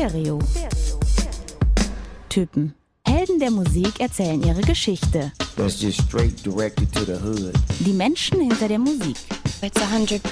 [0.00, 0.38] Stereo.
[2.30, 2.74] Typen.
[3.06, 5.30] Helden der Musik erzählen ihre Geschichte.
[5.56, 7.52] That's just straight directed to the hood.
[7.80, 9.18] Die Menschen hinter der Musik.
[9.60, 10.22] It's 100%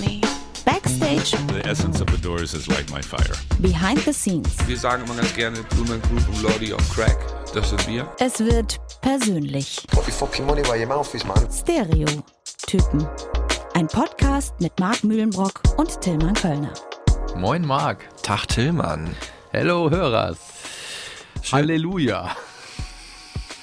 [0.00, 0.22] me.
[0.64, 3.36] Backstage, The essence of the Doors is like my fire.
[3.58, 4.48] behind the scenes.
[4.66, 7.18] Wir sagen immer ganz gerne Blumen Group und Lordy on Crack.
[7.52, 8.08] Das sind wir.
[8.20, 9.86] Es wird persönlich.
[9.90, 11.46] Put your fucking money where your mouth is, man.
[11.52, 12.06] Stereo.
[12.66, 13.06] Typen.
[13.74, 16.72] Ein Podcast mit Marc Mühlenbrock und Tillmann Kölner.
[17.36, 18.08] Moin Marc.
[18.22, 19.14] Tag Tillmann.
[19.52, 20.38] Hello Hörers.
[21.52, 22.30] Halleluja.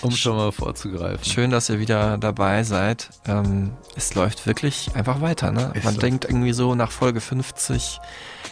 [0.01, 1.23] Um schon mal vorzugreifen.
[1.23, 3.09] Schön, dass ihr wieder dabei seid.
[3.27, 5.51] Ähm, es läuft wirklich einfach weiter.
[5.51, 5.71] Ne?
[5.73, 6.01] Ist Man so.
[6.01, 7.99] denkt irgendwie so nach Folge 50,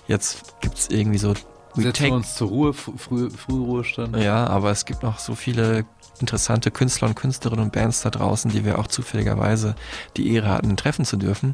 [0.07, 1.33] jetzt gibt es irgendwie so
[1.75, 4.15] Setzen wir uns zur Ruhe, früh, früh, Frühruhestand.
[4.17, 5.85] Ja, aber es gibt noch so viele
[6.19, 9.75] interessante Künstler und Künstlerinnen und Bands da draußen, die wir auch zufälligerweise
[10.17, 11.53] die Ehre hatten, treffen zu dürfen.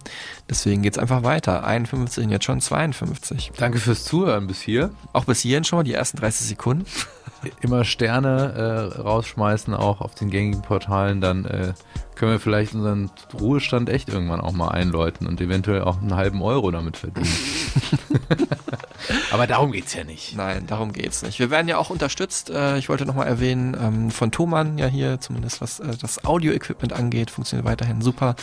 [0.50, 1.64] Deswegen geht's einfach weiter.
[1.64, 3.52] 51 und jetzt schon 52.
[3.58, 4.92] Danke fürs Zuhören bis hier.
[5.14, 6.86] Auch bis hierhin schon mal die ersten 30 Sekunden.
[7.62, 11.22] Immer Sterne äh, rausschmeißen, auch auf den gängigen Portalen.
[11.22, 11.74] Dann äh,
[12.16, 16.42] können wir vielleicht unseren Ruhestand echt irgendwann auch mal einläuten und eventuell auch einen halben
[16.42, 17.28] Euro damit verdienen.
[19.32, 20.36] Aber darum geht's ja nicht.
[20.36, 21.40] Nein, darum geht's nicht.
[21.40, 22.50] Wir werden ja auch unterstützt.
[22.50, 26.94] Äh, ich wollte nochmal erwähnen, ähm, von Thomann ja hier, zumindest was äh, das Audio-Equipment
[26.94, 28.36] angeht, funktioniert weiterhin super.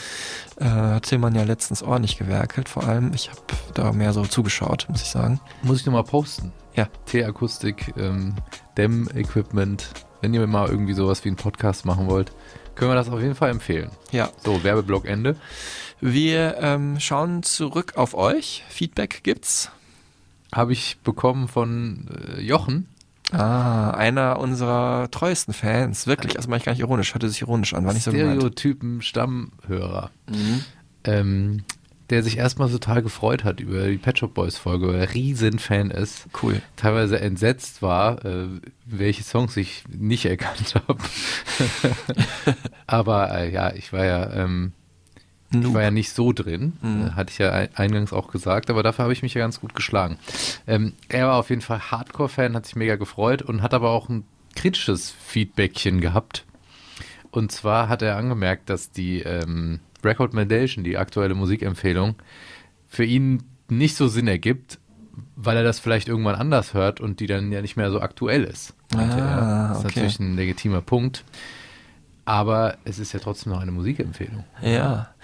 [0.57, 3.12] Äh, hat Tillmann ja letztens ordentlich gewerkelt, vor allem.
[3.15, 3.41] Ich habe
[3.75, 5.41] da mehr so zugeschaut, muss ich sagen.
[5.62, 6.53] Muss ich nochmal posten.
[6.75, 6.89] Ja.
[7.07, 8.35] T-Akustik, ähm,
[8.79, 9.91] Dämm-Equipment.
[10.21, 12.33] Wenn ihr mal irgendwie sowas wie einen Podcast machen wollt,
[12.77, 13.91] können wir das auf jeden Fall empfehlen.
[14.12, 15.37] Ja, So, Werbeblock Ende.
[16.01, 18.65] wir ähm, schauen zurück auf euch.
[18.69, 19.71] Feedback gibt's.
[20.55, 22.06] Habe ich bekommen von
[22.37, 22.89] äh, Jochen.
[23.33, 26.06] Ah, einer unserer treuesten Fans.
[26.06, 28.37] Wirklich, also meine ich gar nicht ironisch, hörte sich ironisch an, war nicht so gemeint.
[28.37, 30.11] Stereotypen Stammhörer.
[31.05, 31.65] Ähm,
[32.11, 35.91] der sich erstmal total gefreut hat über die Pet Shop Boys Folge, weil er Riesenfan
[35.91, 36.27] ist.
[36.42, 36.62] Cool.
[36.77, 38.47] Teilweise entsetzt war, äh,
[38.87, 40.98] welche Songs ich nicht erkannt habe.
[42.87, 44.72] Aber äh, ja, ich war ja, ähm,
[45.50, 47.06] ich war ja nicht so drin, Mhm.
[47.06, 49.60] äh, hatte ich ja ein- eingangs auch gesagt, aber dafür habe ich mich ja ganz
[49.60, 50.19] gut geschlagen.
[50.66, 54.09] Ähm, er war auf jeden Fall Hardcore-Fan, hat sich mega gefreut und hat aber auch
[54.10, 56.44] ein kritisches Feedbackchen gehabt.
[57.31, 62.16] Und zwar hat er angemerkt, dass die ähm, Recommendation, die aktuelle Musikempfehlung,
[62.86, 64.78] für ihn nicht so Sinn ergibt,
[65.36, 68.44] weil er das vielleicht irgendwann anders hört und die dann ja nicht mehr so aktuell
[68.44, 68.75] ist.
[68.94, 69.69] Ah, er.
[69.69, 69.94] Das ist okay.
[69.94, 71.25] natürlich ein legitimer Punkt.
[72.25, 74.44] Aber es ist ja trotzdem noch eine Musikempfehlung.
[74.60, 75.14] Ja.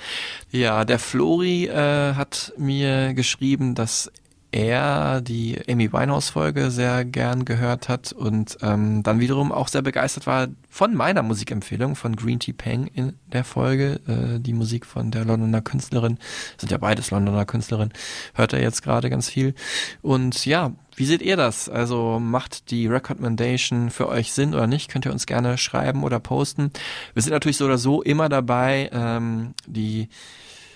[0.51, 4.11] Ja, der Flori äh, hat mir geschrieben, dass
[4.55, 10.29] er die Amy Winehouse-Folge sehr gern gehört hat und ähm, dann wiederum auch sehr begeistert
[10.29, 14.01] war von meiner Musikempfehlung von Green Tea Peng in der Folge.
[14.07, 16.19] Äh, die Musik von der Londoner Künstlerin,
[16.57, 17.93] sind ja beides Londoner Künstlerin,
[18.35, 19.57] hört er jetzt gerade ganz viel.
[20.03, 21.69] Und ja, wie seht ihr das?
[21.69, 24.89] Also macht die Recommendation für euch Sinn oder nicht?
[24.89, 26.71] Könnt ihr uns gerne schreiben oder posten.
[27.13, 30.09] Wir sind natürlich so oder so immer dabei, ähm, die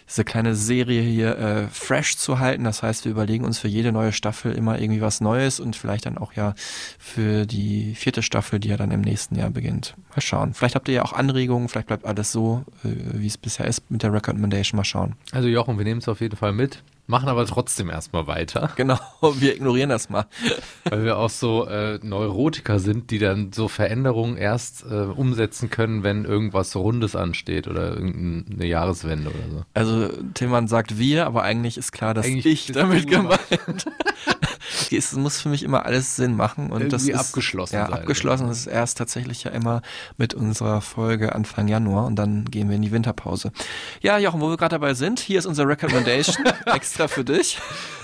[0.09, 2.65] diese kleine Serie hier äh, fresh zu halten.
[2.65, 6.07] Das heißt, wir überlegen uns für jede neue Staffel immer irgendwie was Neues und vielleicht
[6.07, 6.55] dann auch ja
[6.99, 9.95] für die vierte Staffel, die ja dann im nächsten Jahr beginnt.
[10.11, 10.55] Mal schauen.
[10.55, 13.91] Vielleicht habt ihr ja auch Anregungen, vielleicht bleibt alles so, äh, wie es bisher ist
[13.91, 14.79] mit der Recommendation.
[14.79, 15.15] Mal schauen.
[15.33, 18.99] Also Jochen, wir nehmen es auf jeden Fall mit, machen aber trotzdem erstmal weiter, Genau,
[19.21, 20.27] wir ignorieren das mal.
[20.85, 26.05] weil wir auch so äh, Neurotiker sind, die dann so Veränderungen erst äh, umsetzen können,
[26.05, 29.65] wenn irgendwas Rundes ansteht oder irgendeine Jahreswende oder so.
[29.75, 33.41] Also Tillmann sagt wir, aber eigentlich ist klar, dass Eigentlich ich damit gemeint.
[34.91, 37.95] es muss für mich immer alles Sinn machen und das Irgendwie ist abgeschlossen Ja, sein.
[37.95, 38.49] abgeschlossen.
[38.49, 39.83] Das ist erst tatsächlich ja immer
[40.17, 43.53] mit unserer Folge Anfang Januar und dann gehen wir in die Winterpause.
[44.01, 47.59] Ja, Jochen, wo wir gerade dabei sind, hier ist unsere Recommendation extra für dich.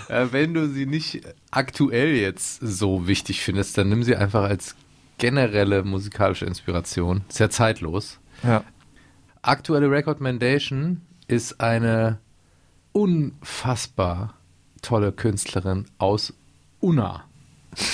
[0.09, 4.75] Äh, wenn du sie nicht aktuell jetzt so wichtig findest, dann nimm sie einfach als
[5.19, 7.23] generelle musikalische Inspiration.
[7.29, 8.19] Ist ja zeitlos.
[8.43, 8.65] Ja.
[9.43, 12.19] Aktuelle Recommendation ist eine
[12.93, 14.35] unfassbar
[14.83, 16.33] tolle Künstlerin aus
[16.85, 17.25] Unna.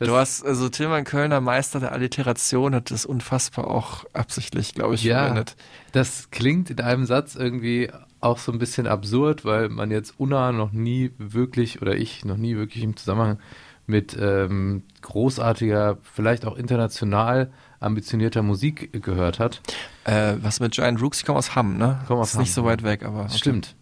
[0.00, 5.04] Du hast, also Tillmann Kölner, Meister der Alliteration, hat das unfassbar auch absichtlich, glaube ich,
[5.04, 5.56] Ja, verwendet.
[5.92, 7.90] das klingt in einem Satz irgendwie
[8.20, 12.36] auch so ein bisschen absurd, weil man jetzt Unna noch nie wirklich oder ich noch
[12.36, 13.38] nie wirklich im Zusammenhang
[13.86, 19.62] mit ähm, großartiger, vielleicht auch international ambitionierter Musik gehört hat.
[20.04, 22.00] Äh, was mit Giant Rooks, die kommen aus Hamm, ne?
[22.06, 22.66] Kommen aus ist nicht Hamm, so ja.
[22.68, 23.22] weit weg, aber.
[23.24, 23.36] okay.
[23.38, 23.74] Stimmt.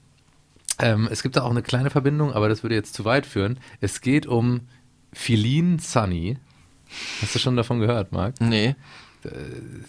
[0.79, 3.59] Ähm, es gibt da auch eine kleine Verbindung, aber das würde jetzt zu weit führen.
[3.81, 4.63] Es geht um
[5.13, 6.39] Feline Sunny.
[7.21, 8.41] Hast du schon davon gehört, Marc?
[8.41, 8.77] Nee.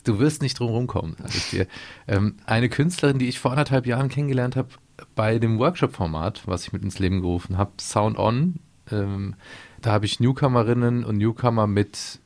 [0.04, 1.68] Du wirst nicht drum rumkommen, sag ich dir.
[2.08, 4.70] Ähm, eine Künstlerin, die ich vor anderthalb Jahren kennengelernt habe
[5.16, 8.56] bei dem Workshop-Format, was ich mit ins Leben gerufen habe, Sound On,
[8.92, 9.36] Ähm,
[9.82, 12.20] da habe ich Newcomerinnen und Newcomer mit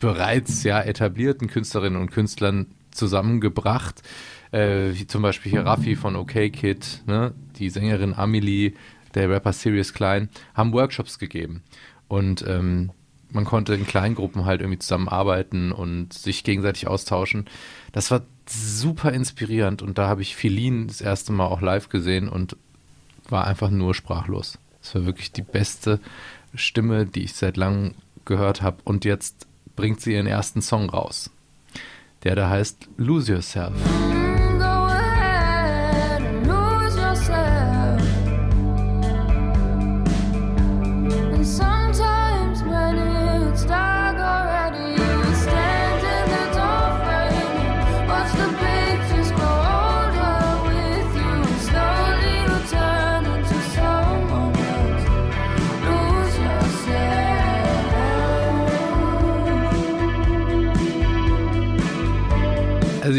[0.00, 4.02] bereits ja etablierten Künstlerinnen und Künstlern zusammengebracht.
[4.52, 7.32] Äh, wie zum Beispiel hier Raffi von OK Kid, ne?
[7.58, 8.74] Die Sängerin Amelie,
[9.14, 11.62] der Rapper Sirius Klein, haben Workshops gegeben.
[12.08, 12.90] Und ähm,
[13.30, 17.46] man konnte in kleinen Gruppen halt irgendwie zusammenarbeiten und sich gegenseitig austauschen.
[17.92, 22.28] Das war super inspirierend und da habe ich Filin das erste Mal auch live gesehen
[22.28, 22.56] und
[23.28, 24.58] war einfach nur sprachlos.
[24.82, 25.98] Es war wirklich die beste
[26.54, 29.46] Stimme, die ich seit langem gehört habe und jetzt
[29.76, 31.30] bringt sie ihren ersten Song raus.
[32.22, 33.74] Der da heißt Lose Yourself.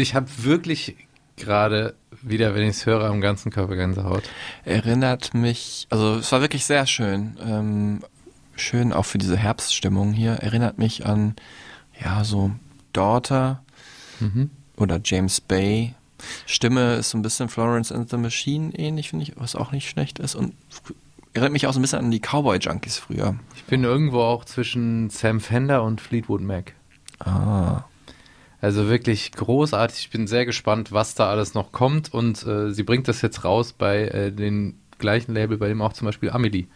[0.06, 0.96] Ich habe wirklich
[1.36, 4.22] gerade wieder, wenn ich es höre, am ganzen Körper Gänsehaut.
[4.64, 7.36] Erinnert mich, also es war wirklich sehr schön.
[7.44, 8.00] Ähm,
[8.54, 10.32] schön auch für diese Herbststimmung hier.
[10.34, 11.34] Erinnert mich an,
[12.02, 12.52] ja, so
[12.92, 13.62] Daughter
[14.20, 14.48] Mhm.
[14.78, 15.94] oder James Bay.
[16.46, 19.90] Stimme ist so ein bisschen Florence and the Machine ähnlich, finde ich, was auch nicht
[19.90, 20.34] schlecht ist.
[20.34, 20.54] Und
[21.34, 23.34] erinnert mich auch so ein bisschen an die Cowboy Junkies früher.
[23.56, 26.72] Ich bin irgendwo auch zwischen Sam Fender und Fleetwood Mac.
[27.18, 27.84] Ah.
[28.66, 29.96] Also wirklich großartig.
[30.00, 32.12] Ich bin sehr gespannt, was da alles noch kommt.
[32.12, 35.92] Und äh, sie bringt das jetzt raus bei äh, dem gleichen Label, bei dem auch
[35.92, 36.66] zum Beispiel Amelie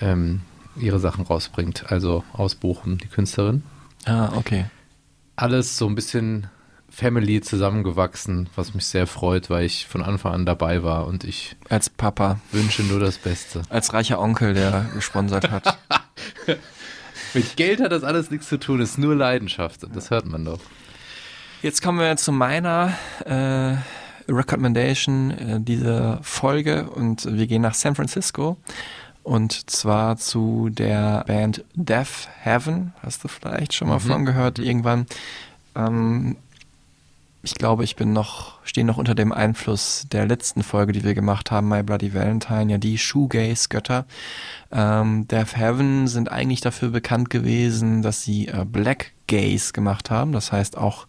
[0.00, 0.40] ähm,
[0.76, 1.92] ihre Sachen rausbringt.
[1.92, 3.64] Also aus Bochum, die Künstlerin.
[4.06, 4.64] Ah, okay.
[5.36, 6.46] Alles so ein bisschen
[6.88, 11.54] Family zusammengewachsen, was mich sehr freut, weil ich von Anfang an dabei war und ich
[11.68, 13.60] Als Papa, wünsche nur das Beste.
[13.68, 15.76] als reicher Onkel, der gesponsert hat.
[17.34, 19.80] Mit Geld hat das alles nichts zu tun, ist nur Leidenschaft.
[19.94, 20.60] Das hört man doch.
[21.64, 22.92] Jetzt kommen wir zu meiner
[23.24, 23.76] äh,
[24.30, 28.58] Recommendation äh, dieser Folge und wir gehen nach San Francisco
[29.22, 32.92] und zwar zu der Band Death Heaven.
[33.00, 35.06] Hast du vielleicht schon mal von gehört irgendwann?
[35.74, 36.36] Ähm,
[37.42, 41.14] ich glaube, ich bin noch, stehe noch unter dem Einfluss der letzten Folge, die wir
[41.14, 44.04] gemacht haben, My Bloody Valentine, ja die Shoegaze-Götter.
[44.70, 50.32] Ähm, Death Heaven sind eigentlich dafür bekannt gewesen, dass sie äh, Black Gaze gemacht haben,
[50.32, 51.06] das heißt auch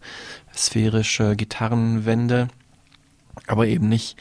[0.56, 2.48] sphärische Gitarrenwände,
[3.46, 4.16] aber eben nicht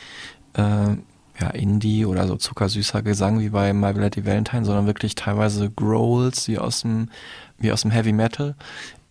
[0.54, 0.96] äh,
[1.40, 6.48] ja, Indie oder so zuckersüßer Gesang wie bei My Bloody Valentine, sondern wirklich teilweise Growls
[6.48, 7.10] wie aus dem,
[7.58, 8.56] wie aus dem Heavy Metal.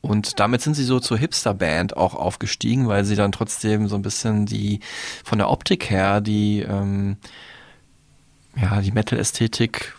[0.00, 4.02] Und damit sind sie so zur Hipster-Band auch aufgestiegen, weil sie dann trotzdem so ein
[4.02, 4.80] bisschen die,
[5.24, 7.16] von der Optik her, die, ähm,
[8.54, 9.94] ja, die Metal-Ästhetik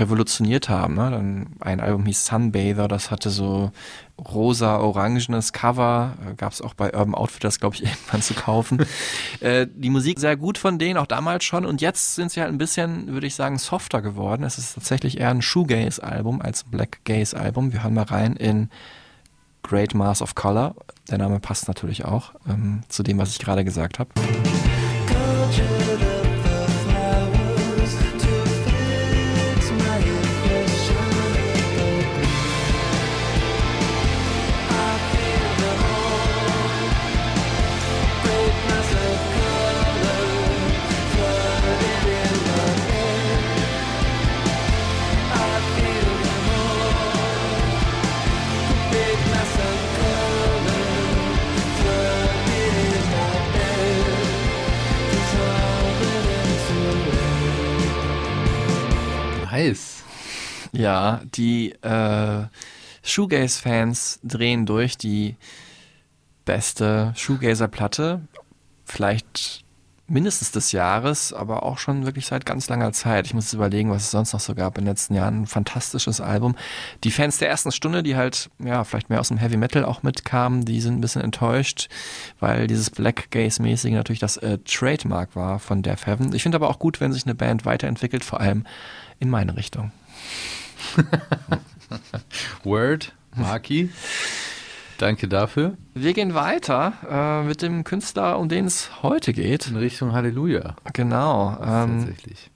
[0.00, 0.94] revolutioniert haben.
[0.94, 1.10] Ne?
[1.10, 3.70] Dann ein Album hieß Sunbather, das hatte so
[4.18, 8.84] rosa-orangenes Cover, äh, gab es auch bei Urban Outfitters, glaube ich, irgendwann zu kaufen.
[9.40, 11.64] äh, die Musik sehr gut von denen, auch damals schon.
[11.64, 14.42] Und jetzt sind sie halt ein bisschen, würde ich sagen, softer geworden.
[14.42, 17.72] Es ist tatsächlich eher ein Shoegaze-Album als ein Black Gaze-Album.
[17.72, 18.70] Wir hören mal rein in
[19.62, 20.74] Great Mass of Color.
[21.10, 24.10] Der Name passt natürlich auch ähm, zu dem, was ich gerade gesagt habe.
[60.80, 62.46] Ja, die äh,
[63.02, 65.36] Shoegaze-Fans drehen durch die
[66.46, 68.22] beste Shoegazer-Platte,
[68.86, 69.62] vielleicht
[70.06, 73.26] mindestens des Jahres, aber auch schon wirklich seit ganz langer Zeit.
[73.26, 75.42] Ich muss jetzt überlegen, was es sonst noch so gab in den letzten Jahren.
[75.42, 76.56] Ein fantastisches Album.
[77.04, 80.02] Die Fans der ersten Stunde, die halt, ja, vielleicht mehr aus dem Heavy Metal auch
[80.02, 81.90] mitkamen, die sind ein bisschen enttäuscht,
[82.40, 86.34] weil dieses Black Gaze-mäßige natürlich das äh, Trademark war von Death Heaven.
[86.34, 88.64] Ich finde aber auch gut, wenn sich eine Band weiterentwickelt, vor allem
[89.18, 89.92] in meine Richtung.
[92.64, 93.90] Word, Marky.
[94.98, 95.76] Danke dafür.
[95.94, 99.68] Wir gehen weiter äh, mit dem Künstler, um den es heute geht.
[99.68, 100.76] In Richtung Halleluja.
[100.92, 101.56] Genau.
[101.62, 102.50] Ähm, Tatsächlich.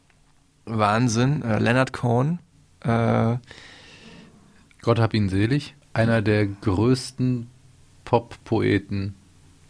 [0.66, 1.42] Wahnsinn.
[1.42, 2.38] Äh, Leonard Cohen.
[2.80, 3.36] Äh,
[4.82, 5.74] Gott hab ihn selig.
[5.94, 7.48] Einer der größten
[8.04, 9.14] Pop-Poeten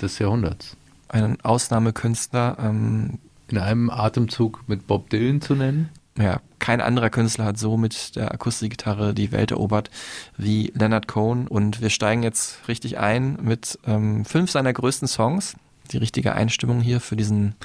[0.01, 0.77] des Jahrhunderts.
[1.09, 2.57] ein Ausnahmekünstler.
[2.59, 3.19] Ähm,
[3.49, 5.91] In einem Atemzug mit Bob Dylan zu nennen.
[6.19, 9.91] Ja, kein anderer Künstler hat so mit der Akustikgitarre die Welt erobert
[10.37, 11.49] wie Leonard Cohen.
[11.49, 15.57] Und wir steigen jetzt richtig ein mit ähm, fünf seiner größten Songs.
[15.91, 17.57] Die richtige Einstimmung hier für diesen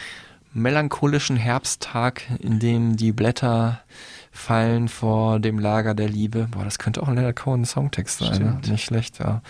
[0.54, 3.82] melancholischen Herbsttag, in dem die Blätter
[4.32, 6.48] fallen vor dem Lager der Liebe.
[6.50, 8.42] Boah, das könnte auch ein Leonard Cohen Songtext sein.
[8.42, 8.62] Ne?
[8.68, 9.42] Nicht schlecht, ja.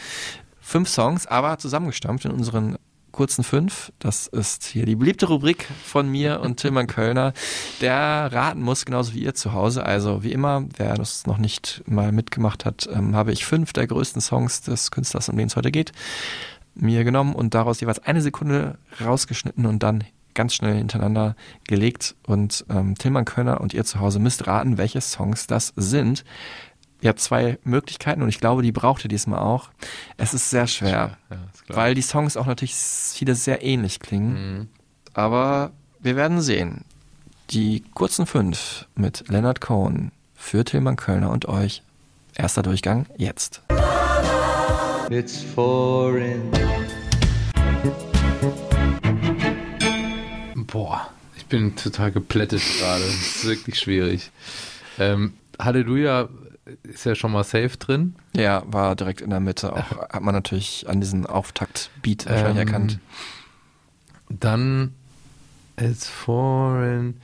[0.60, 2.78] Fünf Songs, aber zusammengestampft in unseren
[3.20, 3.92] kurzen fünf.
[4.00, 7.34] Das ist hier die beliebte Rubrik von mir und Tilman Kölner,
[7.82, 9.86] der raten muss, genauso wie ihr zu Hause.
[9.86, 13.88] Also wie immer, wer das noch nicht mal mitgemacht hat, ähm, habe ich fünf der
[13.88, 15.92] größten Songs des Künstlers, um den es heute geht,
[16.76, 21.36] mir genommen und daraus jeweils eine Sekunde rausgeschnitten und dann ganz schnell hintereinander
[21.68, 22.16] gelegt.
[22.26, 26.24] Und ähm, Tilman Kölner und ihr zu Hause müsst raten, welche Songs das sind.
[27.02, 29.70] Ihr habt zwei Möglichkeiten und ich glaube, die braucht ihr diesmal auch.
[30.18, 34.58] Es ist sehr schwer, Ja, ist weil die Songs auch natürlich viele sehr ähnlich klingen.
[34.58, 34.68] Mhm.
[35.14, 36.84] Aber wir werden sehen.
[37.52, 41.84] Die kurzen fünf mit Leonard Cohen für Tilman Kölner und euch.
[42.36, 43.62] Erster Durchgang jetzt.
[45.10, 46.52] It's foreign.
[50.68, 53.04] Boah, ich bin total geplättet gerade.
[53.04, 54.32] Das ist wirklich schwierig.
[55.00, 56.28] Ähm, Halleluja
[56.84, 58.16] ist ja schon mal safe drin.
[58.36, 59.74] Ja, war direkt in der Mitte.
[59.74, 63.00] Auch hat man natürlich an diesen Auftakt-Beat wahrscheinlich Ähm, erkannt.
[64.30, 64.94] Dann
[65.80, 67.20] It's Foreign.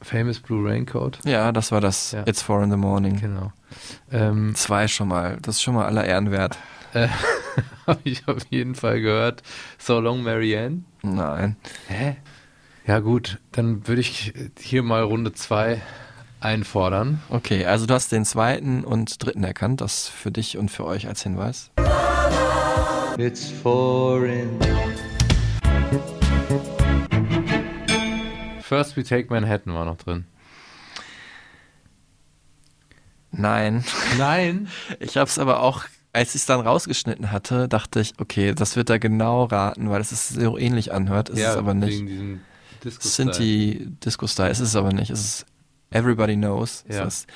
[0.00, 1.18] Famous Blue Raincoat.
[1.24, 2.26] Ja, das war das Ja.
[2.26, 3.18] It's Four in the Morning.
[3.20, 3.52] Genau.
[4.12, 5.38] Ähm, Zwei schon mal.
[5.42, 6.58] Das ist schon mal aller Ehren wert.
[6.92, 7.08] äh,
[7.86, 9.42] Habe ich auf jeden Fall gehört.
[9.78, 10.84] So Long Marianne.
[11.02, 11.56] Nein.
[11.88, 12.16] Hä?
[12.86, 15.80] Ja gut, dann würde ich hier mal Runde 2
[16.44, 17.22] einfordern.
[17.30, 19.80] Okay, also du hast den zweiten und dritten erkannt.
[19.80, 21.70] Das für dich und für euch als Hinweis.
[23.18, 24.58] It's foreign.
[28.60, 30.26] First We Take Manhattan war noch drin.
[33.30, 33.84] Nein.
[34.18, 34.68] Nein.
[35.00, 38.76] Ich habe es aber auch, als ich es dann rausgeschnitten hatte, dachte ich, okay, das
[38.76, 41.30] wird er genau raten, weil es es so ähnlich anhört.
[41.30, 41.98] Ist es aber nicht.
[41.98, 42.40] wegen diesem
[42.84, 45.10] Disco Sinti Disco Style ist es aber nicht.
[45.10, 45.46] Es ist
[45.94, 46.84] Everybody Knows.
[46.88, 47.04] Ja.
[47.04, 47.28] Es ist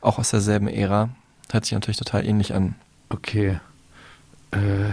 [0.00, 1.10] auch aus derselben Ära.
[1.50, 2.74] Hört sich natürlich total ähnlich an.
[3.08, 3.60] Okay.
[4.50, 4.90] Äh.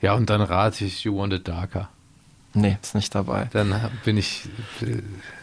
[0.00, 1.90] Ja, und dann rate ich You Want It Darker.
[2.52, 3.48] Nee, ist nicht dabei.
[3.52, 3.74] Dann
[4.04, 4.48] bin ich,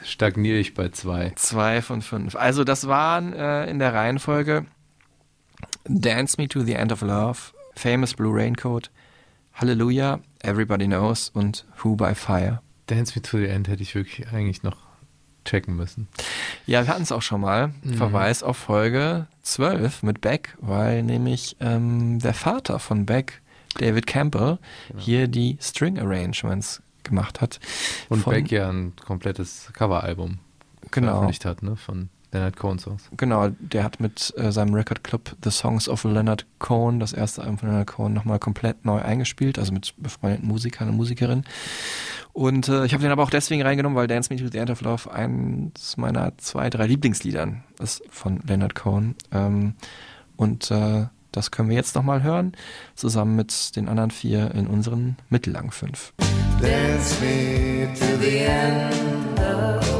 [0.03, 1.31] stagniere ich bei zwei.
[1.35, 2.35] Zwei von fünf.
[2.35, 4.65] Also das waren äh, in der Reihenfolge
[5.85, 7.39] Dance Me to the End of Love,
[7.75, 8.91] Famous Blue Raincoat,
[9.53, 12.61] Hallelujah, Everybody Knows und Who by Fire.
[12.87, 14.86] Dance Me to the End hätte ich wirklich eigentlich noch
[15.47, 16.07] checken müssen.
[16.65, 17.71] Ja, wir hatten es auch schon mal.
[17.95, 23.41] Verweis auf Folge 12 mit Beck, weil nämlich ähm, der Vater von Beck,
[23.79, 24.57] David Campbell,
[24.97, 27.59] hier die String Arrangements gemacht hat.
[28.09, 30.39] Und Beck ja ein komplettes Coveralbum
[30.91, 31.07] Genau.
[31.07, 31.75] veröffentlicht hat, ne?
[31.75, 33.09] Von Leonard Cohen Songs.
[33.17, 37.41] Genau, der hat mit äh, seinem Record Club The Songs of Leonard Cohen, das erste
[37.41, 41.45] Album von Leonard Cohen, nochmal komplett neu eingespielt, also mit befreundeten Musikern und Musikerinnen.
[42.33, 44.69] Und äh, ich habe den aber auch deswegen reingenommen, weil Dance Me to the End
[44.69, 49.15] of Love eins meiner zwei, drei Lieblingsliedern ist von Leonard Cohen.
[49.31, 49.73] Ähm,
[50.35, 52.53] und äh, das können wir jetzt nochmal hören,
[52.95, 56.13] zusammen mit den anderen vier in unseren mittellangen fünf.
[56.61, 59.96] Dance me to the end of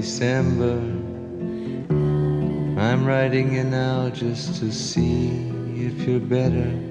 [0.00, 0.78] December.
[2.80, 5.28] I'm writing you now just to see
[5.76, 6.89] if you're better.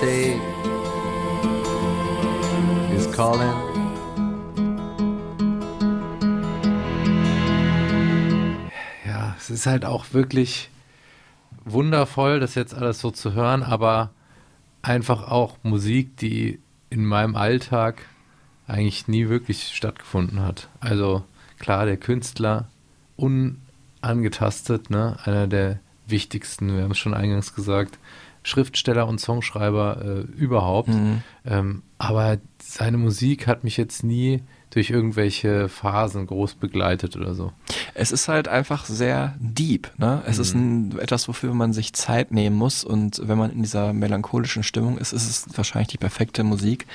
[0.00, 0.40] Say
[2.96, 3.70] is calling?
[9.36, 10.70] es ist halt auch wirklich
[11.64, 14.10] wundervoll, das jetzt alles so zu hören, aber
[14.82, 18.02] einfach auch Musik, die in meinem Alltag
[18.66, 20.68] eigentlich nie wirklich stattgefunden hat.
[20.78, 21.24] Also
[21.58, 22.68] klar, der Künstler
[23.16, 27.98] unangetastet, ne, einer der wichtigsten, wir haben es schon eingangs gesagt,
[28.42, 30.88] Schriftsteller und Songschreiber äh, überhaupt.
[30.88, 31.22] Mhm.
[31.44, 37.52] Ähm, aber seine Musik hat mich jetzt nie durch irgendwelche Phasen groß begleitet oder so.
[37.94, 39.90] Es ist halt einfach sehr deep.
[39.98, 40.22] Ne?
[40.26, 42.84] Es ist ein, etwas, wofür man sich Zeit nehmen muss.
[42.84, 46.86] Und wenn man in dieser melancholischen Stimmung ist, ist es wahrscheinlich die perfekte Musik.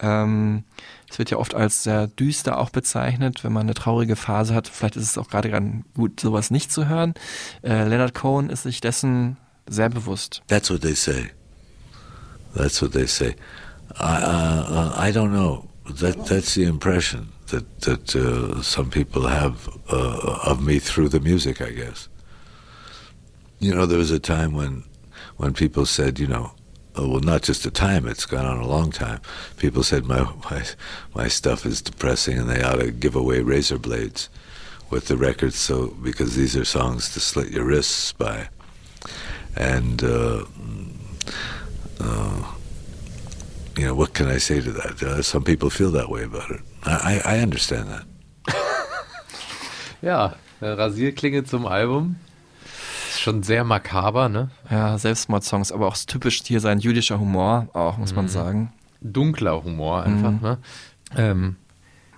[0.00, 0.64] Ähm,
[1.08, 4.66] es wird ja oft als sehr düster auch bezeichnet, wenn man eine traurige Phase hat.
[4.66, 7.14] Vielleicht ist es auch gerade gut, sowas nicht zu hören.
[7.62, 9.36] Äh, Leonard Cohen ist sich dessen
[9.68, 10.42] sehr bewusst.
[10.48, 11.30] That's what they say.
[12.54, 13.34] That's what they say.
[13.98, 15.68] I, uh, uh, I don't know.
[15.90, 21.20] That that's the impression that that uh, some people have uh, of me through the
[21.20, 21.60] music.
[21.60, 22.08] I guess.
[23.58, 24.84] You know, there was a time when
[25.36, 26.52] when people said, you know,
[26.96, 28.06] oh, well, not just a time.
[28.06, 29.20] It's gone on a long time.
[29.56, 30.64] People said my my
[31.14, 34.28] my stuff is depressing, and they ought to give away razor blades
[34.90, 35.56] with the records.
[35.56, 38.48] So because these are songs to slit your wrists by,
[39.56, 40.02] and.
[40.02, 40.44] Uh,
[42.00, 42.42] uh,
[43.76, 45.02] you know, what can I say to that?
[45.02, 46.60] Uh, some people feel that way about it.
[46.86, 48.04] I, I I understand that.
[50.02, 52.16] Ja, äh, Rasierklinge zum Album.
[53.10, 54.50] Ist schon sehr makaber, ne?
[54.70, 58.70] Ja, Selbstmordsongs, aber auch typisch hier sein jüdischer Humor, auch muss man sagen.
[59.00, 60.40] Dunkler Humor einfach, Mhm.
[60.42, 60.58] ne?
[61.16, 61.56] Ähm,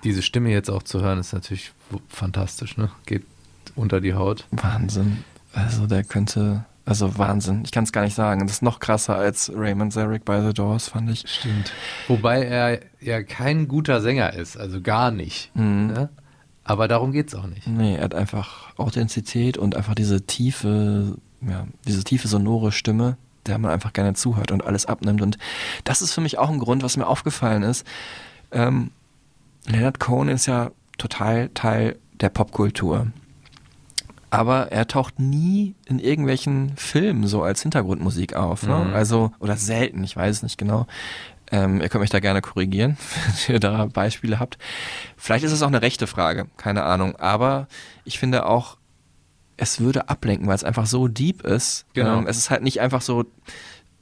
[0.02, 2.90] diese Stimme jetzt auch zu hören, ist natürlich w- fantastisch, ne?
[3.06, 3.24] Geht
[3.76, 4.46] unter die Haut.
[4.50, 5.22] Wahnsinn.
[5.52, 7.62] Also der könnte, also Wahnsinn.
[7.64, 8.46] Ich kann es gar nicht sagen.
[8.46, 11.24] Das ist noch krasser als Raymond Zarek by the Doors, fand ich.
[11.26, 11.72] Stimmt.
[12.06, 15.50] Wobei er ja kein guter Sänger ist, also gar nicht.
[15.54, 15.88] Mhm.
[15.88, 16.08] Ne?
[16.62, 17.66] Aber darum geht's auch nicht.
[17.66, 23.16] Nee, er hat einfach Authentizität und einfach diese tiefe, ja, diese tiefe sonore Stimme,
[23.46, 25.22] der man einfach gerne zuhört und alles abnimmt.
[25.22, 25.38] Und
[25.82, 27.84] das ist für mich auch ein Grund, was mir aufgefallen ist.
[28.52, 28.92] Ähm,
[29.66, 33.08] Leonard Cohen ist ja total Teil der Popkultur.
[34.30, 38.66] Aber er taucht nie in irgendwelchen Filmen so als Hintergrundmusik auf.
[38.66, 38.76] Ne?
[38.76, 38.94] Mhm.
[38.94, 40.86] Also, oder selten, ich weiß es nicht genau.
[41.52, 42.96] Ähm, ihr könnt mich da gerne korrigieren,
[43.46, 44.58] wenn ihr da Beispiele habt.
[45.16, 47.16] Vielleicht ist es auch eine rechte Frage, keine Ahnung.
[47.16, 47.68] Aber
[48.04, 48.78] ich finde auch,
[49.56, 51.86] es würde ablenken, weil es einfach so deep ist.
[51.94, 52.18] Genau.
[52.18, 53.24] Ähm, es ist halt nicht einfach so,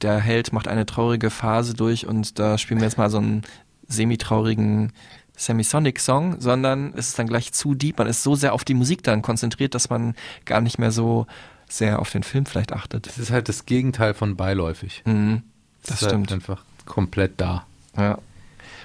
[0.01, 3.43] der Held macht eine traurige Phase durch und da spielen wir jetzt mal so einen
[3.87, 4.91] semi-traurigen
[5.37, 7.97] Semisonic-Song, sondern es ist dann gleich zu deep.
[7.97, 11.27] Man ist so sehr auf die Musik dann konzentriert, dass man gar nicht mehr so
[11.67, 13.07] sehr auf den Film vielleicht achtet.
[13.07, 15.01] Es ist halt das Gegenteil von beiläufig.
[15.05, 15.43] Mhm,
[15.83, 16.31] das ist stimmt.
[16.31, 17.65] Halt einfach komplett da.
[17.97, 18.19] Ja.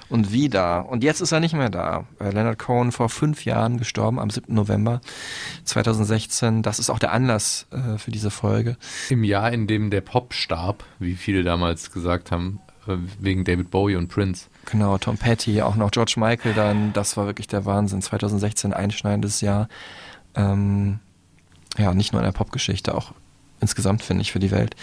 [0.09, 0.81] Und wie da?
[0.81, 2.05] Und jetzt ist er nicht mehr da.
[2.19, 4.53] Äh, Leonard Cohen vor fünf Jahren gestorben, am 7.
[4.53, 4.99] November
[5.63, 6.63] 2016.
[6.63, 8.75] Das ist auch der Anlass äh, für diese Folge.
[9.09, 13.95] Im Jahr, in dem der Pop starb, wie viele damals gesagt haben, wegen David Bowie
[13.95, 14.47] und Prince.
[14.65, 16.93] Genau, Tom Petty, auch noch George Michael dann.
[16.93, 18.01] Das war wirklich der Wahnsinn.
[18.01, 19.67] 2016 einschneidendes Jahr.
[20.35, 20.99] Ähm,
[21.77, 23.13] ja, nicht nur in der Popgeschichte, auch
[23.59, 24.75] insgesamt, finde ich, für die Welt.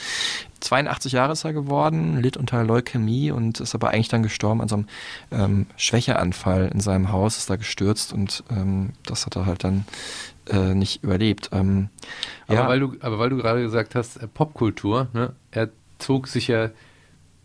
[0.60, 4.68] 82 Jahre ist er geworden, litt unter Leukämie und ist aber eigentlich dann gestorben an
[4.68, 4.86] so einem
[5.30, 9.84] ähm, Schwächeanfall in seinem Haus, ist da gestürzt und ähm, das hat er halt dann
[10.48, 11.50] äh, nicht überlebt.
[11.52, 11.88] Ähm,
[12.46, 15.32] Aber, ja, weil du, aber weil du gerade gesagt hast, äh, Popkultur, ne?
[15.50, 16.70] er zog sich ja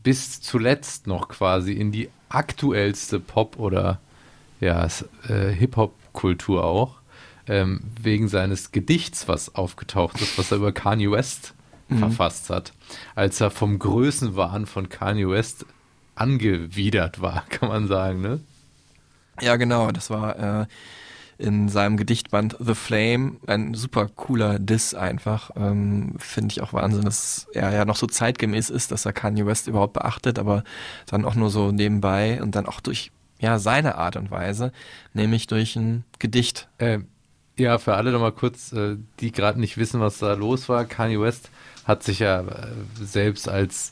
[0.03, 3.99] bis zuletzt noch quasi in die aktuellste Pop- oder
[4.59, 4.87] ja,
[5.27, 6.95] äh, Hip-Hop-Kultur auch,
[7.47, 11.53] ähm, wegen seines Gedichts, was aufgetaucht ist, was er über Kanye West
[11.99, 12.73] verfasst hat,
[13.15, 15.65] als er vom Größenwahn von Kanye West
[16.15, 18.39] angewidert war, kann man sagen, ne?
[19.41, 19.91] Ja, genau.
[19.91, 20.65] Das war äh,
[21.37, 25.51] in seinem Gedichtband The Flame ein super cooler Diss einfach.
[25.55, 29.45] Ähm, Finde ich auch Wahnsinn, dass er ja noch so zeitgemäß ist, dass er Kanye
[29.45, 30.63] West überhaupt beachtet, aber
[31.07, 34.71] dann auch nur so nebenbei und dann auch durch ja seine Art und Weise,
[35.13, 36.69] nämlich durch ein Gedicht.
[36.79, 37.07] Ähm,
[37.57, 40.85] ja, für alle nochmal kurz, äh, die gerade nicht wissen, was da los war.
[40.85, 41.49] Kanye West
[41.85, 43.91] hat sich ja äh, selbst als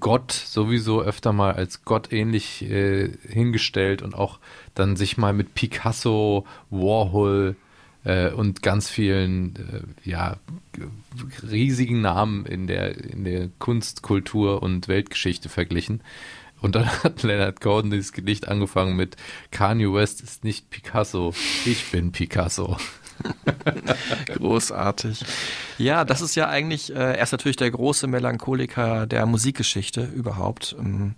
[0.00, 4.38] Gott sowieso öfter mal als Gott ähnlich äh, hingestellt und auch
[4.74, 7.56] dann sich mal mit Picasso, Warhol
[8.04, 10.36] äh, und ganz vielen äh, ja,
[11.42, 16.00] riesigen Namen in der, in der Kunst, Kultur und Weltgeschichte verglichen.
[16.60, 19.16] Und dann hat Leonard Cohen dieses Gedicht angefangen mit
[19.50, 21.34] Kanye West ist nicht Picasso,
[21.66, 22.78] ich bin Picasso.
[24.26, 25.24] Großartig.
[25.78, 30.76] Ja, das ist ja eigentlich, äh, er ist natürlich der große Melancholiker der Musikgeschichte überhaupt.
[30.78, 31.14] Ähm,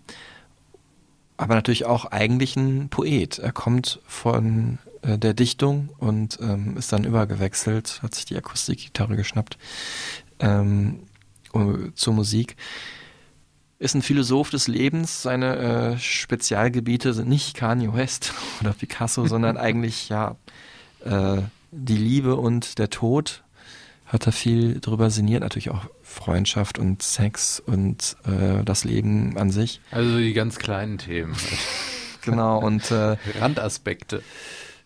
[1.37, 3.39] aber natürlich auch eigentlich ein Poet.
[3.39, 9.17] Er kommt von äh, der Dichtung und ähm, ist dann übergewechselt, hat sich die Akustikgitarre
[9.17, 9.59] geschnappt
[10.41, 11.01] ähm,
[11.95, 12.57] zur Musik.
[13.79, 15.23] Ist ein Philosoph des Lebens.
[15.23, 20.37] Seine äh, Spezialgebiete sind nicht Kanye West oder Picasso, sondern eigentlich ja
[21.05, 23.43] äh, die Liebe und der Tod.
[24.07, 29.51] Hat er viel drüber sinniert, natürlich auch Freundschaft und Sex und äh, das Leben an
[29.51, 29.81] sich.
[29.91, 31.35] Also die ganz kleinen Themen.
[32.23, 34.21] Genau, und äh, Randaspekte.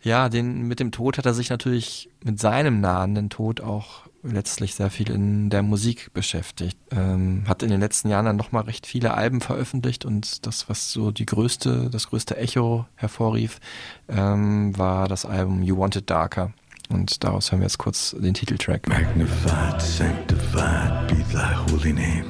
[0.02, 4.74] ja, den, mit dem Tod hat er sich natürlich mit seinem nahenden Tod auch letztlich
[4.74, 6.78] sehr viel in der Musik beschäftigt.
[6.90, 10.92] Ähm, hat in den letzten Jahren dann nochmal recht viele Alben veröffentlicht und das, was
[10.92, 13.58] so die größte, das größte Echo hervorrief,
[14.08, 16.52] ähm, war das Album You Want It Darker.
[16.90, 18.88] Und daraus hören wir jetzt kurz den Titeltrack.
[18.88, 22.24] Magnified, sanctified be thy holy name.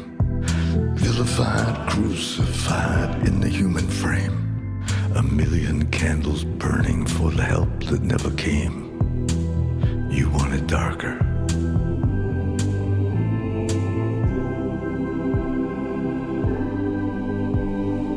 [0.94, 4.84] Vilified, crucified in the human frame.
[5.16, 8.90] A million candles burning for the help that never came.
[10.10, 11.18] You want it darker.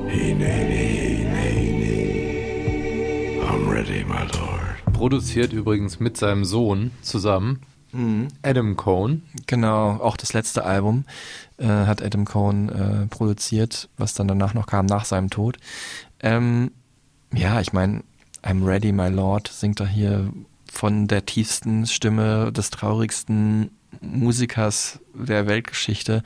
[0.10, 3.48] Hey, nay, nay, nay, nay.
[3.48, 4.63] I'm ready, my lord.
[5.04, 7.60] Produziert übrigens mit seinem Sohn zusammen,
[8.42, 9.24] Adam Cohn.
[9.48, 11.04] Genau, auch das letzte Album
[11.58, 15.58] äh, hat Adam Cohn äh, produziert, was dann danach noch kam, nach seinem Tod.
[16.22, 16.72] Ähm,
[17.34, 18.06] ja, ich meine,
[18.44, 20.32] I'm Ready, My Lord singt er hier
[20.72, 26.24] von der tiefsten Stimme des traurigsten Musikers der Weltgeschichte.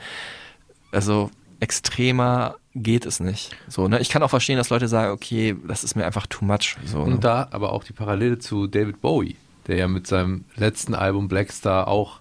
[0.92, 3.56] Also extremer geht es nicht.
[3.68, 4.00] So, ne?
[4.00, 6.76] Ich kann auch verstehen, dass Leute sagen, okay, das ist mir einfach too much.
[6.84, 7.14] So, ne?
[7.14, 9.36] Und da aber auch die Parallele zu David Bowie,
[9.66, 12.20] der ja mit seinem letzten Album Black Star auch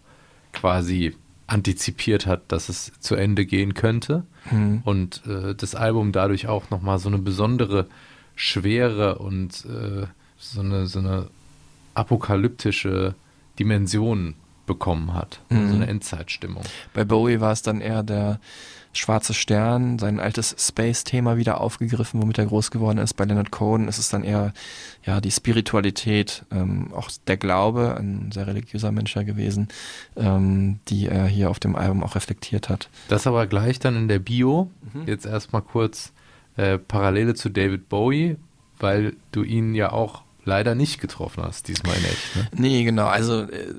[0.54, 1.16] quasi
[1.48, 4.26] antizipiert hat, dass es zu Ende gehen könnte.
[4.86, 7.88] Und äh, das Album dadurch auch nochmal so eine besondere
[8.36, 11.28] Schwere und äh, so, eine, so eine
[11.96, 13.16] apokalyptische
[13.60, 14.36] Dimension
[14.68, 15.40] bekommen hat.
[15.50, 16.62] So eine Endzeitstimmung.
[16.94, 18.40] Bei Bowie war es dann eher der
[18.94, 23.14] schwarze Stern, sein altes Space-Thema wieder aufgegriffen, womit er groß geworden ist.
[23.14, 24.54] Bei Leonard Cohen ist es dann eher
[25.06, 29.68] ja die Spiritualität, ähm, auch der Glaube, ein sehr religiöser Mensch ja gewesen,
[30.16, 32.90] ähm, die er hier auf dem Album auch reflektiert hat.
[33.08, 34.70] Das aber gleich dann in der Bio.
[35.06, 36.12] Jetzt erstmal kurz
[36.56, 38.38] äh, Parallele zu David Bowie,
[38.80, 42.36] weil du ihn ja auch leider nicht getroffen hast, diesmal in echt.
[42.36, 42.48] Ne?
[42.56, 43.06] Nee, genau.
[43.06, 43.74] Also, äh,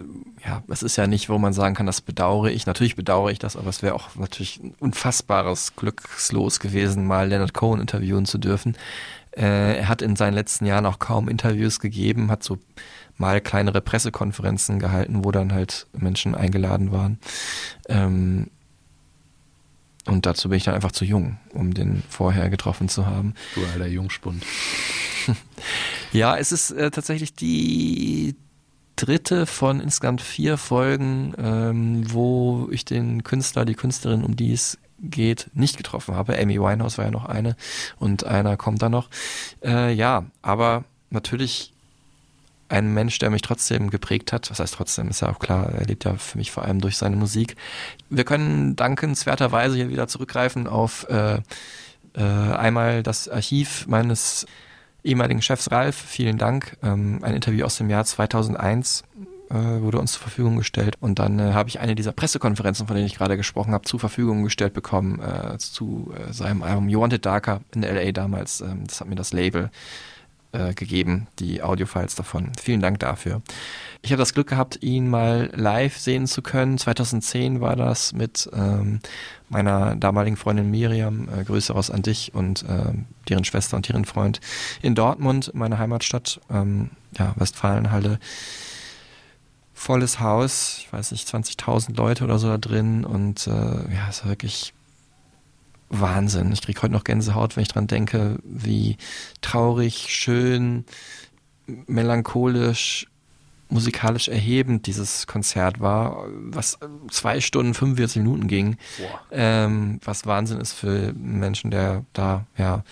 [0.46, 2.66] ja, es ist ja nicht, wo man sagen kann, das bedauere ich.
[2.66, 7.54] Natürlich bedauere ich das, aber es wäre auch natürlich ein unfassbares Glückslos gewesen, mal Leonard
[7.54, 8.76] Cohen interviewen zu dürfen.
[9.32, 12.58] Äh, er hat in seinen letzten Jahren auch kaum Interviews gegeben, hat so
[13.16, 17.18] mal kleinere Pressekonferenzen gehalten, wo dann halt Menschen eingeladen waren.
[17.88, 18.48] Ähm,
[20.06, 23.34] und dazu bin ich dann einfach zu jung, um den vorher getroffen zu haben.
[23.54, 24.42] Du alter Jungspund.
[26.12, 28.34] Ja, es ist äh, tatsächlich die
[28.96, 34.78] dritte von insgesamt vier Folgen, ähm, wo ich den Künstler, die Künstlerin, um die es
[35.00, 36.38] geht, nicht getroffen habe.
[36.38, 37.56] Amy Winehouse war ja noch eine
[37.98, 39.10] und einer kommt da noch.
[39.62, 41.72] Äh, ja, aber natürlich
[42.68, 44.50] ein Mensch, der mich trotzdem geprägt hat.
[44.50, 45.08] Was heißt trotzdem?
[45.08, 47.56] Ist ja auch klar, er lebt ja für mich vor allem durch seine Musik.
[48.10, 51.40] Wir können dankenswerterweise hier wieder zurückgreifen auf äh,
[52.14, 54.46] äh, einmal das Archiv meines
[55.08, 56.76] ehemaligen Chefs Ralf, vielen Dank.
[56.82, 59.04] Ähm, ein Interview aus dem Jahr 2001
[59.50, 62.94] äh, wurde uns zur Verfügung gestellt und dann äh, habe ich eine dieser Pressekonferenzen, von
[62.94, 67.00] denen ich gerade gesprochen habe, zur Verfügung gestellt bekommen äh, zu äh, seinem Album You
[67.00, 68.60] Wanted Darker in LA damals.
[68.60, 69.70] Ähm, das hat mir das Label
[70.52, 72.52] äh, gegeben, die Audiofiles davon.
[72.60, 73.42] Vielen Dank dafür.
[74.00, 76.78] Ich habe das Glück gehabt, ihn mal live sehen zu können.
[76.78, 79.00] 2010 war das mit ähm,
[79.48, 84.04] meiner damaligen Freundin Miriam, äh, Grüße raus an dich und ähm, deren Schwester und ihren
[84.04, 84.40] Freund
[84.80, 88.18] in Dortmund, meiner Heimatstadt, ähm, ja, Westfalenhalle.
[89.74, 94.22] Volles Haus, ich weiß nicht, 20.000 Leute oder so da drin und äh, ja, es
[94.22, 94.72] war wirklich
[95.90, 96.52] Wahnsinn.
[96.52, 98.96] Ich kriege heute noch Gänsehaut, wenn ich dran denke, wie
[99.40, 100.84] traurig, schön,
[101.86, 103.06] melancholisch,
[103.70, 106.78] musikalisch erhebend dieses Konzert war, was
[107.10, 108.76] zwei Stunden 45 Minuten ging.
[109.30, 112.82] Ähm, was Wahnsinn ist für einen Menschen, der da ja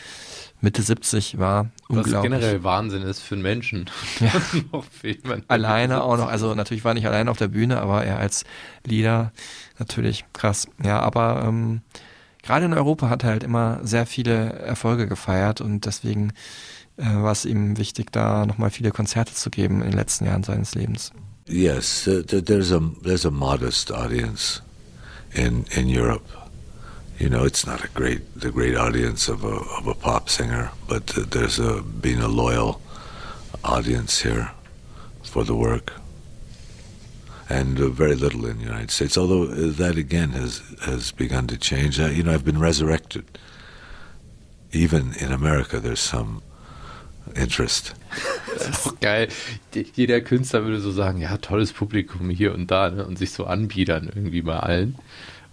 [0.61, 1.71] Mitte 70 war.
[1.89, 3.91] Was generell Wahnsinn ist für einen Menschen.
[4.21, 4.33] Ja.
[5.49, 8.45] Alleine auch noch, also natürlich war nicht alleine auf der Bühne, aber er als
[8.85, 9.33] Leader
[9.79, 10.69] natürlich krass.
[10.83, 11.83] Ja, aber ähm,
[12.47, 16.33] gerade in Europa hat er halt immer sehr viele Erfolge gefeiert und deswegen
[16.97, 20.43] äh, war es ihm wichtig, da nochmal viele Konzerte zu geben in den letzten Jahren
[20.45, 21.13] seines Lebens.
[21.49, 24.63] Yes, th- there's a there's a modest audience
[25.35, 26.25] in in Europe,
[27.19, 30.71] you know, it's not a great the great audience of a of a pop singer,
[30.89, 32.81] but uh, there's a been a loyal
[33.63, 34.51] audience here
[35.23, 35.93] for the work,
[37.49, 39.17] and uh, very little in the United States.
[39.17, 42.01] Although uh, that again has has begun to change.
[42.01, 43.25] Uh, you know, I've been resurrected.
[44.73, 46.43] Even in America, there's some
[47.35, 47.95] interest.
[48.59, 49.29] Das ist doch geil.
[49.95, 53.07] Jeder Künstler würde so sagen, ja, tolles Publikum hier und da ne?
[53.07, 54.97] und sich so anbiedern irgendwie bei allen.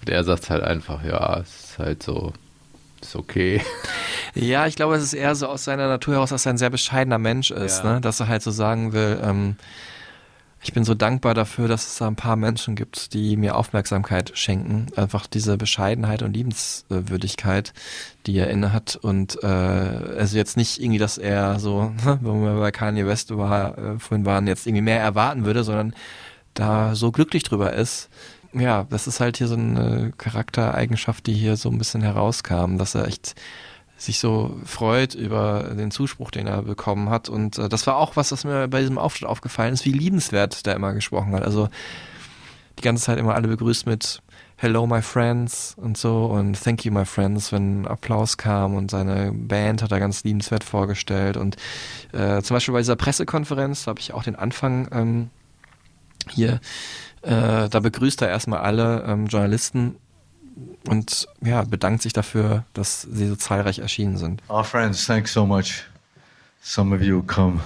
[0.01, 2.34] Und er sagt halt einfach, ja, es ist halt so,
[3.01, 3.62] ist okay.
[4.36, 6.71] Ja, ich glaube, es ist eher so aus seiner Natur heraus, dass er ein sehr
[6.71, 7.93] bescheidener Mensch ist, Ja.
[7.93, 8.01] ne?
[8.01, 9.58] dass er halt so sagen will, ähm,
[10.63, 14.32] ich bin so dankbar dafür, dass es da ein paar Menschen gibt, die mir Aufmerksamkeit
[14.34, 14.88] schenken.
[14.95, 17.73] Einfach diese Bescheidenheit und Liebenswürdigkeit,
[18.26, 18.95] die er inne hat.
[18.95, 23.78] Und äh, also jetzt nicht irgendwie, dass er so, wenn wir bei Kanye West war,
[23.78, 25.93] äh, vorhin waren, jetzt irgendwie mehr erwarten würde, sondern
[26.54, 28.10] da so glücklich drüber ist.
[28.54, 32.95] Ja, das ist halt hier so eine Charaktereigenschaft, die hier so ein bisschen herauskam, dass
[32.95, 33.36] er echt
[33.97, 37.29] sich so freut über den Zuspruch, den er bekommen hat.
[37.29, 40.65] Und äh, das war auch was, was mir bei diesem Auftritt aufgefallen ist, wie liebenswert
[40.65, 41.43] der immer gesprochen hat.
[41.43, 41.69] Also
[42.79, 44.21] die ganze Zeit immer alle begrüßt mit
[44.56, 49.32] Hello my friends und so und Thank you my friends, wenn Applaus kam und seine
[49.34, 51.38] Band hat er ganz liebenswert vorgestellt.
[51.38, 51.58] Und
[52.13, 55.29] äh, zum Beispiel bei dieser Pressekonferenz, da habe ich auch den Anfang ähm,
[56.29, 56.62] hier,
[57.23, 59.95] äh, da begrüßt er erstmal alle ähm, Journalisten
[60.88, 64.42] und ja, bedankt sich dafür, dass sie so zahlreich erschienen sind.
[64.50, 65.84] Our friends, thanks so much.
[66.62, 67.60] Some of you come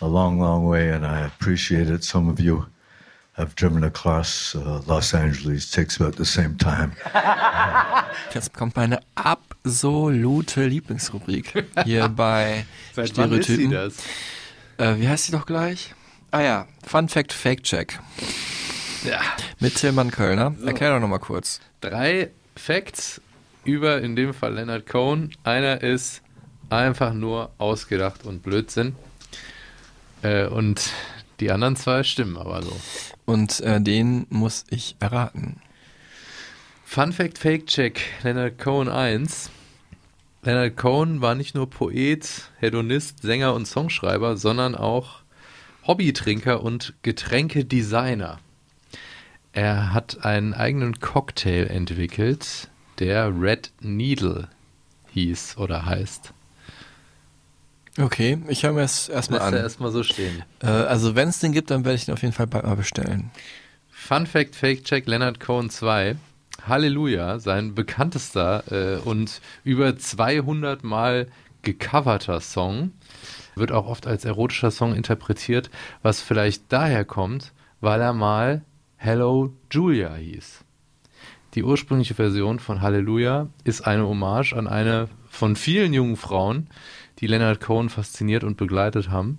[0.00, 2.02] a long, long way, and I appreciate it.
[2.02, 2.64] Some of you
[3.34, 5.70] have driven across uh, Los Angeles.
[5.70, 6.92] Takes about the same time.
[8.34, 13.70] Jetzt kommt meine absolute Lieblingsrubrik hier bei Seit wann ist sie Stereotypen.
[13.70, 13.94] das?
[14.78, 15.94] Äh, wie heißt sie doch gleich?
[16.32, 17.98] Ah ja, Fun Fact Fake Check.
[19.04, 19.20] Ja.
[19.60, 20.54] Mit Tilman Kölner.
[20.64, 21.60] Erklär doch nochmal kurz.
[21.80, 23.20] Drei Facts
[23.64, 25.32] über, in dem Fall Leonard Cohen.
[25.44, 26.22] Einer ist
[26.68, 28.94] einfach nur ausgedacht und Blödsinn.
[30.22, 30.90] Äh, und
[31.40, 32.76] die anderen zwei stimmen aber so.
[33.24, 35.60] Und äh, den muss ich erraten.
[36.84, 39.50] Fun Fact Fake Check, Leonard Cohen 1.
[40.42, 45.20] Leonard Cohen war nicht nur Poet, Hedonist, Sänger und Songschreiber, sondern auch
[45.86, 48.38] Hobbytrinker und Getränkedesigner.
[49.52, 54.48] Er hat einen eigenen Cocktail entwickelt, der Red Needle
[55.12, 56.32] hieß oder heißt.
[57.98, 59.64] Okay, ich höre mir es erstmal Lass er an.
[59.64, 60.44] erstmal so stehen.
[60.62, 62.76] Äh, also wenn es den gibt, dann werde ich den auf jeden Fall bald mal
[62.76, 63.30] bestellen.
[63.90, 66.16] Fun Fact Fake Check Leonard Cohen 2.
[66.66, 71.26] Halleluja, sein bekanntester äh, und über 200 Mal
[71.62, 72.92] gecoverter Song,
[73.56, 75.70] wird auch oft als erotischer Song interpretiert,
[76.02, 78.62] was vielleicht daher kommt, weil er mal
[79.02, 80.62] Hello Julia hieß.
[81.54, 86.66] Die ursprüngliche Version von Halleluja ist eine Hommage an eine von vielen jungen Frauen,
[87.18, 89.38] die Leonard Cohen fasziniert und begleitet haben.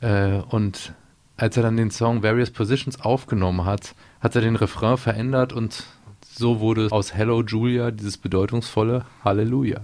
[0.00, 0.94] Äh, und
[1.36, 5.82] als er dann den Song Various Positions aufgenommen hat, hat er den Refrain verändert und
[6.30, 9.80] so wurde aus Hello Julia dieses bedeutungsvolle Halleluja.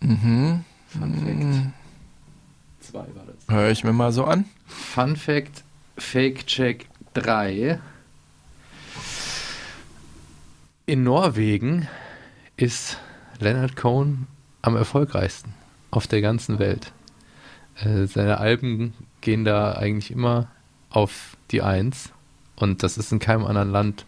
[0.00, 0.64] Mhm.
[0.86, 1.74] Fun Fact.
[2.80, 3.54] Zwei war das.
[3.54, 4.46] Höre ich mir mal so an.
[4.66, 5.62] Fun Fact
[5.98, 7.78] Fake Check 3.
[10.86, 11.88] In Norwegen
[12.56, 12.98] ist
[13.38, 14.26] Leonard Cohen
[14.62, 15.54] am erfolgreichsten
[15.90, 16.92] auf der ganzen Welt.
[17.76, 20.48] Äh, seine Alben gehen da eigentlich immer
[20.90, 22.12] auf die Eins
[22.56, 24.06] und das ist in keinem anderen Land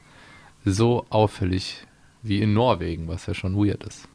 [0.65, 1.87] so auffällig
[2.23, 4.09] wie in Norwegen, was ja schon weird ist.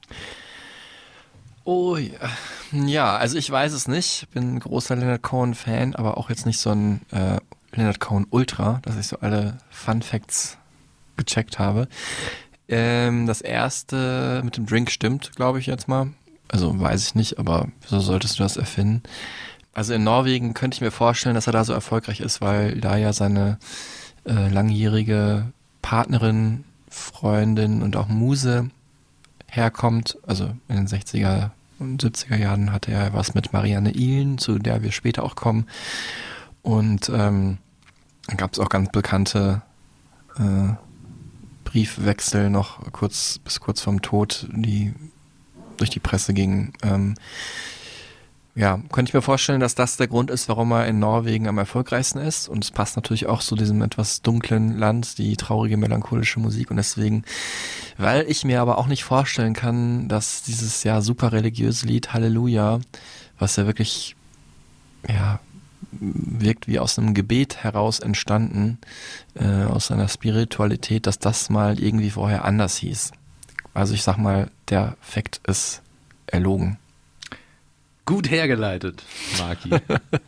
[1.63, 2.17] Oh ja.
[2.71, 4.27] ja, also ich weiß es nicht.
[4.33, 7.37] Bin ein großer Leonard Cohen-Fan, aber auch jetzt nicht so ein äh,
[7.73, 10.57] Leonard Cohen Ultra, dass ich so alle Fun Facts
[11.17, 11.87] gecheckt habe.
[12.67, 16.09] Ähm, das erste mit dem Drink stimmt, glaube ich jetzt mal.
[16.47, 19.03] Also weiß ich nicht, aber so solltest du das erfinden.
[19.73, 22.97] Also in Norwegen könnte ich mir vorstellen, dass er da so erfolgreich ist, weil da
[22.97, 23.59] ja seine
[24.25, 25.51] äh, langjährige
[25.81, 28.71] Partnerin, Freundin und auch Muse
[29.47, 30.17] herkommt.
[30.25, 34.83] Also in den 60er und 70er Jahren hatte er was mit Marianne Ihlen, zu der
[34.83, 35.67] wir später auch kommen.
[36.61, 37.57] Und ähm,
[38.27, 39.61] dann gab es auch ganz bekannte
[40.37, 40.73] äh,
[41.63, 44.93] Briefwechsel noch kurz bis kurz vorm Tod, die
[45.77, 46.73] durch die Presse gingen.
[46.83, 47.15] Ähm,
[48.55, 51.57] ja, könnte ich mir vorstellen, dass das der Grund ist, warum er in Norwegen am
[51.57, 52.49] erfolgreichsten ist.
[52.49, 56.69] Und es passt natürlich auch zu diesem etwas dunklen Land, die traurige, melancholische Musik.
[56.69, 57.23] Und deswegen,
[57.97, 62.81] weil ich mir aber auch nicht vorstellen kann, dass dieses ja super religiöse Lied Halleluja,
[63.37, 64.15] was ja wirklich,
[65.07, 65.39] ja,
[65.91, 68.79] wirkt wie aus einem Gebet heraus entstanden,
[69.35, 73.11] äh, aus seiner Spiritualität, dass das mal irgendwie vorher anders hieß.
[73.73, 75.81] Also ich sag mal, der Fakt ist
[76.27, 76.77] erlogen.
[78.09, 79.03] Gut hergeleitet,
[79.37, 79.69] Marki.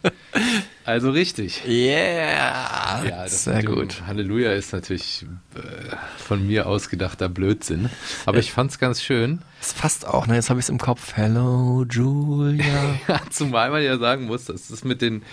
[0.85, 1.63] also richtig.
[1.65, 3.03] Yeah!
[3.03, 4.03] Ja, das sehr gut.
[4.05, 7.89] Halleluja ist natürlich äh, von mir ausgedachter Blödsinn.
[8.27, 9.41] Aber ich fand's ganz schön.
[9.59, 10.35] Das passt auch, ne?
[10.35, 11.13] Jetzt habe ich es im Kopf.
[11.15, 12.99] Hello, Julia.
[13.07, 15.23] Ja, zumal man ja sagen muss, dass das mit den,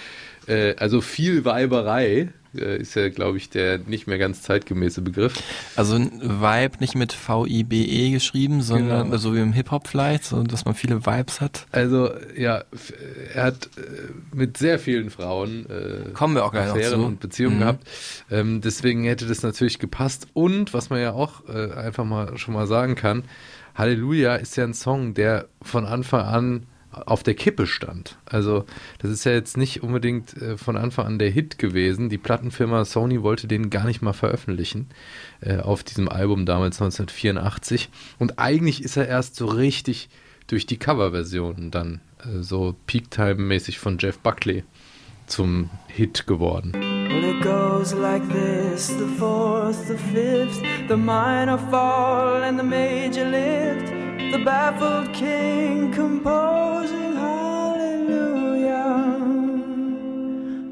[0.48, 5.34] äh, also viel Weiberei äh, ist ja, glaube ich, der nicht mehr ganz zeitgemäße Begriff.
[5.76, 9.16] Also ein Vibe nicht mit V-I-B-E geschrieben, sondern Genau.
[9.18, 11.66] so wie im Hip-Hop vielleicht, so dass man viele Vibes hat.
[11.72, 12.64] Also, ja,
[13.34, 13.80] er hat äh,
[14.34, 17.60] mit sehr vielen Frauen äh, Kommen wir auch gleich Affären und Beziehungen Mhm.
[17.60, 17.86] gehabt.
[18.30, 20.26] Ähm, deswegen hätte das natürlich gepasst.
[20.32, 23.24] Und was man ja auch äh, einfach mal schon mal sagen kann,
[23.74, 28.16] Halleluja ist ja ein Song, der von Anfang an auf der Kippe stand.
[28.24, 28.64] Also
[28.98, 32.08] das ist ja jetzt nicht unbedingt äh, von Anfang an der Hit gewesen.
[32.08, 34.88] Die Plattenfirma Sony wollte den gar nicht mal veröffentlichen
[35.40, 37.88] äh, auf diesem Album damals 1984.
[38.18, 40.08] Und eigentlich ist er erst so richtig
[40.46, 44.64] durch die Coverversionen dann äh, so Peak-Time-mäßig von Jeff Buckley
[45.26, 46.72] zum Hit geworden.
[46.72, 53.24] Well, it goes like this the fourth, the fifth, the minor fall and the major
[53.24, 53.97] lift.
[54.30, 58.84] The baffled king composing hallelujah.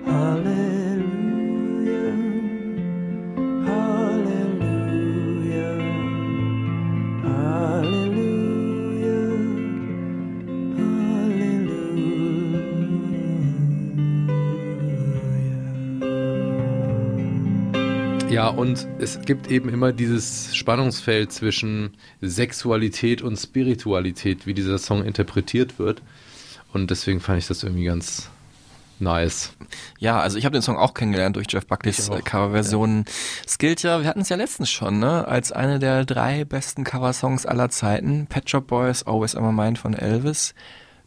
[0.05, 0.86] Hallelujah.
[18.37, 25.03] Ja, und es gibt eben immer dieses Spannungsfeld zwischen Sexualität und Spiritualität, wie dieser Song
[25.07, 26.03] interpretiert wird.
[26.75, 28.29] Und deswegen fand ich das irgendwie ganz
[28.99, 29.55] nice.
[29.99, 33.07] Ja, also ich habe den Song auch kennengelernt durch Jeff Buckleys äh, Coverversion.
[33.47, 36.85] Es gilt ja, wir hatten es ja letztens schon, ne, als eine der drei besten
[36.85, 38.27] Coversongs aller Zeiten.
[38.27, 40.55] Pet Shop Boys, Always Ever Mine von Elvis.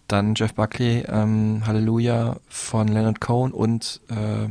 [0.07, 4.49] Dann Jeff Buckley, ähm, Hallelujah von Leonard Cohen und äh,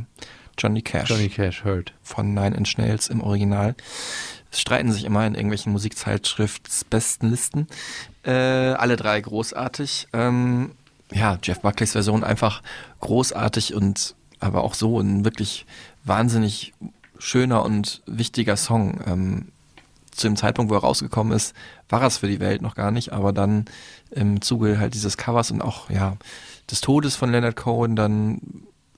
[0.59, 1.93] Johnny Cash Johnny Cash hört.
[2.03, 3.75] von Nine Inch Nails im Original.
[4.51, 7.67] Es streiten sich immer in irgendwelchen Musikzeitschriftsbesten Listen.
[8.23, 10.07] Äh, alle drei großartig.
[10.13, 10.71] Ähm,
[11.11, 12.61] ja, Jeff Buckleys Version einfach
[12.99, 15.65] großartig und aber auch so ein wirklich
[16.03, 16.73] wahnsinnig
[17.17, 19.01] schöner und wichtiger Song.
[19.05, 19.47] Ähm,
[20.11, 21.55] zu dem Zeitpunkt, wo er rausgekommen ist,
[21.87, 23.65] war es für die Welt noch gar nicht, aber dann
[24.11, 26.17] im Zuge halt dieses Covers und auch ja
[26.69, 28.41] des Todes von Leonard Cohen, dann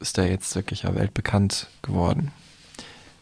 [0.02, 2.32] ist er jetzt wirklich ja weltbekannt geworden.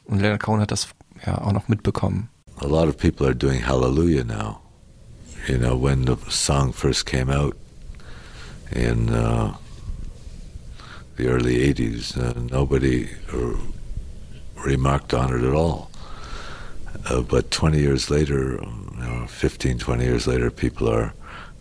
[0.05, 0.87] Und Leonard Cohen hat das
[1.25, 2.29] ja auch noch mitbekommen.
[2.61, 4.59] A lot of people are doing Hallelujah now.
[5.47, 7.55] You know, when the song first came out
[8.71, 9.53] in uh,
[11.15, 13.07] the early 80s, uh, nobody
[14.65, 15.89] remarked on it at all.
[17.09, 21.13] Uh, but 20 years later, you know, 15, 20 years later, people are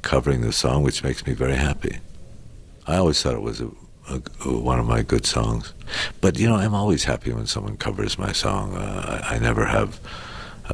[0.03, 1.99] covering the song, which makes me very happy.
[2.87, 3.71] I always thought it was a,
[4.11, 5.73] a, one of my good songs.
[6.21, 8.75] But, you know, I'm always happy when someone covers my song.
[8.75, 10.01] Uh, I, I never have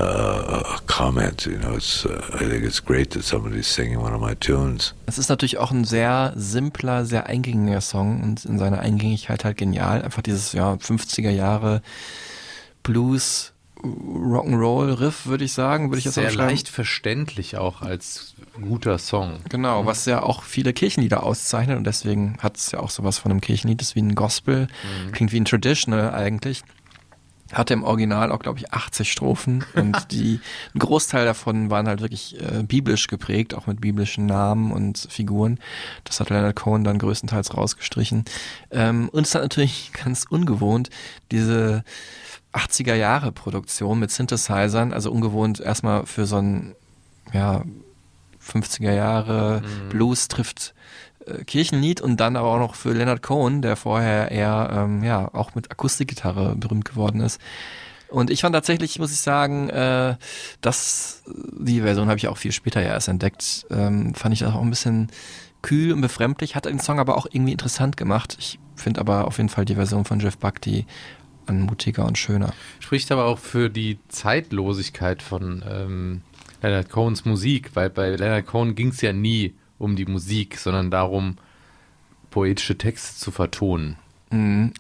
[0.01, 1.47] uh, a comment.
[1.47, 4.95] You know, it's, uh, I think it's great that somebody's singing one of my tunes.
[5.07, 9.57] Es ist natürlich auch ein sehr simpler, sehr eingängiger Song und in seiner Eingängigkeit halt
[9.57, 10.03] genial.
[10.03, 11.83] Einfach dieses ja 50er Jahre
[12.83, 13.53] Blues
[13.85, 19.41] Rock'n'Roll Riff, würde ich sagen, würde ich jetzt Sehr leicht verständlich auch als guter Song.
[19.49, 23.31] Genau, was ja auch viele Kirchenlieder auszeichnet und deswegen hat es ja auch sowas von
[23.31, 24.69] einem Kirchenlied, das ist wie ein Gospel,
[25.13, 26.63] klingt wie ein Traditional eigentlich.
[27.53, 30.41] Hatte im Original auch, glaube ich, 80 Strophen und die,
[30.75, 35.59] ein Großteil davon waren halt wirklich äh, biblisch geprägt, auch mit biblischen Namen und Figuren.
[36.05, 38.25] Das hat Leonard Cohen dann größtenteils rausgestrichen.
[38.71, 40.91] Ähm, und es hat natürlich ganz ungewohnt,
[41.31, 41.85] diese
[42.55, 46.75] 80er Jahre Produktion mit Synthesizern, also ungewohnt erstmal für so ein,
[47.33, 47.63] ja,
[48.45, 50.75] 50er Jahre Blues trifft
[51.27, 55.33] äh, Kirchenlied und dann aber auch noch für Leonard Cohen, der vorher eher ähm, ja
[55.33, 57.41] auch mit Akustikgitarre berühmt geworden ist.
[58.09, 60.17] Und ich fand tatsächlich, muss ich sagen, äh,
[60.61, 64.55] dass die Version habe ich auch viel später ja erst entdeckt, ähm, fand ich das
[64.55, 65.11] auch ein bisschen
[65.63, 68.37] kühl und befremdlich, hat den Song aber auch irgendwie interessant gemacht.
[68.39, 70.87] Ich finde aber auf jeden Fall die Version von Jeff Buckley
[71.47, 72.53] anmutiger und schöner.
[72.81, 76.23] Spricht aber auch für die Zeitlosigkeit von ähm,
[76.69, 80.91] Leonard Cohens Musik, weil bei Leonard Cohen ging es ja nie um die Musik, sondern
[80.91, 81.37] darum,
[82.31, 83.97] poetische Texte zu vertonen.
[84.31, 84.73] Mhm.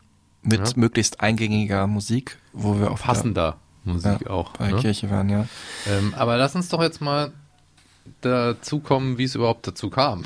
[0.43, 0.73] Mit Ja.
[0.77, 4.53] möglichst eingängiger Musik, wo wir der- Passender Musik ja, auch.
[4.57, 4.79] bei ne?
[4.79, 5.47] Kirche waren, ja.
[5.87, 7.33] Ähm, aber lass uns doch jetzt mal
[8.23, 10.25] dazu kommen, wie es überhaupt dazu kam.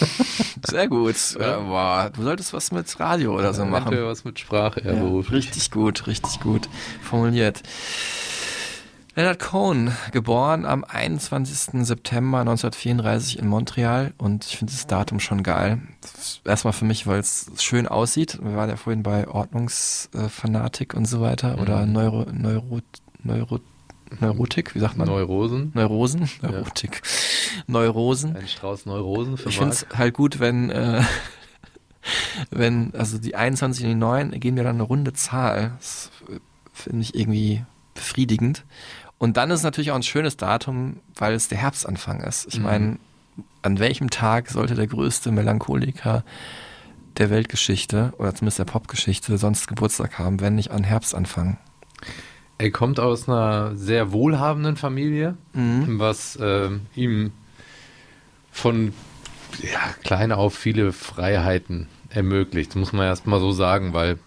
[0.68, 1.14] Sehr gut.
[1.40, 1.58] Ja.
[1.60, 3.96] boah, du solltest was mit Radio oder so machen.
[4.04, 5.46] Was mit Sprache, Ja, beruflich.
[5.46, 6.68] richtig gut, richtig gut
[7.02, 7.62] formuliert.
[9.16, 11.86] Leonard Cohen, geboren am 21.
[11.86, 15.80] September 1934 in Montreal und ich finde das Datum schon geil.
[16.44, 18.38] Erstmal für mich, weil es schön aussieht.
[18.42, 21.92] Wir waren ja vorhin bei Ordnungsfanatik und so weiter oder Mhm.
[21.94, 22.80] Neuro, Neuro,
[23.22, 23.60] Neuro,
[24.20, 25.08] Neurotik, wie sagt man?
[25.08, 25.70] Neurosen.
[25.72, 26.28] Neurosen?
[26.42, 27.00] Neurotik.
[27.66, 28.36] Neurosen.
[28.36, 31.02] Ein Strauß Neurosen für Ich finde es halt gut, wenn, äh,
[32.50, 35.72] wenn, also die 21 und die 9 geben mir dann eine runde Zahl.
[35.78, 36.10] Das
[36.74, 37.64] finde ich irgendwie
[37.94, 38.64] befriedigend.
[39.18, 42.46] Und dann ist es natürlich auch ein schönes Datum, weil es der Herbstanfang ist.
[42.48, 42.62] Ich Mhm.
[42.64, 42.98] meine,
[43.62, 46.24] an welchem Tag sollte der größte Melancholiker
[47.16, 51.56] der Weltgeschichte oder zumindest der Popgeschichte sonst Geburtstag haben, wenn nicht an Herbstanfang?
[52.58, 55.98] Er kommt aus einer sehr wohlhabenden Familie, Mhm.
[55.98, 57.32] was ähm, ihm
[58.50, 58.92] von
[59.62, 62.70] ja, klein auf viele Freiheiten ermöglicht.
[62.70, 64.18] Das muss man erst mal so sagen, weil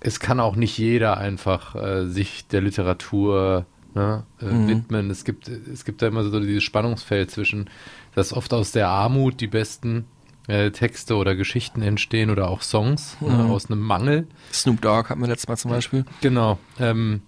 [0.00, 4.68] es kann auch nicht jeder einfach äh, sich der Literatur ne, äh, Mhm.
[4.68, 5.10] widmen.
[5.10, 7.70] Es gibt, es gibt da immer so dieses Spannungsfeld zwischen,
[8.14, 10.04] dass oft aus der Armut die besten
[10.46, 13.50] äh, Texte oder Geschichten entstehen oder auch Songs ne, Mhm.
[13.50, 14.26] aus einem Mangel.
[14.52, 16.04] Snoop Dogg hatten wir letztes Mal zum Beispiel.
[16.20, 16.58] Genau.
[16.78, 17.22] Ähm,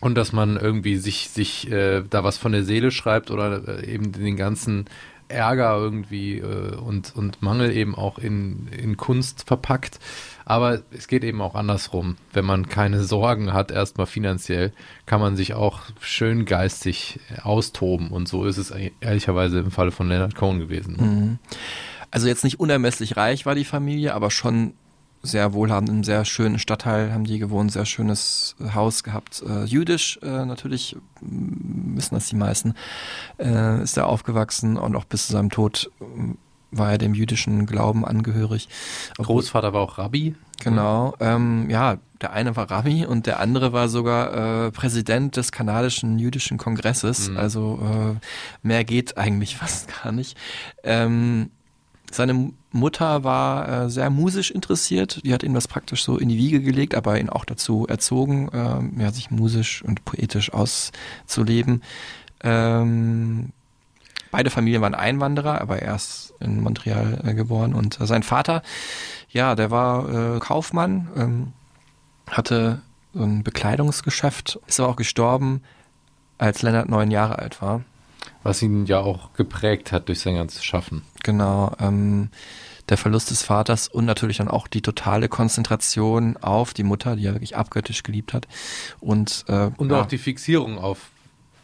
[0.00, 3.86] und dass man irgendwie sich, sich äh, da was von der Seele schreibt oder äh,
[3.92, 4.84] eben den ganzen
[5.28, 9.98] Ärger irgendwie äh, und, und Mangel eben auch in, in Kunst verpackt.
[10.48, 12.16] Aber es geht eben auch andersrum.
[12.32, 14.72] Wenn man keine Sorgen hat, erstmal finanziell,
[15.04, 18.12] kann man sich auch schön geistig austoben.
[18.12, 20.96] Und so ist es ehrlicherweise im Falle von Leonard Cohen gewesen.
[20.98, 21.38] Mhm.
[22.12, 24.74] Also jetzt nicht unermesslich reich war die Familie, aber schon
[25.22, 29.42] sehr wohlhabend, einem sehr schönen Stadtteil haben die gewohnt, sehr schönes Haus gehabt.
[29.44, 32.74] Äh, jüdisch äh, natürlich, m, wissen das die meisten,
[33.38, 36.38] äh, ist er aufgewachsen und auch bis zu seinem Tod m,
[36.70, 38.68] war er dem jüdischen Glauben angehörig.
[39.18, 40.34] Obwohl- Großvater war auch Rabbi.
[40.62, 45.52] Genau, ähm, ja, der eine war Rabbi und der andere war sogar äh, Präsident des
[45.52, 47.28] kanadischen jüdischen Kongresses.
[47.30, 47.36] Mhm.
[47.36, 50.36] Also äh, mehr geht eigentlich fast gar nicht.
[50.82, 51.50] Ähm,
[52.10, 55.20] seine Mutter war äh, sehr musisch interessiert.
[55.24, 58.48] Die hat ihm das praktisch so in die Wiege gelegt, aber ihn auch dazu erzogen,
[58.54, 61.82] ähm, ja, sich musisch und poetisch auszuleben.
[62.42, 63.50] Ähm,
[64.36, 68.62] beide Familien waren Einwanderer, aber er ist in Montreal äh, geboren und äh, sein Vater,
[69.30, 71.52] ja, der war äh, Kaufmann, ähm,
[72.30, 72.82] hatte
[73.14, 75.62] so ein Bekleidungsgeschäft, ist aber auch gestorben,
[76.36, 77.82] als Lennart neun Jahre alt war.
[78.42, 81.00] Was ihn ja auch geprägt hat durch sein ganzes Schaffen.
[81.22, 81.72] Genau.
[81.80, 82.28] Ähm,
[82.90, 87.24] der Verlust des Vaters und natürlich dann auch die totale Konzentration auf die Mutter, die
[87.24, 88.46] er wirklich abgöttisch geliebt hat.
[89.00, 91.10] Und, äh, Und ja, auch die Fixierung auf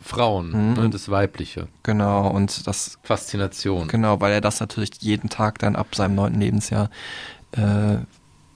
[0.03, 0.75] Frauen, Mhm.
[0.75, 1.69] ne, das Weibliche.
[1.83, 3.89] Genau, und das Faszination.
[3.89, 6.91] Genau, weil er das natürlich jeden Tag dann ab seinem neunten Lebensjahr
[7.53, 7.97] äh,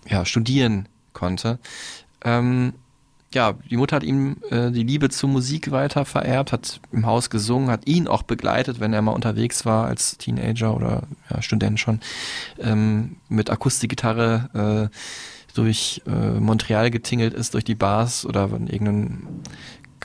[0.08, 1.58] ja, studieren konnte.
[2.24, 2.74] Ähm,
[3.34, 7.28] ja, die Mutter hat ihm äh, die Liebe zur Musik weiter vererbt, hat im Haus
[7.28, 11.78] gesungen, hat ihn auch begleitet, wenn er mal unterwegs war als Teenager oder ja, Student
[11.80, 12.00] schon,
[12.58, 14.96] ähm, mit Akustikgitarre äh,
[15.54, 19.26] durch äh, Montreal getingelt ist, durch die Bars oder wenn irgendein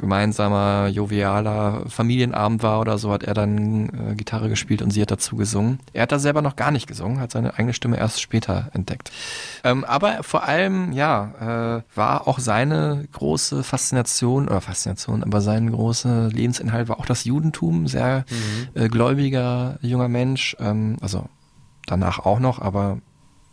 [0.01, 5.11] gemeinsamer, jovialer Familienabend war oder so, hat er dann äh, Gitarre gespielt und sie hat
[5.11, 5.79] dazu gesungen.
[5.93, 9.11] Er hat da selber noch gar nicht gesungen, hat seine eigene Stimme erst später entdeckt.
[9.63, 15.71] Ähm, aber vor allem, ja, äh, war auch seine große Faszination, oder Faszination, aber sein
[15.71, 18.25] großer Lebensinhalt war auch das Judentum, sehr
[18.73, 21.25] äh, gläubiger junger Mensch, ähm, also
[21.85, 22.97] danach auch noch, aber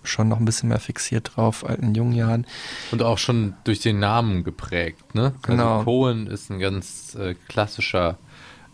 [0.08, 2.46] schon noch ein bisschen mehr fixiert drauf in jungen Jahren.
[2.90, 5.34] Und auch schon durch den Namen geprägt, ne?
[5.42, 5.78] Genau.
[5.78, 8.18] Also Cohen ist ein ganz äh, klassischer,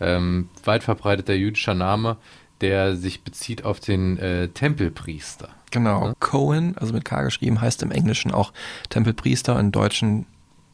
[0.01, 2.17] ähm, weit verbreiteter jüdischer Name,
[2.61, 5.49] der sich bezieht auf den äh, Tempelpriester.
[5.71, 6.13] Genau.
[6.21, 8.53] Cohen, also mit K geschrieben, heißt im Englischen auch
[8.91, 9.59] Tempelpriester.
[9.59, 10.27] Im Deutschen,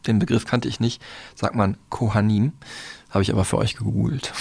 [0.07, 1.03] den Begriff kannte ich nicht,
[1.35, 2.53] sagt man Kohanim.
[3.11, 4.33] Habe ich aber für euch gegoogelt.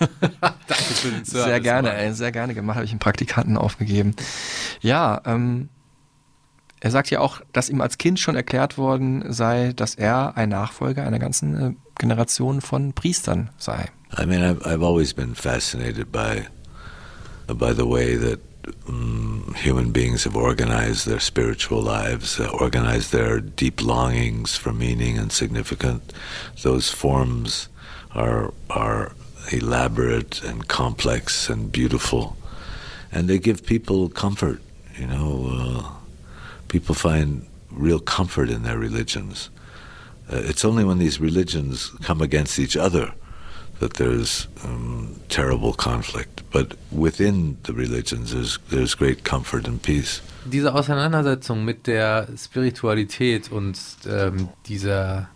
[0.40, 4.14] Danke für den Sehr gerne, ey, sehr gerne gemacht, habe ich einen Praktikanten aufgegeben.
[4.80, 5.68] Ja, ähm,
[6.80, 10.48] er sagt ja auch, dass ihm als Kind schon erklärt worden sei, dass er ein
[10.48, 13.86] Nachfolger einer ganzen äh, Generation von Priestern sei.
[14.18, 16.46] I mean, I've, I've always been fascinated by
[17.46, 18.40] by the way that
[18.88, 25.18] um, human beings have organized their spiritual lives, uh, organized their deep longings for meaning
[25.18, 26.12] and significance.
[26.62, 27.68] Those forms
[28.14, 29.12] are are
[29.52, 32.36] elaborate and complex and beautiful,
[33.12, 34.60] and they give people comfort.
[34.98, 35.90] You know, uh,
[36.68, 39.50] people find real comfort in their religions.
[40.32, 43.12] Uh, it's only when these religions come against each other
[43.80, 46.42] that there's um, terrible conflict.
[46.52, 50.20] But within the religions, there's, there's great comfort and peace.
[50.44, 55.28] Diese Auseinandersetzung mit der Spiritualität und ähm, dieser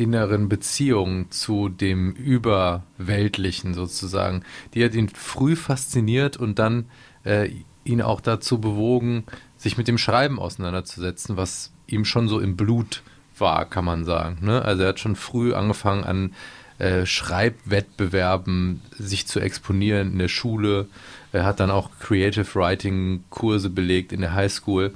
[0.00, 4.42] inneren Beziehung zu dem Überweltlichen sozusagen,
[4.74, 6.86] die hat ihn früh fasziniert und dann
[7.24, 7.50] äh,
[7.84, 9.24] ihn auch dazu bewogen,
[9.56, 13.02] sich mit dem Schreiben auseinanderzusetzen, was ihm schon so im Blut
[13.38, 14.38] war, kann man sagen.
[14.40, 14.62] Ne?
[14.62, 16.34] Also er hat schon früh angefangen an
[16.78, 20.88] äh, Schreibwettbewerben sich zu exponieren in der Schule.
[21.32, 24.94] Er hat dann auch Creative Writing Kurse belegt in der Highschool.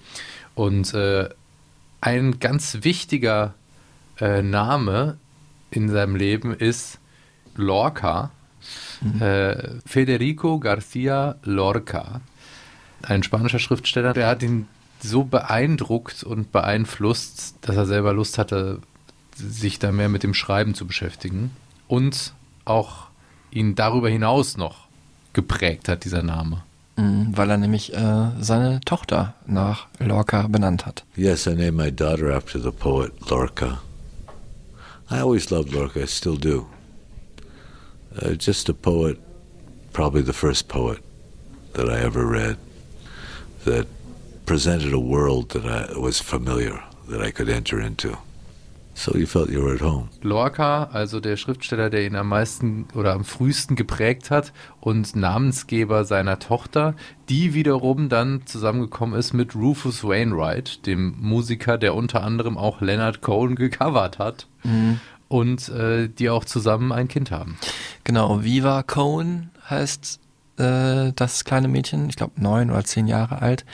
[0.55, 1.29] Und äh,
[2.01, 3.55] ein ganz wichtiger
[4.21, 5.17] äh, Name
[5.71, 6.99] in seinem Leben ist
[7.55, 8.31] Lorca.
[9.21, 12.21] Äh, Federico García Lorca.
[13.03, 14.67] Ein spanischer Schriftsteller, der hat ihn
[15.03, 18.81] so beeindruckt und beeinflusst, dass er selber Lust hatte,
[19.35, 21.51] sich da mehr mit dem Schreiben zu beschäftigen.
[21.89, 22.35] Und
[22.67, 23.07] auch
[23.51, 24.87] ihn darüber hinaus noch
[25.33, 26.63] geprägt hat, dieser Name.
[26.97, 31.05] Mhm, Weil er nämlich äh, seine Tochter nach Lorca benannt hat.
[31.17, 33.81] Yes, I named my daughter after the poet Lorca.
[35.11, 36.69] I always loved Lorca, I still do.
[38.17, 39.19] Uh, just a poet,
[39.93, 41.01] probably the first poet
[41.73, 42.59] that I ever read
[43.65, 43.89] that
[44.47, 48.19] presented a world that I was familiar, that I could enter into.
[49.01, 50.11] So you felt you were at home.
[50.21, 56.05] Lorca, also der Schriftsteller, der ihn am meisten oder am frühesten geprägt hat und Namensgeber
[56.05, 56.95] seiner Tochter,
[57.31, 63.23] die wiederum dann zusammengekommen ist mit Rufus Wainwright, dem Musiker, der unter anderem auch Leonard
[63.23, 64.49] Cohen gecovert hat
[65.29, 67.57] und äh, die auch zusammen ein Kind haben.
[68.05, 70.21] Genau, Viva Cohen heißt
[70.59, 73.65] äh, das kleine Mädchen, ich glaube neun oder zehn Jahre alt.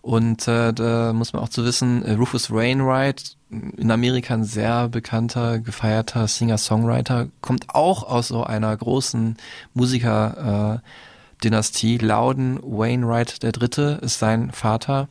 [0.00, 4.88] Und äh, da muss man auch zu wissen, äh, Rufus Wainwright, in Amerika ein sehr
[4.88, 9.36] bekannter, gefeierter Singer-Songwriter, kommt auch aus so einer großen
[9.74, 11.98] Musiker-Dynastie.
[11.98, 15.08] Loudon Wainwright Dritte ist sein Vater.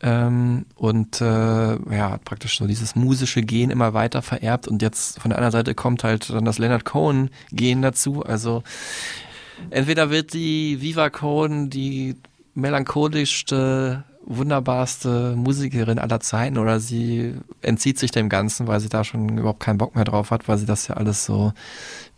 [0.00, 5.18] Ähm, und äh, ja, hat praktisch so dieses musische Gen immer weiter vererbt und jetzt
[5.18, 8.22] von der anderen Seite kommt halt dann das Leonard Cohen Gen dazu.
[8.22, 8.62] Also
[9.70, 12.16] entweder wird die Viva Cohen die
[12.54, 19.38] melancholischste, wunderbarste Musikerin aller Zeiten oder sie entzieht sich dem Ganzen, weil sie da schon
[19.38, 21.52] überhaupt keinen Bock mehr drauf hat, weil sie das ja alles so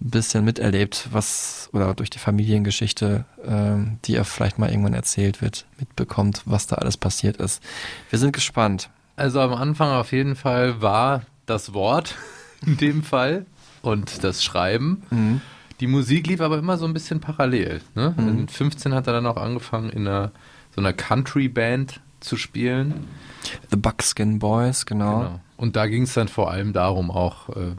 [0.01, 5.43] ein bisschen miterlebt, was oder durch die Familiengeschichte, ähm, die ihr vielleicht mal irgendwann erzählt
[5.43, 7.63] wird, mitbekommt, was da alles passiert ist.
[8.11, 8.91] Wir sind gespannt.
[9.17, 12.15] Also am Anfang auf jeden Fall war das Wort
[12.67, 13.47] in dem Fall
[13.83, 15.03] und das Schreiben.
[15.11, 15.41] Mhm.
[15.81, 17.83] Die Musik lief aber immer so ein bisschen parallel.
[17.95, 18.15] Ne?
[18.17, 20.33] Mit 15 hat er dann auch angefangen, in einer,
[20.77, 23.09] so einer Country-Band zu spielen.
[23.71, 25.19] The Buckskin Boys, genau.
[25.19, 25.41] Genau.
[25.57, 27.75] Und da ging es dann vor allem darum, auch äh,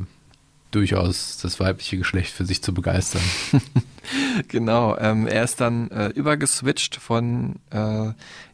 [0.71, 3.21] durchaus das weibliche Geschlecht für sich zu begeistern.
[4.47, 7.77] Genau, ähm, er ist dann äh, übergeswitcht von äh,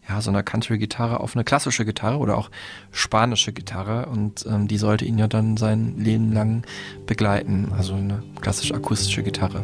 [0.09, 2.49] ja, so einer Country-Gitarre auf eine klassische Gitarre oder auch
[2.91, 6.63] spanische Gitarre und ähm, die sollte ihn ja dann sein Leben lang
[7.05, 9.61] begleiten, also eine klassisch-akustische Gitarre.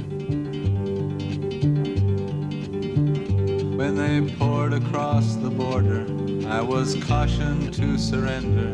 [3.80, 6.06] When they poured across the border,
[6.50, 8.74] I was cautioned to surrender.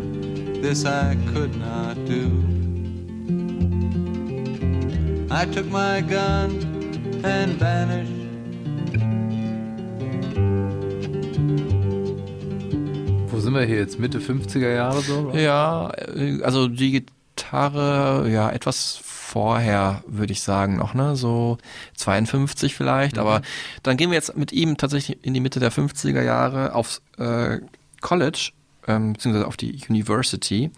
[0.59, 2.25] This I could not do.
[5.29, 6.49] I took my gun
[7.23, 8.11] and vanished.
[13.29, 13.99] Wo sind wir hier jetzt?
[13.99, 15.31] Mitte 50er Jahre so?
[15.35, 18.99] Ja, äh, also die Gitarre, ja, etwas
[19.35, 21.17] vorher, würde ich sagen, noch, ne?
[21.17, 21.57] So
[21.97, 23.17] 52 vielleicht.
[23.17, 23.41] Aber
[23.83, 27.59] dann gehen wir jetzt mit ihm tatsächlich in die Mitte der 50er Jahre aufs äh,
[27.99, 28.51] College,
[28.87, 30.71] ähm, beziehungsweise auf die University,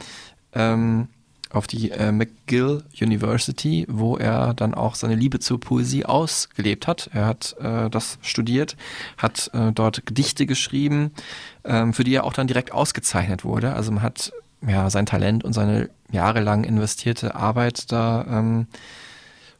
[0.54, 1.08] ähm,
[1.52, 7.12] auf die äh, McGill University, wo er dann auch seine Liebe zur Poesie ausgelebt hat.
[7.14, 8.76] Er hat äh, das studiert,
[9.20, 11.12] hat äh, dort Gedichte geschrieben,
[11.64, 13.74] ähm, für die er auch dann direkt ausgezeichnet wurde.
[13.74, 14.34] Also man hat
[14.66, 18.68] ja sein Talent und seine jahrelang investierte Arbeit da ähm,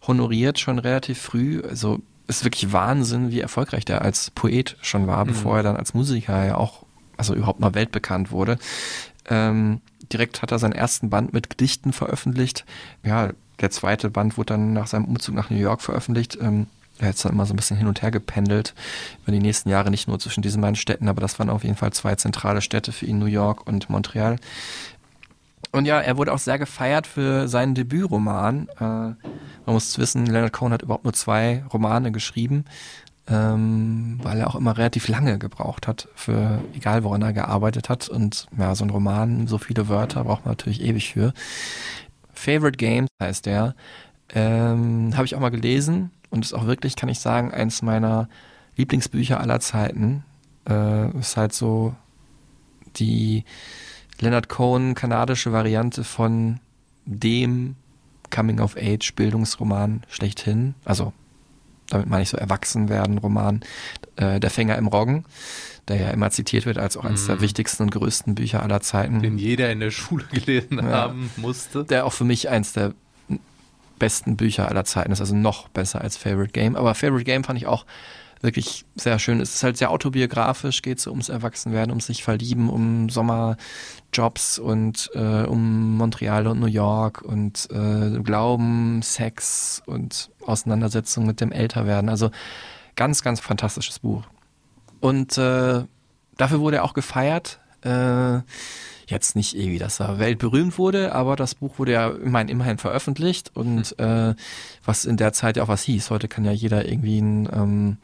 [0.06, 1.62] honoriert schon relativ früh.
[1.62, 5.94] Also ist wirklich Wahnsinn, wie erfolgreich der als Poet schon war, bevor er dann als
[5.94, 6.84] Musiker ja auch
[7.16, 8.58] also überhaupt mal weltbekannt wurde.
[9.30, 9.82] Ähm,
[10.12, 12.66] direkt hat er seinen ersten Band mit Gedichten veröffentlicht.
[13.04, 16.38] Ja, der zweite Band wurde dann nach seinem Umzug nach New York veröffentlicht.
[16.42, 16.68] Ähm,
[17.00, 18.74] er hat dann immer so ein bisschen hin und her gependelt
[19.24, 21.76] über die nächsten Jahre, nicht nur zwischen diesen beiden Städten, aber das waren auf jeden
[21.76, 24.38] Fall zwei zentrale Städte für ihn, New York und Montreal.
[25.72, 28.68] Und ja, er wurde auch sehr gefeiert für seinen Debütroman.
[28.80, 29.16] Äh, man
[29.66, 32.66] muss wissen, Leonard Cohen hat überhaupt nur zwei Romane geschrieben,
[33.28, 38.08] ähm, weil er auch immer relativ lange gebraucht hat, für egal woran er gearbeitet hat.
[38.08, 41.34] Und ja, so ein Roman, so viele Wörter braucht man natürlich ewig für.
[42.34, 43.76] Favorite Games heißt der.
[44.34, 48.28] Ähm, Habe ich auch mal gelesen und ist auch wirklich, kann ich sagen, eins meiner
[48.76, 50.24] Lieblingsbücher aller Zeiten.
[50.70, 51.96] Äh, ist halt so
[52.98, 53.44] die
[54.20, 56.60] Leonard Cohen kanadische Variante von
[57.06, 57.76] dem
[58.32, 60.76] Coming-of-Age-Bildungsroman schlechthin.
[60.86, 61.14] Also,
[61.90, 63.62] damit meine ich so Erwachsenwerden-Roman,
[64.18, 65.24] äh, Der Fänger im Roggen,
[65.88, 67.42] der ja immer zitiert wird als auch eines der Mhm.
[67.42, 69.22] wichtigsten und größten Bücher aller Zeiten.
[69.22, 70.92] Den jeder in der Schule gelesen Ja.
[70.92, 71.86] haben musste.
[71.86, 72.94] Der auch für mich eins der
[74.00, 76.76] besten Bücher aller Zeiten ist, also noch besser als Favorite Game.
[76.76, 77.86] Aber Favorite Game fand ich auch
[78.42, 79.40] wirklich sehr schön.
[79.42, 85.10] Es ist halt sehr autobiografisch, geht so ums Erwachsenwerden, ums sich verlieben, um Sommerjobs und
[85.14, 92.10] äh, um Montreal und New York und äh, Glauben, Sex und Auseinandersetzung mit dem Älterwerden.
[92.10, 92.32] Also
[92.96, 94.24] ganz, ganz fantastisches Buch.
[95.00, 95.84] Und äh,
[96.38, 97.60] dafür wurde er auch gefeiert.
[97.82, 98.40] Äh,
[99.08, 103.52] jetzt nicht irgendwie, dass er weltberühmt wurde, aber das Buch wurde ja immerhin, immerhin veröffentlicht
[103.56, 104.36] und äh,
[104.86, 106.10] was in der Zeit ja auch was hieß.
[106.10, 107.98] Heute kann ja jeder irgendwie ein ähm,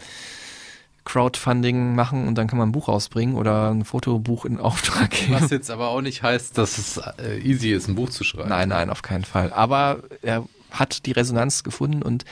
[1.05, 5.33] Crowdfunding machen und dann kann man ein Buch rausbringen oder ein Fotobuch in Auftrag geben.
[5.33, 8.49] Was jetzt aber auch nicht heißt, dass es äh, easy ist, ein Buch zu schreiben.
[8.49, 9.51] Nein, nein, auf keinen Fall.
[9.51, 12.23] Aber er hat die Resonanz gefunden und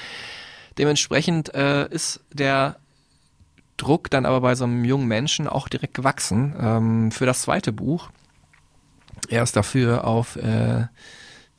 [0.78, 2.78] dementsprechend äh, ist der
[3.78, 7.74] Druck dann aber bei so einem jungen Menschen auch direkt gewachsen ähm, für das zweite
[7.74, 8.10] Buch.
[9.32, 10.88] Er ist dafür auf äh,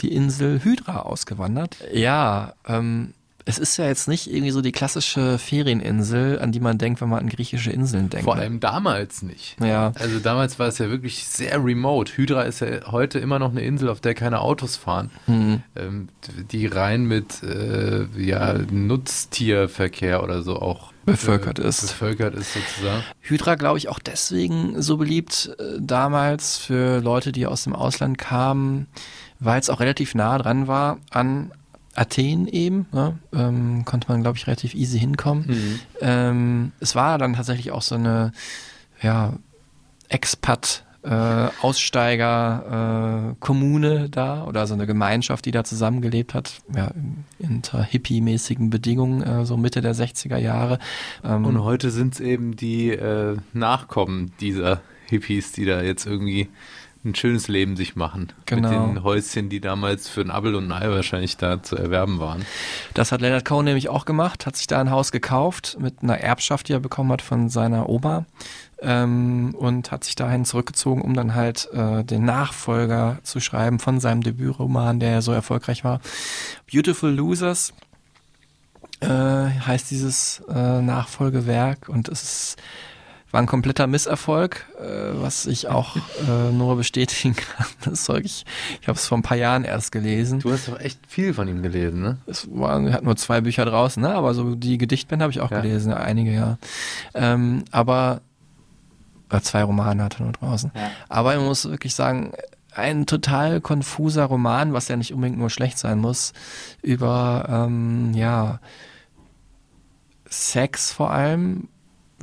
[0.00, 1.78] die Insel Hydra ausgewandert.
[1.92, 3.14] Ja, ähm,
[3.44, 7.08] es ist ja jetzt nicht irgendwie so die klassische Ferieninsel, an die man denkt, wenn
[7.08, 8.24] man an griechische Inseln denkt.
[8.24, 8.42] Vor ne?
[8.42, 9.56] allem damals nicht.
[9.60, 9.92] Ja.
[9.98, 12.16] Also damals war es ja wirklich sehr remote.
[12.16, 15.10] Hydra ist ja heute immer noch eine Insel, auf der keine Autos fahren.
[15.26, 15.62] Mhm.
[15.76, 16.08] Ähm,
[16.50, 21.80] die rein mit äh, ja, Nutztierverkehr oder so auch Bevölkert äh, ist.
[21.80, 23.02] Bevölkert ist sozusagen.
[23.20, 28.18] Hydra, glaube ich, auch deswegen so beliebt äh, damals für Leute, die aus dem Ausland
[28.18, 28.86] kamen,
[29.40, 31.52] weil es auch relativ nah dran war an
[31.94, 32.86] Athen eben.
[32.92, 33.18] Ne?
[33.32, 35.46] Ähm, konnte man, glaube ich, relativ easy hinkommen.
[35.46, 35.80] Mhm.
[36.00, 38.32] Ähm, es war dann tatsächlich auch so eine
[39.02, 39.34] ja,
[40.08, 41.58] Expat- äh, äh,
[44.08, 46.92] da oder so eine Gemeinschaft, die da zusammengelebt hat, ja,
[47.40, 50.78] unter hippie-mäßigen Bedingungen, äh, so Mitte der 60er Jahre.
[51.24, 56.48] Ähm, Und heute sind es eben die äh, Nachkommen dieser Hippies, die da jetzt irgendwie
[57.04, 58.32] ein schönes Leben sich machen.
[58.46, 58.68] Genau.
[58.68, 62.20] Mit den Häuschen, die damals für ein Abel und ein Ei wahrscheinlich da zu erwerben
[62.20, 62.44] waren.
[62.94, 66.18] Das hat Leonard Cohen nämlich auch gemacht, hat sich da ein Haus gekauft mit einer
[66.18, 68.26] Erbschaft, die er bekommen hat von seiner Oma
[68.80, 74.00] ähm, und hat sich dahin zurückgezogen, um dann halt äh, den Nachfolger zu schreiben von
[74.00, 76.00] seinem Debütroman, der ja so erfolgreich war.
[76.70, 77.72] Beautiful Losers
[79.00, 82.56] äh, heißt dieses äh, Nachfolgewerk und es ist
[83.32, 84.84] war ein kompletter Misserfolg, äh,
[85.20, 87.66] was ich auch äh, nur bestätigen kann.
[87.84, 88.44] Das Zeug, ich,
[88.80, 90.38] ich habe es vor ein paar Jahren erst gelesen.
[90.40, 92.18] Du hast doch echt viel von ihm gelesen, ne?
[92.26, 94.14] Es waren, er hat nur zwei Bücher draußen, ne?
[94.14, 95.60] aber so die Gedichtbände habe ich auch Ja.
[95.60, 96.58] gelesen, einige ja.
[97.14, 98.20] Ähm, aber
[99.30, 100.70] äh, zwei Romane hat er nur draußen.
[101.08, 102.32] Aber man muss wirklich sagen,
[102.74, 106.32] ein total konfuser Roman, was ja nicht unbedingt nur schlecht sein muss,
[106.82, 108.60] über ähm, ja
[110.28, 111.68] Sex vor allem,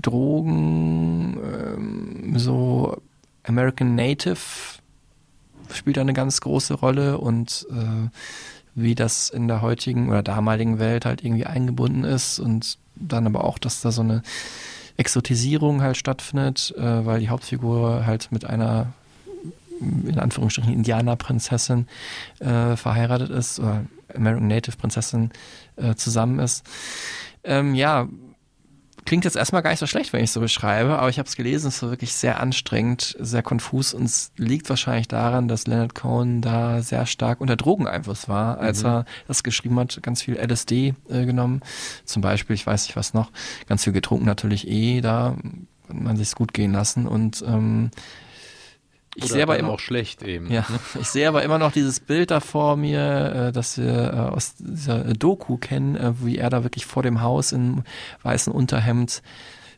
[0.01, 2.97] Drogen, ähm, so
[3.43, 4.39] American Native
[5.73, 8.09] spielt da eine ganz große Rolle und äh,
[8.75, 13.43] wie das in der heutigen oder damaligen Welt halt irgendwie eingebunden ist und dann aber
[13.43, 14.23] auch, dass da so eine
[14.97, 18.93] Exotisierung halt stattfindet, äh, weil die Hauptfigur halt mit einer
[19.79, 21.87] in Anführungsstrichen Indianerprinzessin
[22.39, 25.31] äh, verheiratet ist oder American Native Prinzessin
[25.77, 26.65] äh, zusammen ist.
[27.45, 28.07] Ähm, ja,
[29.05, 31.27] klingt jetzt erstmal gar nicht so schlecht, wenn ich es so beschreibe, aber ich habe
[31.27, 35.67] es gelesen, es war wirklich sehr anstrengend, sehr konfus und es liegt wahrscheinlich daran, dass
[35.67, 38.89] Leonard Cohen da sehr stark unter Drogeneinfluss war, als Mhm.
[38.89, 41.61] er das geschrieben hat, ganz viel LSD äh, genommen,
[42.05, 43.31] zum Beispiel, ich weiß nicht was noch,
[43.67, 45.35] ganz viel getrunken natürlich eh, da
[45.87, 47.89] hat man sich's gut gehen lassen und ähm,
[49.15, 50.51] ich sehe aber immer auch schlecht eben.
[50.51, 50.79] ja, ne?
[51.01, 54.55] ich sehe aber immer noch dieses Bild da vor mir, äh, das wir äh, aus
[54.55, 57.83] dieser Doku kennen, äh, wie er da wirklich vor dem Haus im
[58.23, 59.21] weißen Unterhemd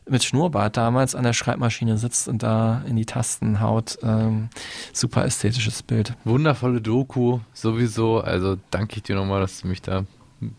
[0.08, 3.98] mit Schnurrbart damals an der Schreibmaschine sitzt und da in die Tasten haut.
[4.02, 4.48] Ähm,
[4.92, 6.14] super ästhetisches Bild.
[6.24, 8.20] Wundervolle Doku, sowieso.
[8.20, 10.04] Also danke ich dir nochmal, dass du mich da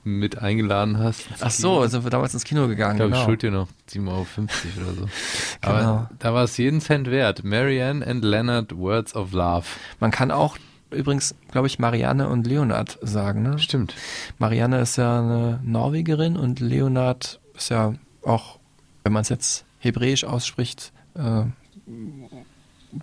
[0.04, 1.26] mit eingeladen hast.
[1.42, 1.82] Ach Kino.
[1.82, 2.94] so, sind wir damals ins Kino gegangen.
[2.94, 3.26] Ich glaube, ich genau.
[3.26, 5.10] schuld dir noch 7,50 Euro oder so.
[5.62, 6.10] Aber Genau.
[6.20, 7.44] da war es jeden Cent wert.
[7.44, 9.66] Marianne and Leonard, Words of Love.
[10.00, 10.58] Man kann auch
[10.92, 13.42] übrigens, glaube ich, Marianne und Leonard sagen.
[13.42, 13.60] Ne?
[13.60, 13.96] Stimmt.
[14.38, 18.60] Marianne ist ja eine Norwegerin und Leonard ist ja auch,
[19.04, 21.44] wenn man es jetzt hebräisch ausspricht, äh,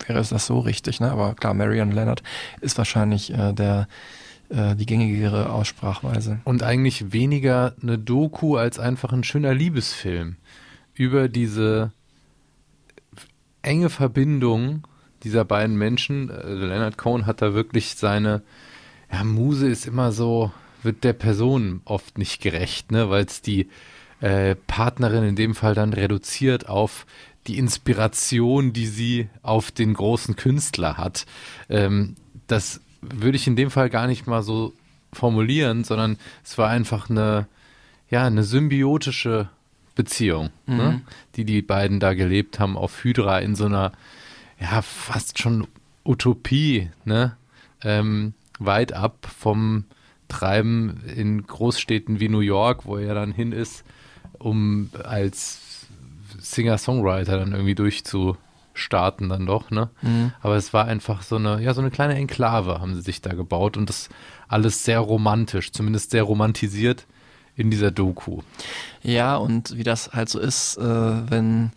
[0.06, 1.10] wäre es das so richtig, ne?
[1.10, 2.22] Aber klar, Marianne Leonard
[2.60, 3.88] ist wahrscheinlich äh, der
[4.50, 6.40] äh, die gängigere Aussprachweise.
[6.44, 10.36] Und eigentlich weniger eine Doku als einfach ein schöner Liebesfilm
[10.94, 11.92] über diese
[13.62, 14.86] enge Verbindung
[15.22, 16.30] dieser beiden Menschen.
[16.30, 18.42] Äh, Leonard Cohen hat da wirklich seine,
[19.12, 20.50] ja, Muse ist immer so,
[20.82, 23.68] wird der Person oft nicht gerecht, ne, weil es die
[24.20, 27.06] äh, Partnerin in dem Fall dann reduziert auf
[27.46, 31.26] die Inspiration, die sie auf den großen Künstler hat.
[31.68, 34.72] Ähm, das würde ich in dem Fall gar nicht mal so
[35.12, 37.46] formulieren, sondern es war einfach eine,
[38.10, 39.48] ja, eine symbiotische
[39.94, 40.76] Beziehung, Mhm.
[40.76, 41.00] ne?
[41.36, 43.92] die die beiden da gelebt haben auf Hydra in so einer,
[44.60, 45.66] ja, fast schon
[46.04, 47.36] Utopie, ne?
[47.82, 49.84] Ähm, weit ab vom
[50.28, 53.84] Treiben in Großstädten wie New York, wo er dann hin ist,
[54.38, 55.86] um als
[56.38, 57.74] Singer-Songwriter dann irgendwie
[58.80, 59.90] durchzustarten dann doch, ne?
[60.02, 60.32] Mhm.
[60.40, 63.32] Aber es war einfach so eine, ja, so eine kleine Enklave haben sie sich da
[63.34, 64.08] gebaut und das
[64.48, 67.06] alles sehr romantisch, zumindest sehr romantisiert
[67.56, 68.40] in dieser Doku.
[69.02, 71.72] Ja, und wie das halt so ist, äh, wenn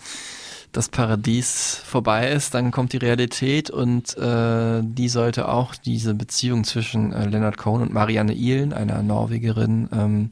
[0.72, 6.64] das Paradies vorbei ist, dann kommt die Realität und äh, die sollte auch diese Beziehung
[6.64, 10.32] zwischen äh, Leonard Cohen und Marianne Ihlen, einer Norwegerin, ähm,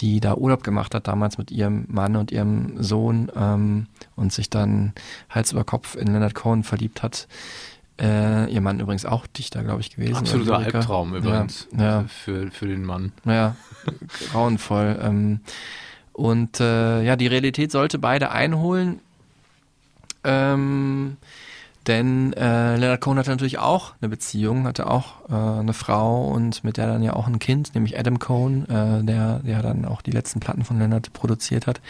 [0.00, 3.86] die da Urlaub gemacht hat, damals mit ihrem Mann und ihrem Sohn ähm,
[4.16, 4.92] und sich dann
[5.30, 7.28] Hals über Kopf in Leonard Cohen verliebt hat.
[8.00, 10.16] Äh, ihr Mann übrigens auch Dichter, glaube ich, gewesen.
[10.16, 10.58] Absoluter.
[10.58, 12.04] Albtraum übrigens Ja, ja.
[12.08, 13.12] Für, für den Mann.
[13.24, 13.54] Ja,
[14.32, 14.98] grauenvoll.
[15.00, 15.40] Ähm,
[16.12, 19.00] und äh, ja, die Realität sollte beide einholen.
[20.24, 21.18] Ähm,
[21.86, 26.64] denn äh, Leonard Cohen hatte natürlich auch eine Beziehung, hatte auch äh, eine Frau und
[26.64, 30.00] mit der dann ja auch ein Kind, nämlich Adam Cohen, äh, der, der dann auch
[30.02, 31.80] die letzten Platten von Leonard produziert hat,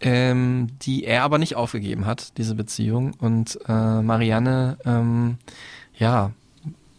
[0.00, 3.14] ähm, die er aber nicht aufgegeben hat, diese Beziehung.
[3.18, 5.38] Und äh, Marianne, ähm,
[5.96, 6.30] ja,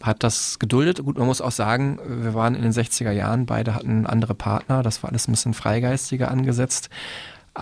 [0.01, 1.03] hat das geduldet.
[1.03, 4.83] Gut, man muss auch sagen, wir waren in den 60er Jahren, beide hatten andere Partner,
[4.83, 6.89] das war alles ein bisschen freigeistiger angesetzt.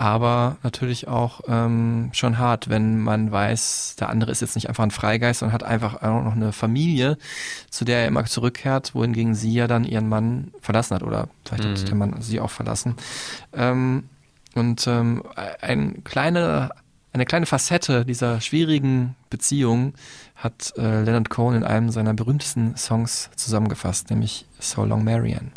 [0.00, 4.84] Aber natürlich auch ähm, schon hart, wenn man weiß, der andere ist jetzt nicht einfach
[4.84, 7.18] ein Freigeist und hat einfach auch noch eine Familie,
[7.68, 11.64] zu der er immer zurückkehrt, wohingegen sie ja dann ihren Mann verlassen hat oder vielleicht
[11.64, 11.70] Mhm.
[11.70, 12.94] hat der Mann sie auch verlassen.
[13.52, 14.04] Ähm,
[14.54, 15.24] und ähm,
[15.62, 16.70] ein kleine,
[17.12, 19.94] eine kleine Facette dieser schwierigen Beziehung
[20.36, 25.50] hat äh, Leonard Cohen in einem seiner berühmtesten Songs zusammengefasst, nämlich So Long Marianne.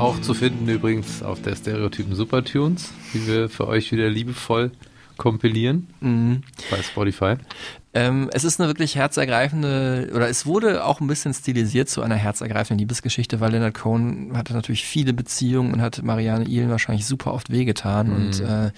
[0.00, 4.70] Auch zu finden übrigens auf der Stereotypen Supertunes, die wir für euch wieder liebevoll
[5.18, 6.42] kompilieren Mhm.
[6.70, 7.34] bei Spotify.
[7.92, 12.14] Ähm, es ist eine wirklich herzergreifende, oder es wurde auch ein bisschen stilisiert zu einer
[12.14, 17.34] herzergreifenden Liebesgeschichte, weil Leonard Cohen hatte natürlich viele Beziehungen und hat Marianne Ihlen wahrscheinlich super
[17.34, 18.14] oft wehgetan Mhm.
[18.16, 18.70] und äh,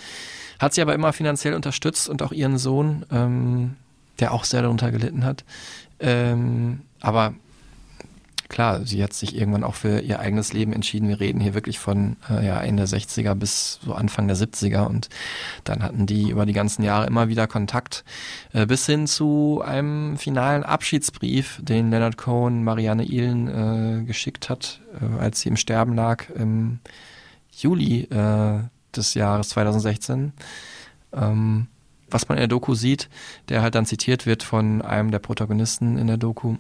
[0.58, 3.76] hat sie aber immer finanziell unterstützt und auch ihren Sohn, ähm,
[4.18, 5.44] der auch sehr darunter gelitten hat.
[6.00, 7.34] Ähm, aber
[8.52, 11.08] klar, sie hat sich irgendwann auch für ihr eigenes Leben entschieden.
[11.08, 14.86] Wir reden hier wirklich von äh, ja, Ende der 60er bis so Anfang der 70er
[14.86, 15.08] und
[15.64, 18.04] dann hatten die über die ganzen Jahre immer wieder Kontakt
[18.52, 24.80] äh, bis hin zu einem finalen Abschiedsbrief, den Leonard Cohen Marianne Ihlen äh, geschickt hat,
[25.00, 26.78] äh, als sie im Sterben lag im
[27.56, 28.60] Juli äh,
[28.94, 30.32] des Jahres 2016.
[31.14, 31.66] Ähm,
[32.10, 33.08] was man in der Doku sieht,
[33.48, 36.56] der halt dann zitiert wird von einem der Protagonisten in der Doku.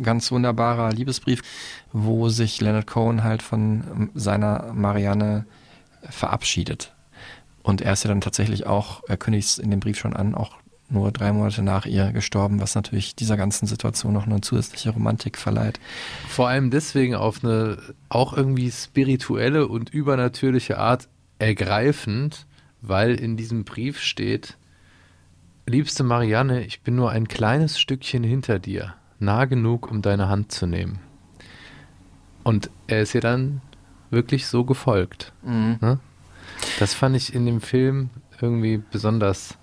[0.00, 1.42] Ganz wunderbarer Liebesbrief,
[1.92, 5.46] wo sich Leonard Cohen halt von ähm, seiner Marianne
[6.08, 6.94] verabschiedet.
[7.62, 10.34] Und er ist ja dann tatsächlich auch, er kündigt es in dem Brief schon an,
[10.34, 10.56] auch
[10.88, 15.38] nur drei Monate nach ihr gestorben, was natürlich dieser ganzen Situation noch eine zusätzliche Romantik
[15.38, 15.80] verleiht.
[16.28, 17.78] Vor allem deswegen auf eine
[18.08, 22.46] auch irgendwie spirituelle und übernatürliche Art ergreifend,
[22.82, 24.58] weil in diesem Brief steht,
[25.66, 30.52] liebste Marianne, ich bin nur ein kleines Stückchen hinter dir, nah genug, um deine Hand
[30.52, 30.98] zu nehmen.
[32.42, 33.60] Und er ist ihr dann
[34.10, 35.32] wirklich so gefolgt.
[35.42, 35.78] Mhm.
[35.80, 35.98] Ne?
[36.78, 38.10] Das fand ich in dem Film
[38.40, 39.56] irgendwie besonders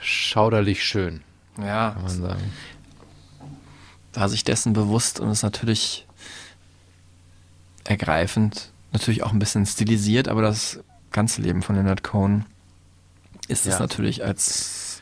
[0.00, 1.22] schauderlich schön,
[1.58, 2.52] Ja, kann man sagen.
[4.14, 6.06] war sich dessen bewusst und ist natürlich
[7.84, 10.80] ergreifend, natürlich auch ein bisschen stilisiert, aber das
[11.10, 12.44] ganze Leben von Leonard Cohen
[13.48, 13.80] ist es Ja.
[13.80, 15.00] natürlich als,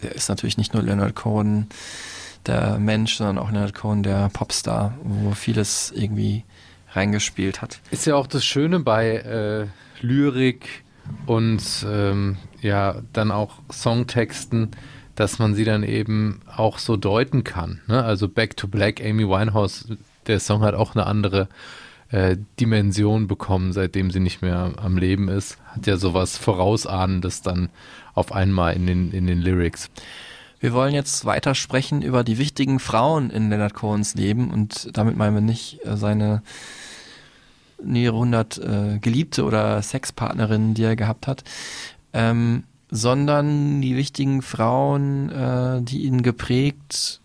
[0.00, 1.68] er ist natürlich nicht nur Leonard Cohen,
[2.46, 6.44] der Mensch, sondern auch Leonard Cohen der Popstar, wo vieles irgendwie
[6.92, 7.80] reingespielt hat.
[7.90, 9.66] Ist ja auch das Schöne bei äh,
[10.04, 10.84] Lyrik
[11.26, 14.70] und ähm, ja, dann auch Songtexten,
[15.14, 17.80] dass man sie dann eben auch so deuten kann.
[17.86, 18.02] Ne?
[18.04, 19.88] Also Back to Black, Amy Winehouse,
[20.26, 21.48] der Song hat auch eine andere
[22.10, 25.58] äh, Dimension bekommen, seitdem sie nicht mehr am Leben ist.
[25.66, 27.68] Hat ja sowas Vorausahnendes dann
[28.14, 29.90] auf einmal in den, in den Lyrics.
[30.60, 35.16] Wir wollen jetzt weiter sprechen über die wichtigen Frauen in Leonard Cohens Leben und damit
[35.16, 36.42] meinen wir nicht äh, seine
[37.82, 41.44] nähere 100 äh, Geliebte oder Sexpartnerinnen, die er gehabt hat,
[42.12, 47.20] ähm, sondern die wichtigen Frauen, äh, die ihn geprägt,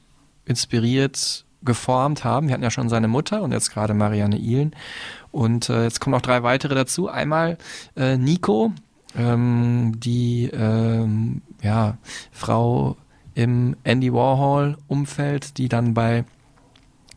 [0.45, 2.47] inspiriert, geformt haben.
[2.47, 4.75] Wir hatten ja schon seine Mutter und jetzt gerade Marianne Ihlen.
[5.31, 7.07] Und äh, jetzt kommen noch drei weitere dazu.
[7.07, 7.57] Einmal
[7.95, 8.73] äh, Nico,
[9.17, 11.97] ähm, die ähm, ja,
[12.31, 12.97] Frau
[13.36, 16.25] im Andy Warhol-Umfeld, die dann bei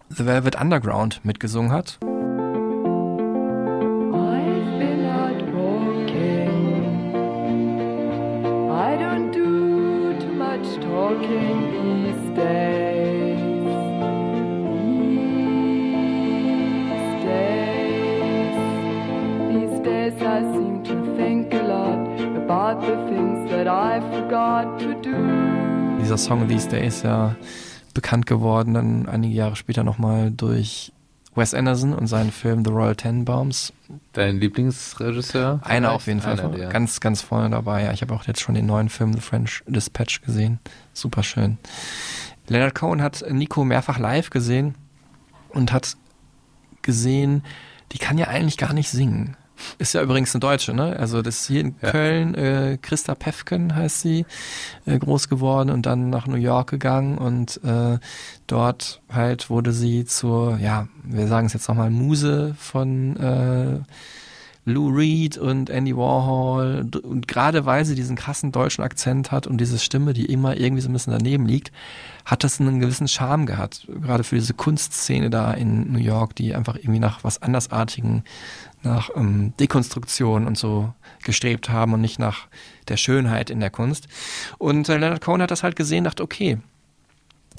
[0.08, 1.98] The Velvet Underground mitgesungen hat.
[20.36, 25.45] I seem to think a lot about the things that I forgot to do.
[26.06, 27.34] Dieser Song These Days ja
[27.92, 30.92] bekannt geworden, dann einige Jahre später nochmal durch
[31.34, 33.72] Wes Anderson und seinen Film The Royal Tenenbaums.
[34.12, 35.58] Dein Lieblingsregisseur?
[35.64, 36.38] Einer auf jeden Fall.
[36.38, 37.82] Einer, der- ganz, ganz vorne dabei.
[37.82, 40.60] Ja, ich habe auch jetzt schon den neuen Film The French Dispatch gesehen.
[40.92, 41.58] Super schön.
[42.46, 44.76] Leonard Cohen hat Nico mehrfach live gesehen
[45.48, 45.96] und hat
[46.82, 47.42] gesehen,
[47.90, 49.36] die kann ja eigentlich gar nicht singen.
[49.78, 50.96] Ist ja übrigens eine Deutsche, ne?
[50.98, 51.90] Also das ist hier in Ja.
[51.90, 54.26] Köln, äh, Christa Pefken heißt sie,
[54.84, 57.98] äh, groß geworden und dann nach New York gegangen und äh,
[58.46, 63.78] dort halt wurde sie zur, ja, wir sagen es jetzt nochmal, Muse von äh,
[64.68, 69.58] Lou Reed und Andy Warhol und gerade weil sie diesen krassen deutschen Akzent hat und
[69.58, 71.70] diese Stimme, die immer irgendwie so ein bisschen daneben liegt,
[72.24, 73.86] hat das einen gewissen Charme gehabt.
[74.02, 78.24] Gerade für diese Kunstszene da in New York, die einfach irgendwie nach was andersartigen,
[78.82, 80.92] nach ähm, Dekonstruktion und so
[81.22, 82.48] gestrebt haben und nicht nach
[82.88, 84.08] der Schönheit in der Kunst.
[84.58, 86.58] Und äh, Leonard Cohen hat das halt gesehen, dachte, okay,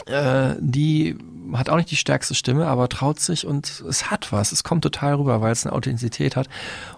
[0.05, 1.17] äh, die
[1.53, 4.51] hat auch nicht die stärkste Stimme, aber traut sich und es hat was.
[4.51, 6.49] Es kommt total rüber, weil es eine Authentizität hat.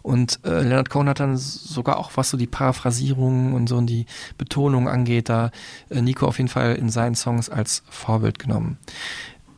[0.02, 3.88] Und äh, Leonard Cohen hat dann sogar auch, was so die Paraphrasierungen und so und
[3.88, 4.06] die
[4.38, 5.52] Betonung angeht, da
[5.90, 8.78] äh, Nico auf jeden Fall in seinen Songs als Vorbild genommen.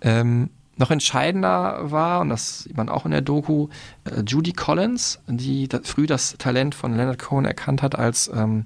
[0.01, 3.67] Ähm, noch entscheidender war, und das sieht man auch in der Doku,
[4.05, 8.65] äh, Judy Collins, die da, früh das Talent von Leonard Cohen erkannt hat als ähm,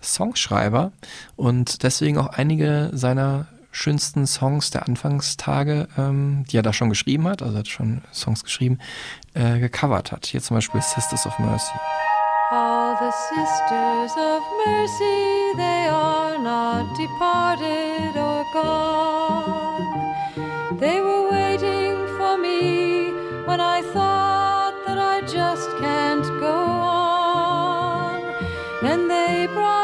[0.00, 0.92] Songschreiber
[1.36, 7.28] und deswegen auch einige seiner schönsten Songs der Anfangstage, ähm, die er da schon geschrieben
[7.28, 8.78] hat, also er hat schon Songs geschrieben,
[9.34, 10.26] äh, gecovert hat.
[10.26, 11.72] Hier zum Beispiel Sisters of Mercy.
[12.52, 19.86] All the sisters of mercy, they are not departed or gone.
[20.80, 23.12] They were waiting for me
[23.46, 28.20] when I thought that I just can't go on.
[28.82, 29.79] And they brought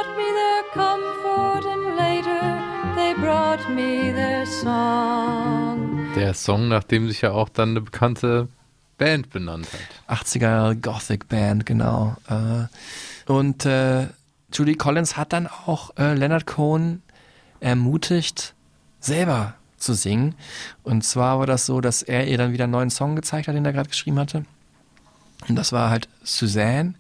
[6.15, 8.49] Der Song, nach dem sich ja auch dann eine bekannte
[8.99, 9.69] Band benannt
[10.09, 10.25] hat.
[10.27, 12.17] 80er Gothic Band, genau.
[12.29, 12.67] Äh,
[13.31, 14.09] und äh,
[14.53, 17.03] Judy Collins hat dann auch äh, Leonard Cohen
[17.61, 18.55] ermutigt,
[19.01, 20.35] selber zu singen.
[20.83, 23.55] Und zwar war das so, dass er ihr dann wieder einen neuen Song gezeigt hat,
[23.55, 24.45] den er gerade geschrieben hatte.
[25.49, 26.95] Und das war halt Suzanne.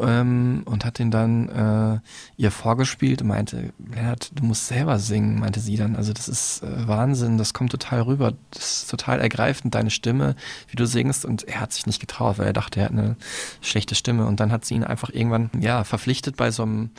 [0.00, 2.00] Ähm, und hat den dann äh,
[2.36, 5.96] ihr vorgespielt und meinte, Leonard, du musst selber singen, meinte sie dann.
[5.96, 8.34] Also das ist äh, Wahnsinn, das kommt total rüber.
[8.52, 10.36] Das ist total ergreifend, deine Stimme,
[10.68, 11.24] wie du singst.
[11.24, 13.16] Und er hat sich nicht getraut, weil er dachte, er hat eine
[13.60, 14.26] schlechte Stimme.
[14.26, 16.90] Und dann hat sie ihn einfach irgendwann, ja, verpflichtet bei so einem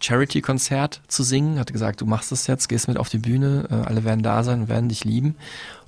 [0.00, 3.88] Charity-Konzert zu singen, hat gesagt, du machst es jetzt, gehst mit auf die Bühne, äh,
[3.88, 5.36] alle werden da sein werden dich lieben.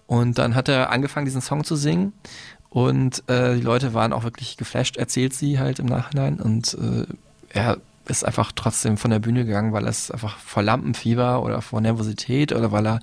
[0.07, 2.13] Und dann hat er angefangen, diesen Song zu singen.
[2.73, 6.41] Und äh, die Leute waren auch wirklich geflasht, erzählt sie halt im Nachhinein.
[6.41, 7.05] Und äh,
[7.51, 7.77] er
[8.09, 11.83] ist einfach trotzdem von der Bühne gegangen, weil er es einfach vor Lampenfieber oder vor
[11.83, 13.01] Nervosität oder weil er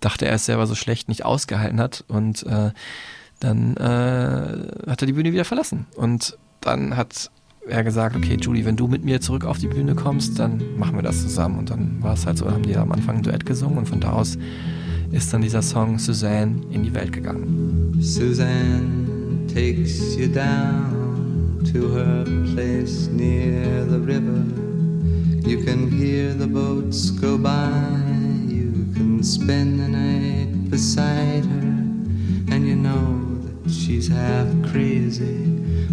[0.00, 2.04] dachte, er ist selber so schlecht nicht ausgehalten hat.
[2.08, 2.70] Und äh,
[3.38, 5.86] dann äh, hat er die Bühne wieder verlassen.
[5.94, 7.30] Und dann hat
[7.68, 10.96] er gesagt, okay, Julie, wenn du mit mir zurück auf die Bühne kommst, dann machen
[10.96, 11.58] wir das zusammen.
[11.58, 14.00] Und dann war es halt so, haben die am Anfang ein Duett gesungen und von
[14.00, 14.38] da aus
[15.12, 17.96] ist dann dieser Song Suzanne in die Welt gegangen.
[18.00, 24.42] Suzanne takes you down to her place near the river.
[25.46, 27.68] You can hear the boats go by,
[28.48, 35.46] you can spend the night beside her, and you know that she's half crazy,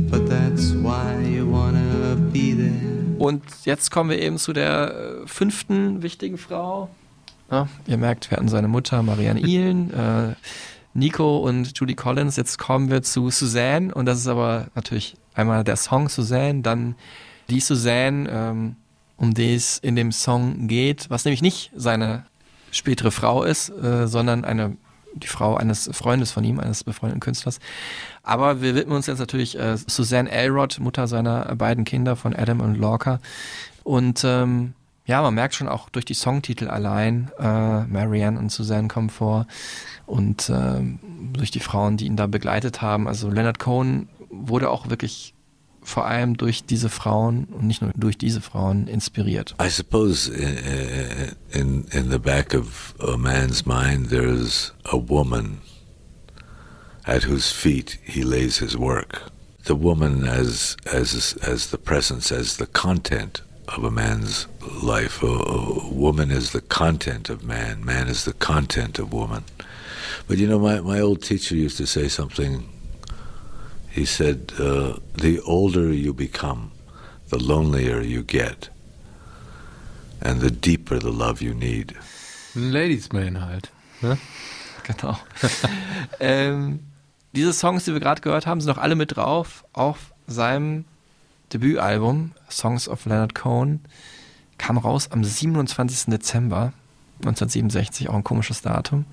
[0.09, 2.99] but that's why you wanna be there.
[3.17, 6.89] Und jetzt kommen wir eben zu der äh, fünften wichtigen Frau.
[7.51, 10.35] Ja, ihr merkt, wir hatten seine Mutter Marianne Ihlen, äh,
[10.93, 12.35] Nico und Judy Collins.
[12.35, 16.95] Jetzt kommen wir zu Suzanne und das ist aber natürlich einmal der Song Suzanne, dann
[17.49, 18.75] die Suzanne, ähm,
[19.17, 22.25] um die es in dem Song geht, was nämlich nicht seine
[22.71, 24.77] spätere Frau ist, äh, sondern eine
[25.15, 27.59] die Frau eines Freundes von ihm, eines befreundeten Künstlers.
[28.21, 32.61] Aber wir widmen uns jetzt natürlich äh, Suzanne Elrod, Mutter seiner beiden Kinder von Adam
[32.61, 33.19] und Lorca.
[33.83, 34.75] Und ähm,
[35.09, 39.47] ja, man merkt schon auch durch die Songtitel allein, äh, Marianne und Suzanne kommen vor
[40.05, 40.81] und äh,
[41.33, 43.07] durch die Frauen, die ihn da begleitet haben.
[43.07, 45.33] Also Leonard Cohen wurde auch wirklich
[45.81, 49.55] vor allem durch diese Frauen und nicht nur durch diese Frauen inspiriert.
[49.59, 55.61] I suppose in, in, in the back of a man's mind there's a woman
[57.05, 59.31] at whose feet he lays his work.
[59.65, 63.41] The woman as as as the presence, as the content
[63.77, 64.47] of a man's
[64.81, 65.23] life.
[65.23, 67.83] A, a woman is the content of man.
[67.85, 69.43] Man is the content of woman.
[70.27, 72.67] But you know, my, my old teacher used to say something.
[73.89, 76.71] He said, uh, The older you become,
[77.29, 78.69] the lonelier you get,
[80.21, 81.95] and the deeper the love you need.
[82.55, 83.69] Ladies Man halt.
[84.01, 84.17] Ne?
[84.83, 85.19] Genau.
[86.19, 86.79] ähm,
[87.31, 90.85] diese Songs, die wir gerade gehört haben, sind noch alle mit drauf auf seinem
[91.53, 93.81] Debütalbum Songs of Leonard Cohen.
[94.57, 96.11] Kam raus am 27.
[96.11, 96.73] Dezember
[97.21, 99.05] 1967, auch ein komisches Datum.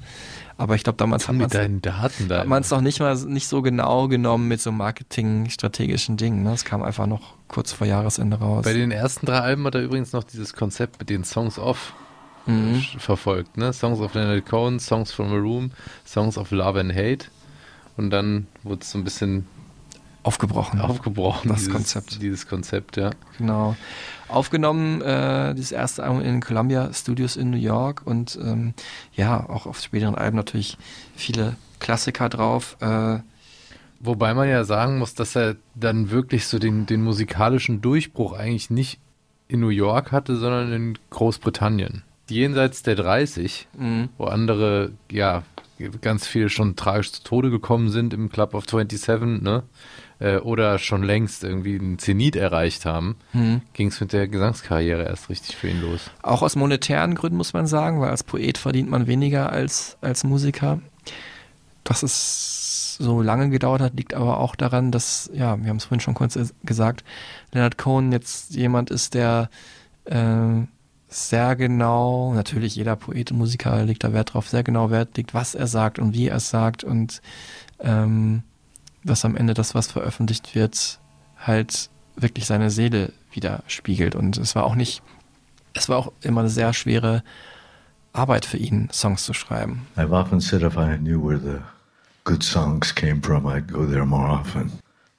[0.59, 2.45] Aber ich glaube, damals hat deinen Daten da.
[2.45, 6.43] man es noch nicht mal nicht so genau genommen mit so marketingstrategischen Dingen.
[6.43, 6.53] Ne?
[6.53, 8.65] Es kam einfach noch kurz vor Jahresende raus.
[8.65, 11.93] Bei den ersten drei Alben hat er übrigens noch dieses Konzept mit den Songs of
[12.47, 12.81] Mhm.
[12.99, 13.57] verfolgt.
[13.57, 13.73] Ne?
[13.73, 15.73] Songs of Leonard Cohen, Songs from a Room,
[16.07, 17.27] Songs of Love and Hate.
[17.97, 19.47] Und dann wurde es so ein bisschen
[20.27, 20.81] aufgebrochen.
[20.81, 22.23] aufgebrochen, Das dieses, Konzept.
[22.23, 23.11] Dieses Konzept, ja.
[23.39, 23.77] Genau.
[24.29, 28.75] Aufgenommen, äh, dieses erste Album in Columbia Studios in New York und ähm,
[29.15, 30.77] ja, auch auf späteren Alben natürlich
[31.15, 32.77] viele Klassiker drauf.
[32.81, 33.19] Äh,
[34.01, 38.69] Wobei man ja sagen muss, dass er dann wirklich so den, den musikalischen Durchbruch eigentlich
[38.69, 38.99] nicht
[39.49, 42.03] in New York hatte, sondern in Großbritannien.
[42.29, 44.09] Jenseits der 30, Mhm.
[44.19, 45.45] wo andere, ja,
[46.03, 49.63] ganz viele schon tragisch zu Tode gekommen sind im Club of 27, ne?
[50.19, 53.61] Äh, oder schon längst irgendwie einen Zenit erreicht haben, Mhm.
[53.75, 56.11] ging es mit der Gesangskarriere erst richtig für ihn los.
[56.23, 60.25] Auch aus monetären Gründen muss man sagen, weil als Poet verdient man weniger als als
[60.25, 60.81] Musiker.
[61.85, 65.85] Dass es so lange gedauert hat, liegt aber auch daran, dass, ja, wir haben es
[65.85, 67.05] vorhin schon kurz gesagt,
[67.53, 69.51] Leonard Cohen jetzt jemand ist, der
[70.07, 70.63] äh,
[71.09, 75.35] sehr genau, natürlich jeder Poet und Musiker legt da Wert drauf, sehr genau Wert legt,
[75.35, 77.21] was er sagt und wie er es sagt und
[77.81, 78.43] ähm,
[79.07, 80.99] dass am Ende das, was veröffentlicht wird,
[81.39, 84.15] halt wirklich seine Seele widerspiegelt.
[84.15, 85.03] Und es war auch nicht,
[85.75, 87.23] es war auch immer eine sehr schwere
[88.13, 89.87] Arbeit für ihn, Songs zu schreiben.
[89.97, 91.61] I've often said if I knew where the
[92.25, 94.73] good songs came from, I'd go there more often.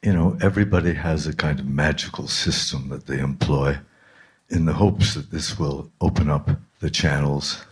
[0.04, 3.78] You know, everybody has a kind of magical system that they employ
[4.50, 7.66] in the hopes that this will open up the channels.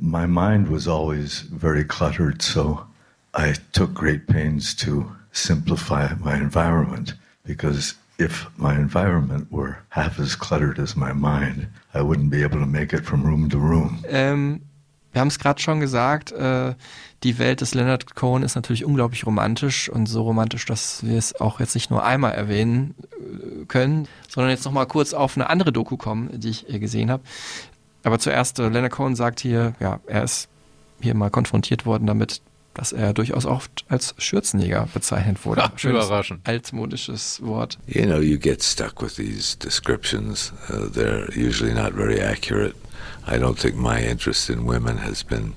[0.00, 2.86] My mind was always very cluttered, so
[3.34, 10.38] I took great pains to simplify my environment because if my environment were half as
[10.38, 14.04] cluttered as my mind, I wouldn't be able to make it from room to room.
[14.08, 14.60] Ähm,
[15.12, 16.74] wir haben es gerade schon gesagt, äh,
[17.24, 21.38] die Welt des Leonard Cohen ist natürlich unglaublich romantisch und so romantisch, dass wir es
[21.40, 25.72] auch jetzt nicht nur einmal erwähnen äh, können, sondern jetzt nochmal kurz auf eine andere
[25.72, 27.22] Doku kommen, die ich äh, gesehen habe.
[28.04, 30.48] Aber zuerst, äh, Leonard Cohen sagt hier, ja, er ist
[31.00, 32.40] hier mal konfrontiert worden damit,
[32.74, 35.64] dass er durchaus oft als Schürzenjäger bezeichnet wurde.
[35.64, 36.46] Ach, Schönes überraschend.
[36.46, 37.78] altmodisches Wort.
[37.86, 40.52] You know, you get stuck with these descriptions.
[40.68, 42.74] Uh, they're usually not very accurate.
[43.26, 45.54] I don't think my interest in women has been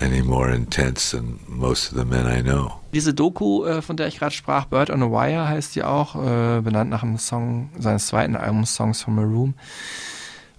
[0.00, 2.80] any more intense than most of the men I know.
[2.94, 6.14] Diese Doku, äh, von der ich gerade sprach, Bird on a Wire heißt die auch,
[6.16, 9.54] äh, benannt nach dem Song seines zweiten Albums Songs from a Room.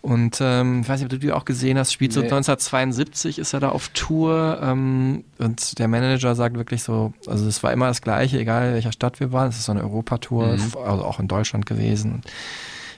[0.04, 2.26] Und ähm, ich weiß nicht, ob du die auch gesehen hast, spielt so Nee.
[2.26, 7.64] 1972, ist er da auf Tour ähm, und der Manager sagt wirklich so, also es
[7.64, 10.48] war immer das Gleiche, egal in welcher Stadt wir waren, es ist so eine Europatour,
[10.48, 10.62] Mhm.
[10.86, 12.22] also auch in Deutschland gewesen,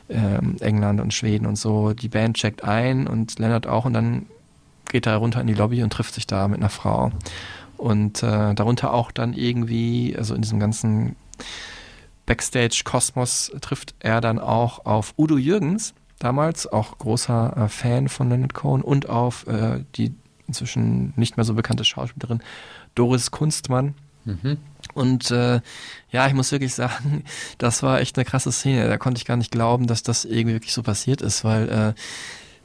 [0.10, 1.94] ähm, England und Schweden und so.
[1.94, 4.26] Die Band checkt ein und Leonard auch und dann
[4.90, 7.12] geht er runter in die Lobby und trifft sich da mit einer Frau.
[7.78, 11.16] Und äh, darunter auch dann irgendwie, also in diesem ganzen
[12.26, 15.94] Backstage-Kosmos trifft er dann auch auf Udo Jürgens.
[16.26, 20.14] Damals, auch großer äh, Fan von Leonard Cohen und auf äh, die
[20.48, 22.42] inzwischen nicht mehr so bekannte Schauspielerin
[22.96, 23.94] Doris Kunstmann.
[24.26, 24.58] Mhm.
[24.94, 25.62] Und äh,
[26.12, 27.24] ja, ich muss wirklich sagen,
[27.60, 28.88] das war echt eine krasse Szene.
[28.88, 31.94] Da konnte ich gar nicht glauben, dass das irgendwie wirklich so passiert ist, weil äh,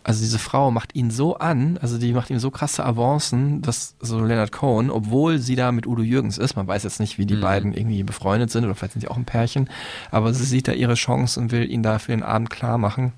[0.02, 3.96] also diese Frau macht ihn so an, also die macht ihm so krasse Avancen, dass
[4.00, 7.26] so Leonard Cohen, obwohl sie da mit Udo Jürgens ist, man weiß jetzt nicht, wie
[7.26, 7.40] die Mhm.
[7.42, 9.68] beiden irgendwie befreundet sind oder vielleicht sind sie auch ein Pärchen,
[10.10, 13.12] aber sie sieht da ihre Chance und will ihn da für den Abend klar machen.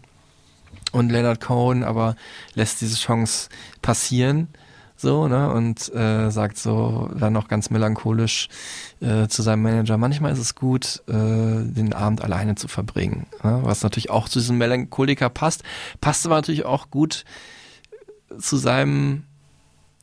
[0.92, 2.16] Und Leonard Cohen aber
[2.54, 3.48] lässt diese Chance
[3.80, 4.48] passieren,
[5.02, 8.48] so, ne, und äh, sagt so dann noch ganz melancholisch
[9.00, 13.26] äh, zu seinem Manager, manchmal ist es gut, äh, den Abend alleine zu verbringen.
[13.42, 13.58] Ne?
[13.64, 15.64] Was natürlich auch zu diesem Melancholiker passt.
[16.00, 17.24] Passt aber natürlich auch gut
[18.38, 19.24] zu seinem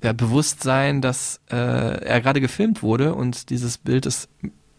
[0.03, 4.27] ja, Bewusstsein, dass äh, er gerade gefilmt wurde und dieses Bild des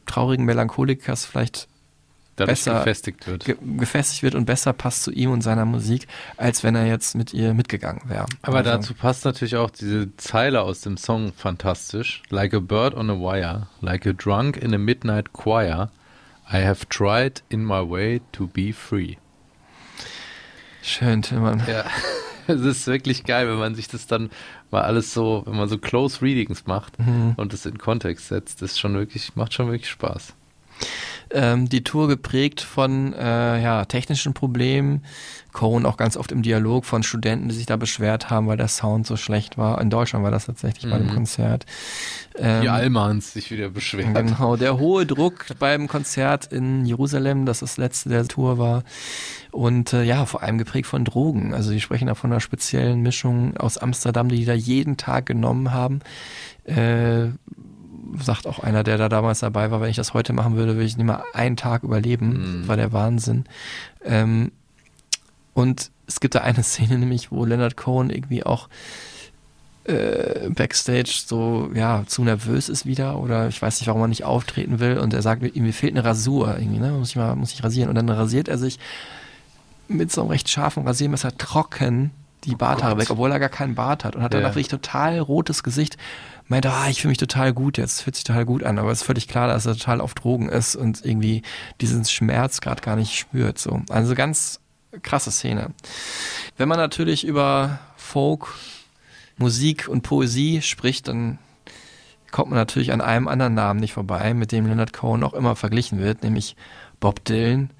[0.04, 1.69] traurigen Melancholikers vielleicht
[2.40, 3.44] Dadurch besser gefestigt wird.
[3.44, 7.14] Ge gefestigt wird und besser passt zu ihm und seiner Musik, als wenn er jetzt
[7.14, 8.26] mit ihr mitgegangen wäre.
[8.42, 12.22] Aber Also, dazu passt natürlich auch diese Zeile aus dem Song fantastisch.
[12.30, 15.90] Like a bird on a wire, like a drunk in a midnight choir,
[16.52, 19.16] I have tried in my way to be free.
[20.82, 21.62] Schön, Tillmann.
[21.68, 21.84] Ja,
[22.46, 24.30] es ist wirklich geil, wenn man sich das dann
[24.70, 27.34] mal alles so, wenn man so Close Readings macht Mhm.
[27.36, 30.34] und das in Kontext setzt, das ist schon wirklich, macht schon wirklich Spaß.
[31.32, 35.04] Ähm, die Tour geprägt von äh, ja, technischen Problemen.
[35.52, 38.68] Cohen auch ganz oft im Dialog von Studenten, die sich da beschwert haben, weil der
[38.68, 39.80] Sound so schlecht war.
[39.80, 41.14] In Deutschland war das tatsächlich bei dem Mhm.
[41.14, 41.66] Konzert.
[42.38, 44.14] Ähm, Die Almans sich wieder beschweren.
[44.14, 48.84] Genau, der hohe Druck beim Konzert in Jerusalem, das das letzte der Tour war.
[49.50, 51.52] Und äh, ja, vor allem geprägt von Drogen.
[51.52, 55.26] Also die sprechen da von einer speziellen Mischung aus Amsterdam, die die da jeden Tag
[55.26, 56.00] genommen haben.
[56.64, 57.30] Äh,
[58.22, 60.84] sagt auch einer, der da damals dabei war, wenn ich das heute machen würde, würde
[60.86, 62.58] ich nicht mal einen Tag überleben.
[62.60, 63.44] Das war der Wahnsinn.
[64.04, 64.52] Ähm,
[65.54, 68.68] und es gibt da eine Szene nämlich, wo Leonard Cohen irgendwie auch
[69.84, 74.24] äh, Backstage so, ja, zu nervös ist wieder oder ich weiß nicht, warum er nicht
[74.24, 77.52] auftreten will und er sagt, ihm fehlt eine Rasur irgendwie, ne, muss ich mal, muss
[77.52, 78.78] ich rasieren und dann rasiert er sich
[79.88, 82.10] mit so einem recht scharfen Rasiermesser trocken
[82.44, 84.40] die Barthaare weg, obwohl er gar keinen Bart hat und hat Ja.
[84.40, 85.96] danach wirklich total rotes Gesicht.
[86.50, 89.02] Meinte, ah, ich fühle mich total gut jetzt, fühlt sich total gut an, aber es
[89.02, 91.42] ist völlig klar, dass er total auf Drogen ist und irgendwie
[91.80, 93.56] diesen Schmerz gerade gar nicht spürt.
[93.56, 93.82] So.
[93.88, 94.58] Also ganz
[95.02, 95.70] krasse Szene.
[96.56, 98.48] Wenn man natürlich über Folk,
[99.36, 101.38] Musik und Poesie spricht, dann
[102.32, 105.54] kommt man natürlich an einem anderen Namen nicht vorbei, mit dem Leonard Cohen auch immer
[105.54, 106.56] verglichen wird, nämlich
[106.98, 107.70] Bob Dylan.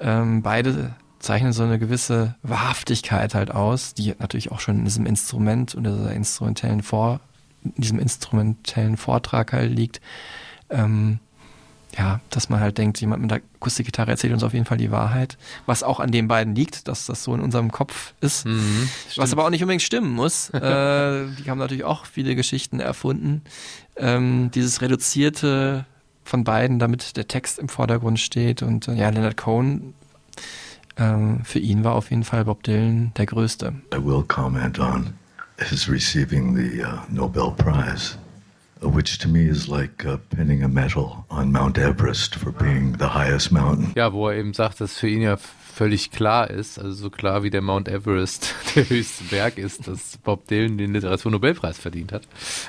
[0.00, 5.06] Ähm, beide zeichnen so eine gewisse Wahrhaftigkeit halt aus, die natürlich auch schon in diesem
[5.06, 7.20] Instrument und dieser instrumentellen Vor,
[7.76, 10.00] diesem instrumentellen Vortrag halt liegt.
[10.70, 11.20] Ähm,
[11.96, 14.90] ja, dass man halt denkt, jemand mit der Akustikgitarre erzählt uns auf jeden Fall die
[14.90, 18.46] Wahrheit, was auch an den beiden liegt, dass das so in unserem Kopf ist,
[19.16, 20.50] was aber auch nicht unbedingt stimmen muss.
[20.54, 23.42] äh, die haben natürlich auch viele Geschichten erfunden.
[23.96, 25.86] Ähm, dieses reduzierte
[26.24, 29.94] von beiden, damit der Text im Vordergrund steht und äh, ja, Leonard Cohen,
[30.98, 33.72] ähm, für ihn war auf jeden Fall Bob Dylan der Größte.
[33.94, 35.14] I will comment on
[35.58, 38.16] his receiving the uh, Nobel Prize,
[38.80, 43.08] which to me is like uh, pinning a medal on Mount Everest for being the
[43.14, 43.92] highest mountain.
[43.96, 47.42] Ja, wo er eben sagt, dass für ihn ja völlig klar ist, also so klar
[47.42, 52.22] wie der Mount Everest der höchste Berg ist, dass Bob Dylan den Literaturnobelpreis verdient hat.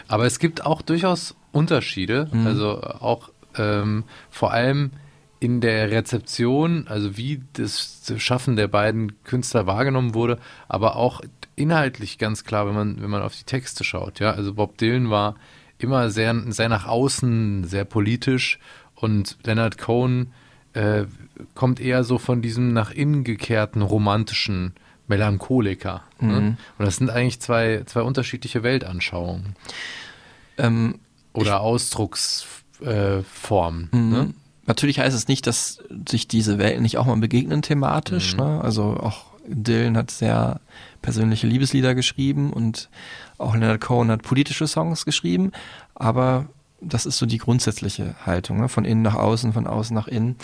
[0.07, 2.45] Aber es gibt auch durchaus Unterschiede, Mhm.
[2.47, 4.91] also auch ähm, vor allem
[5.39, 10.37] in der Rezeption, also wie das Schaffen der beiden Künstler wahrgenommen wurde,
[10.67, 11.21] aber auch
[11.59, 14.19] inhaltlich ganz klar, wenn man, wenn man auf die Texte schaut.
[14.19, 15.35] Ja, also Bob Dylan war
[15.77, 18.59] immer sehr, sehr nach außen, sehr politisch
[18.95, 20.31] und Leonard Cohen
[20.73, 21.05] äh,
[21.55, 24.73] kommt eher so von diesem nach innen gekehrten romantischen
[25.07, 26.03] Melancholiker.
[26.19, 26.41] Ne?
[26.41, 26.57] Mhm.
[26.77, 29.55] Und das sind eigentlich zwei, zwei unterschiedliche Weltanschauungen.
[30.57, 30.99] Ähm,
[31.33, 33.89] Oder Ausdrucksformen.
[33.91, 34.09] Äh, Mhm.
[34.11, 34.33] ne?
[34.67, 38.33] Natürlich heißt es nicht, dass sich diese Welten nicht auch mal begegnen thematisch.
[38.33, 38.39] Mhm.
[38.39, 38.61] Ne?
[38.61, 40.59] Also auch Dylan hat sehr
[41.01, 42.89] persönliche Liebeslieder geschrieben und
[43.37, 45.51] auch Leonard Cohen hat politische Songs geschrieben,
[45.95, 46.45] aber
[46.81, 48.69] das ist so die grundsätzliche Haltung, ne?
[48.69, 50.35] von innen nach außen, von außen nach innen.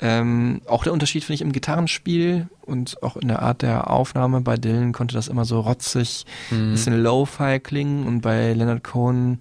[0.00, 4.40] Ähm, auch der Unterschied finde ich im Gitarrenspiel und auch in der Art der Aufnahme.
[4.40, 6.70] Bei Dylan konnte das immer so rotzig, Mhm.
[6.72, 9.40] bisschen Lo-Fi klingen und bei Leonard Cohen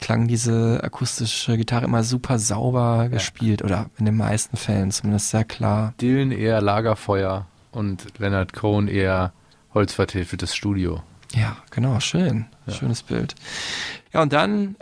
[0.00, 5.44] klang diese akustische Gitarre immer super sauber gespielt oder in den meisten Fällen zumindest sehr
[5.44, 5.92] klar.
[6.00, 9.32] Dylan eher Lagerfeuer und Leonard Cohen eher
[9.74, 11.02] holzvertäfeltes Studio.
[11.34, 12.46] Ja, genau, schön.
[12.68, 13.34] Schönes Bild.
[14.12, 14.76] Ja, und dann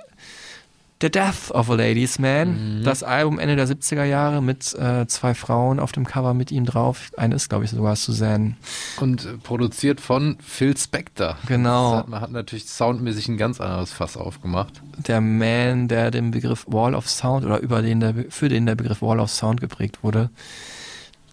[1.03, 5.33] The Death of a Ladies Man, das Album Ende der 70er Jahre mit äh, zwei
[5.33, 7.11] Frauen auf dem Cover mit ihm drauf.
[7.17, 8.57] Eine ist, glaube ich, sogar Suzanne.
[9.01, 11.39] Und äh, produziert von Phil Spector.
[11.47, 11.97] Genau.
[11.97, 14.83] Hat, man hat natürlich soundmäßig ein ganz anderes Fass aufgemacht.
[14.99, 18.75] Der Man, der den Begriff Wall of Sound oder über den der, für den der
[18.75, 20.29] Begriff Wall of Sound geprägt wurde,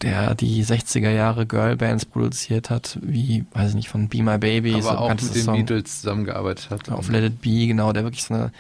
[0.02, 4.74] der die 60er Jahre Girlbands produziert hat, wie, weiß ich nicht, von Be My Baby,
[4.76, 5.56] Aber so auch mit den Song.
[5.66, 6.90] Beatles zusammengearbeitet hat.
[6.92, 8.52] auf Let It Be, genau, der wirklich so, eine,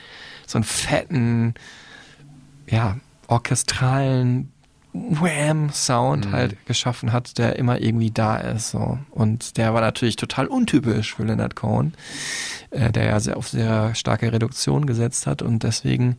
[0.45, 1.53] so einen fetten,
[2.69, 2.97] ja,
[3.27, 4.51] orchestralen
[4.93, 6.31] Wham-Sound Mhm.
[6.31, 8.72] halt geschaffen hat, der immer irgendwie da ist.
[8.72, 8.97] So.
[9.11, 11.93] Und der war natürlich total untypisch für Leonard Cohen,
[12.72, 16.18] äh, der ja sehr auf sehr starke Reduktion gesetzt hat und deswegen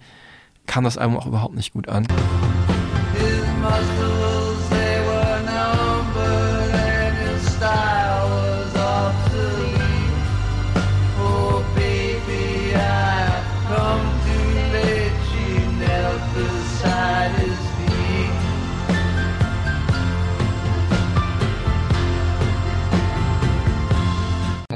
[0.66, 2.06] kam das Album auch überhaupt nicht gut an.
[3.14, 4.37] His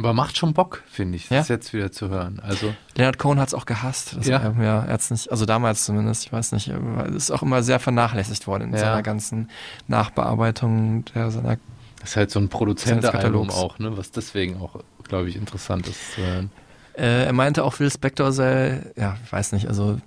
[0.03, 2.41] Aber macht schon Bock, finde ich, das jetzt wieder zu hören.
[2.41, 4.17] Also Leonard Cohen hat es auch gehasst.
[4.17, 4.39] Das Ja?
[4.39, 7.79] Album, ja, er nicht, also damals zumindest, ich weiß nicht, es ist auch immer sehr
[7.79, 8.79] vernachlässigt worden in Ja.
[8.81, 9.49] seiner ganzen
[9.87, 11.59] Nachbearbeitung der seiner
[12.01, 13.97] das ist halt so ein Produzentenalbum auch, ne?
[13.97, 16.51] was deswegen auch, glaube ich, interessant ist zu hören.
[16.95, 20.01] Äh, er meinte auch, Phil Spector sei, ja, ich weiß nicht, also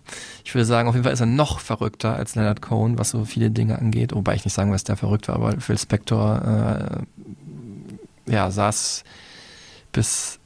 [0.44, 3.24] ich würde sagen, auf jeden Fall ist er noch verrückter als Leonard Cohen, was so
[3.24, 7.06] viele Dinge angeht, wobei ich nicht sagen will, dass der verrückt war, aber Phil Spector,
[8.28, 9.06] äh, ja, saß
[9.96, 10.40] bis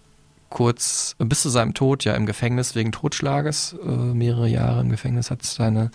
[0.50, 5.32] kurz, bis zu seinem Tod ja im Gefängnis wegen Totschlages, äh, mehrere Jahre im Gefängnis
[5.32, 5.90] hat seine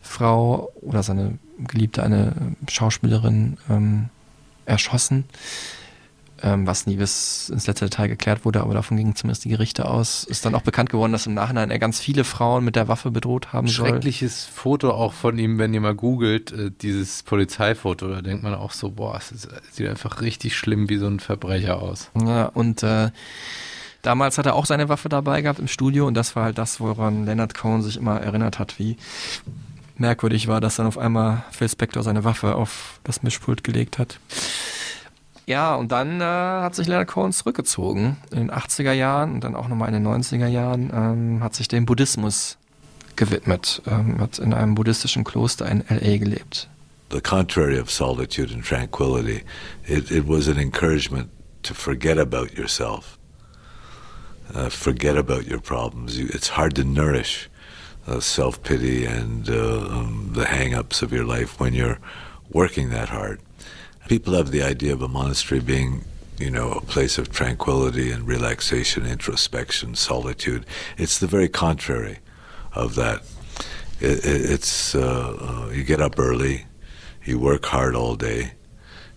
[0.00, 2.32] Frau oder seine Geliebte, eine
[2.68, 4.08] Schauspielerin, ähm,
[4.66, 5.24] erschossen
[6.42, 9.88] ähm, was nie bis ins letzte Detail geklärt wurde, aber davon gingen zumindest die Gerichte
[9.88, 10.24] aus.
[10.24, 13.10] Ist dann auch bekannt geworden, dass im Nachhinein er ganz viele Frauen mit der Waffe
[13.10, 13.88] bedroht haben soll.
[13.88, 18.54] Schreckliches Foto auch von ihm, wenn ihr mal googelt, äh, dieses Polizeifoto, da denkt man
[18.54, 22.10] auch so, boah, es ist, es sieht einfach richtig schlimm wie so ein Verbrecher aus.
[22.20, 23.10] Ja, und äh,
[24.02, 26.80] damals hat er auch seine Waffe dabei gehabt im Studio und das war halt das,
[26.80, 28.96] woran Leonard Cohen sich immer erinnert hat, wie
[29.96, 34.18] merkwürdig war, dass dann auf einmal Phil Spector seine Waffe auf das Mischpult gelegt hat.
[35.46, 39.56] Ja, und dann äh, hat sich Leonard Cohen zurückgezogen in den 80er Jahren und dann
[39.56, 42.58] auch nochmal in den 90er Jahren, ähm, hat sich dem Buddhismus
[43.16, 46.16] gewidmet, ähm, hat in einem buddhistischen Kloster in L.A.
[46.18, 46.68] gelebt.
[47.12, 49.44] the contrary of solitude and tranquility.
[49.84, 51.30] It, it was an encouragement
[51.62, 53.18] to forget about yourself,
[54.54, 56.18] uh, forget about your problems.
[56.18, 57.48] You, it's hard to nourish
[58.06, 61.98] uh, self pity and uh, um, the hang ups of your life when you're
[62.50, 63.40] working that hard.
[64.08, 66.04] People have the idea of a monastery being
[66.38, 70.66] you know, a place of tranquility and relaxation, introspection, solitude.
[70.98, 72.18] It's the very contrary
[72.74, 73.22] of that.
[74.00, 75.36] It, it, it's uh,
[75.68, 76.66] uh, you get up early,
[77.24, 78.54] you work hard all day,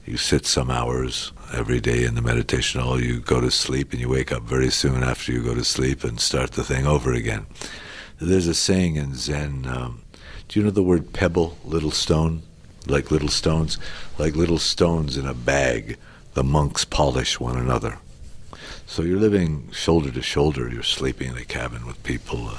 [0.05, 3.99] you sit some hours every day in the meditation hall, you go to sleep, and
[3.99, 7.11] you wake up very soon after you go to sleep and start the thing over
[7.11, 7.47] again.
[8.19, 9.65] There's a saying in Zen.
[9.65, 10.03] Um,
[10.47, 12.43] do you know the word pebble, little stone,
[12.87, 13.77] like little stones,
[14.17, 15.97] like little stones in a bag?
[16.33, 17.99] The monks polish one another.
[18.87, 20.69] So you're living shoulder to shoulder.
[20.69, 22.51] You're sleeping in a cabin with people.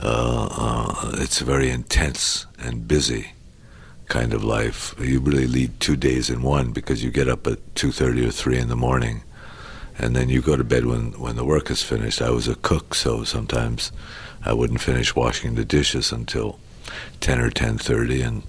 [0.00, 3.32] Uh, uh, it's a very intense and busy
[4.06, 4.94] kind of life.
[4.98, 8.30] You really lead two days in one because you get up at two thirty or
[8.30, 9.22] three in the morning,
[9.98, 12.22] and then you go to bed when when the work is finished.
[12.22, 13.90] I was a cook, so sometimes
[14.44, 16.58] I wouldn't finish washing the dishes until
[17.20, 18.42] ten or ten thirty, and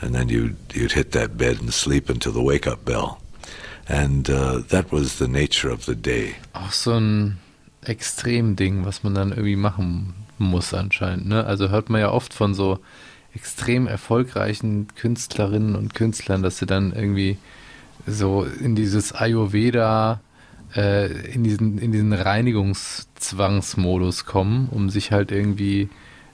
[0.00, 3.20] and then you'd you'd hit that bed and sleep until the wake up bell,
[3.88, 6.34] and uh, that was the nature of the day.
[6.52, 7.38] Auch so ein
[7.82, 11.28] Extremding, was man dann irgendwie machen muss anscheinend.
[11.28, 11.44] Ne?
[11.44, 12.80] Also hört man ja oft von so
[13.34, 17.38] extrem erfolgreichen Künstlerinnen und Künstlern, dass sie dann irgendwie
[18.06, 20.20] so in dieses Ayurveda,
[20.74, 25.88] äh, in diesen, in diesen Reinigungszwangsmodus kommen, um sich halt irgendwie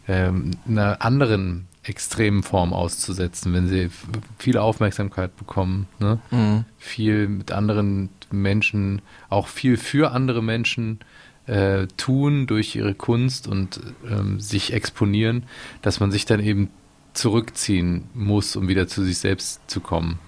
[0.09, 3.91] ähm, einer anderen extremen Form auszusetzen, wenn sie
[4.39, 6.19] viel Aufmerksamkeit bekommen, ne?
[6.31, 6.65] Mhm.
[6.79, 11.01] viel mit anderen Menschen, auch viel für andere Menschen
[11.47, 15.45] äh, tun durch ihre Kunst und ähm, sich exponieren,
[15.83, 16.71] dass man sich dann eben
[17.15, 20.19] zurückziehen muss, um wieder zu sich selbst zu kommen.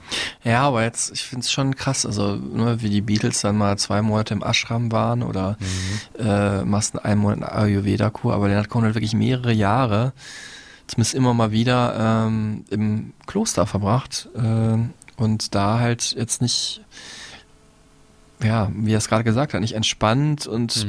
[0.45, 3.77] Ja, aber jetzt, ich finde es schon krass, also ne, wie die Beatles dann mal
[3.77, 5.59] zwei Monate im Ashram waren oder
[6.19, 10.13] äh, machst einen Monat eine Ayurveda-Kur, aber Leonard Cohen hat wirklich mehrere Jahre,
[10.87, 14.79] zumindest immer mal wieder, ähm, im Kloster verbracht äh,
[15.21, 16.83] und da halt jetzt nicht,
[18.43, 20.87] ja, wie er es gerade gesagt hat, nicht entspannt und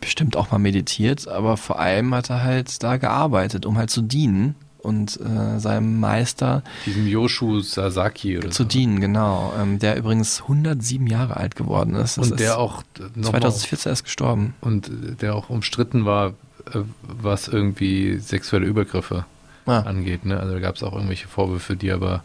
[0.00, 4.00] bestimmt auch mal meditiert, aber vor allem hat er halt da gearbeitet, um halt zu
[4.00, 8.68] dienen und äh, seinem Meister Diesem Yoshu Sasaki oder zu so.
[8.68, 9.52] dienen, genau.
[9.58, 12.16] Ähm, der übrigens 107 Jahre alt geworden ist.
[12.18, 12.82] Das Und ist der auch
[13.14, 14.54] noch 2014 erst gestorben.
[14.60, 16.28] Und äh, der auch umstritten war,
[16.72, 19.24] äh, was irgendwie sexuelle Übergriffe
[19.66, 19.80] Ah.
[19.80, 20.24] angeht.
[20.24, 20.40] Ne?
[20.40, 22.22] Also da gab es auch irgendwelche Vorwürfe, die aber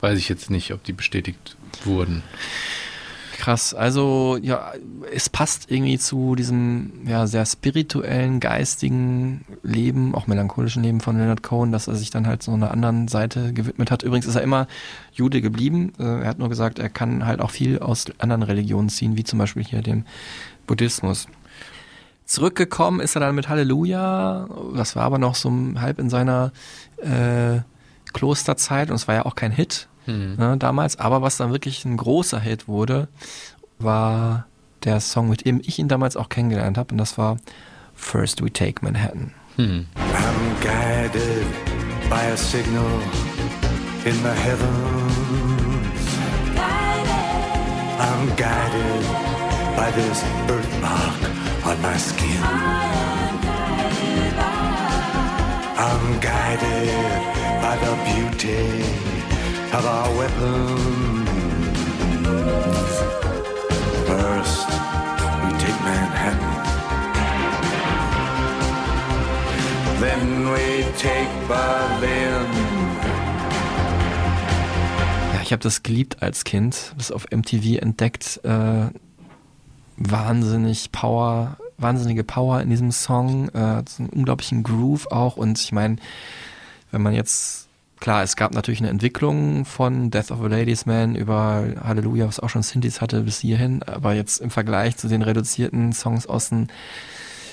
[0.00, 2.22] weiß ich jetzt nicht, ob die bestätigt wurden.
[3.36, 4.72] Krass, also ja,
[5.12, 11.42] es passt irgendwie zu diesem ja sehr spirituellen, geistigen Leben, auch melancholischen Leben von Leonard
[11.42, 14.04] Cohen, dass er sich dann halt so einer anderen Seite gewidmet hat.
[14.04, 14.68] Übrigens ist er immer
[15.12, 15.92] Jude geblieben.
[15.98, 19.24] Äh, Er hat nur gesagt, er kann halt auch viel aus anderen Religionen ziehen, wie
[19.24, 20.04] zum Beispiel hier dem
[20.68, 21.26] Buddhismus.
[22.24, 24.48] Zurückgekommen ist er dann mit Halleluja.
[24.76, 26.52] Das war aber noch so halb in seiner
[26.98, 27.60] äh,
[28.12, 30.36] Klosterzeit und es war ja auch kein Hit Mhm.
[30.38, 30.98] ne, damals.
[30.98, 33.08] Aber was dann wirklich ein großer Hit wurde,
[33.78, 34.46] war
[34.84, 37.38] der Song, mit dem ich ihn damals auch kennengelernt habe und das war
[37.94, 39.32] First We Take Manhattan.
[39.56, 39.86] Hm.
[39.96, 41.46] I'm guided
[42.10, 43.00] by a signal
[44.04, 44.74] in the heavens.
[47.98, 49.06] I'm guided
[49.76, 51.20] by this birthmark
[51.64, 52.42] on my skin.
[55.76, 56.88] I'm guided
[57.62, 59.13] by the beauty
[59.74, 61.28] of our weapons.
[64.06, 64.68] First,
[65.42, 66.54] we take Manhattan.
[70.00, 72.46] Then we take Berlin.
[75.34, 78.40] Ja, ich habe das geliebt als Kind, das auf MTV entdeckt.
[78.44, 78.86] Äh,
[79.96, 85.36] wahnsinnig Power, wahnsinnige Power in diesem Song, äh, so einen unglaublichen Groove auch.
[85.36, 85.96] Und ich meine,
[86.92, 87.68] wenn man jetzt,
[88.04, 92.38] klar, es gab natürlich eine Entwicklung von Death of a Ladies Man über Halleluja, was
[92.38, 96.50] auch schon Synthes hatte bis hierhin, aber jetzt im Vergleich zu den reduzierten Songs aus
[96.50, 96.68] den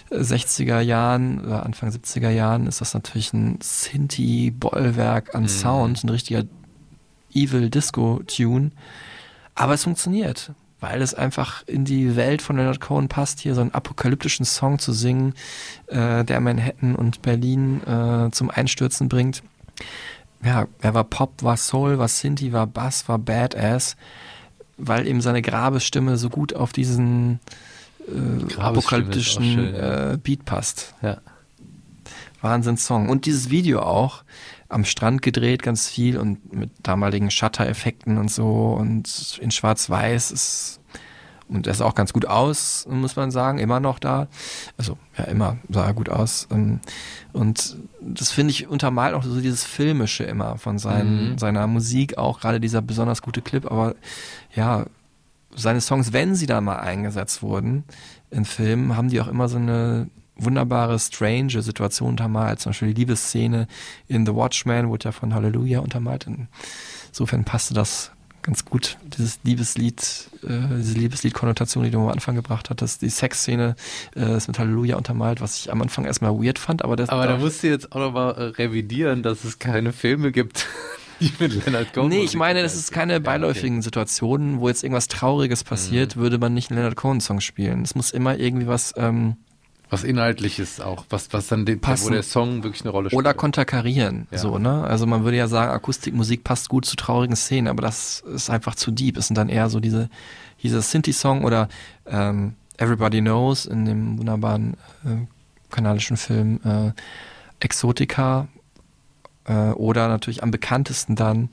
[0.09, 6.43] 60er Jahren oder Anfang 70er Jahren ist das natürlich ein Synthi-Bollwerk an Sound, ein richtiger
[7.33, 8.71] Evil Disco-Tune.
[9.55, 10.51] Aber es funktioniert,
[10.81, 14.79] weil es einfach in die Welt von Leonard Cohen passt, hier so einen apokalyptischen Song
[14.79, 15.33] zu singen,
[15.87, 19.43] äh, der Manhattan und Berlin äh, zum Einstürzen bringt.
[20.43, 23.95] Ja, er war Pop, war Soul, war Synthi, war Bass, war Badass,
[24.77, 27.39] weil eben seine Grabesstimme so gut auf diesen
[28.07, 30.95] äh, apokalyptischen schön, äh, Beat passt.
[31.01, 31.17] Ja.
[32.41, 33.09] Wahnsinn-Song.
[33.09, 34.23] Und dieses Video auch
[34.67, 40.79] am Strand gedreht, ganz viel und mit damaligen Shutter-Effekten und so und in Schwarz-Weiß ist
[41.51, 44.27] und er sah auch ganz gut aus, muss man sagen, immer noch da.
[44.77, 46.47] Also, ja, immer sah er gut aus.
[46.51, 46.79] Ähm,
[47.33, 51.37] Und das finde ich untermalt auch so dieses Filmische immer von seinen, Mhm.
[51.37, 53.95] seiner Musik, auch gerade dieser besonders gute Clip, aber
[54.55, 54.85] ja,
[55.55, 57.83] seine Songs, wenn sie da mal eingesetzt wurden
[58.29, 62.59] in Filmen, haben die auch immer so eine wunderbare, strange Situation untermalt.
[62.59, 63.67] Zum Beispiel die Liebesszene
[64.07, 66.25] in The Watchmen wurde ja von Hallelujah untermalt.
[67.09, 68.11] Insofern passte das
[68.41, 73.01] ganz gut, dieses Liebeslied, äh, diese Liebeslied-Konnotation, die du am Anfang gebracht hattest.
[73.01, 73.75] Die Sexszene
[74.15, 77.27] äh, ist mit Halleluja untermalt, was ich am Anfang erstmal weird fand, aber das Aber
[77.27, 80.67] da musst du jetzt auch nochmal äh, revidieren, dass es keine Filme gibt,
[81.19, 82.09] die mit Leonard Cohen.
[82.09, 86.53] Nee, ich meine, das ist keine beiläufigen Situationen, wo jetzt irgendwas Trauriges passiert, würde man
[86.53, 87.83] nicht einen Leonard Cohen-Song spielen.
[87.83, 89.37] Es muss immer irgendwie was ähm,
[89.91, 92.13] Was Inhaltliches auch, was, was dann den, wo Passen.
[92.13, 93.19] der Song wirklich eine Rolle spielt.
[93.19, 94.27] oder konterkarieren.
[94.31, 94.37] Ja.
[94.37, 94.83] So, ne?
[94.85, 98.75] Also man würde ja sagen, Akustikmusik passt gut zu traurigen Szenen, aber das ist einfach
[98.75, 99.17] zu deep.
[99.17, 100.09] Es sind dann eher so diese,
[100.63, 101.67] dieser Synthi-Song oder
[102.07, 105.27] ähm, Everybody Knows in dem wunderbaren äh,
[105.69, 106.91] kanadischen Film äh,
[107.59, 108.47] Exotica
[109.45, 111.49] äh, oder natürlich am bekanntesten dann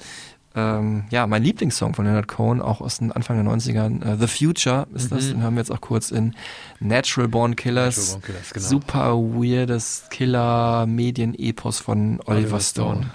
[0.58, 4.26] ähm, ja, mein Lieblingssong von Leonard Cohen, auch aus den Anfang der 90ern, äh, The
[4.26, 5.30] Future ist das, Mhm.
[5.30, 6.34] den hören wir jetzt auch kurz in
[6.80, 7.96] Natural Born Killers.
[7.96, 8.66] Natural Born Killers, genau.
[8.66, 13.06] Super weirdes Killer-Medien-Epos von Oliver, Oliver Stone.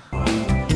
[0.69, 0.72] The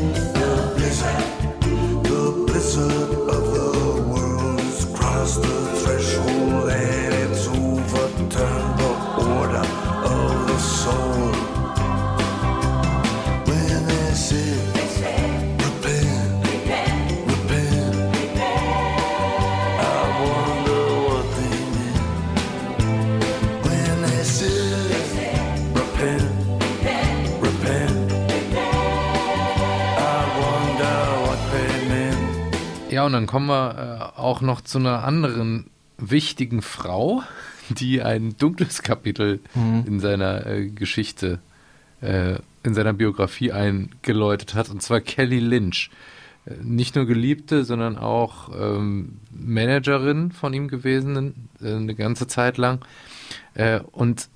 [33.18, 35.66] dann kommen wir äh, auch noch zu einer anderen
[35.98, 37.24] wichtigen Frau,
[37.70, 39.84] die ein dunkles Kapitel Mhm.
[39.88, 41.40] in seiner äh, Geschichte,
[42.02, 45.90] äh, in seiner Biografie eingeläutet hat, und zwar Kelly Lynch.
[46.46, 52.58] äh, nicht nur Geliebte, sondern auch ähm, Managerin von ihm gewesen, äh, eine ganze Zeit
[52.58, 52.86] lang.
[53.56, 54.30] Äh, und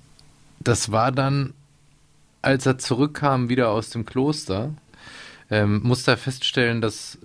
[0.58, 1.54] das war dann,
[2.42, 4.74] als er zurückkam wieder aus dem Kloster,
[5.50, 7.18] ähm, musste er feststellen, dass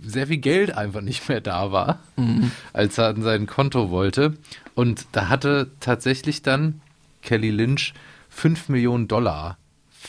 [0.00, 2.50] sehr viel Geld einfach nicht mehr da war, Mhm.
[2.72, 4.34] als er an sein Konto wollte.
[4.74, 6.80] Und da hatte tatsächlich dann
[7.22, 7.94] Kelly Lynch
[8.28, 9.56] 5 Millionen Dollar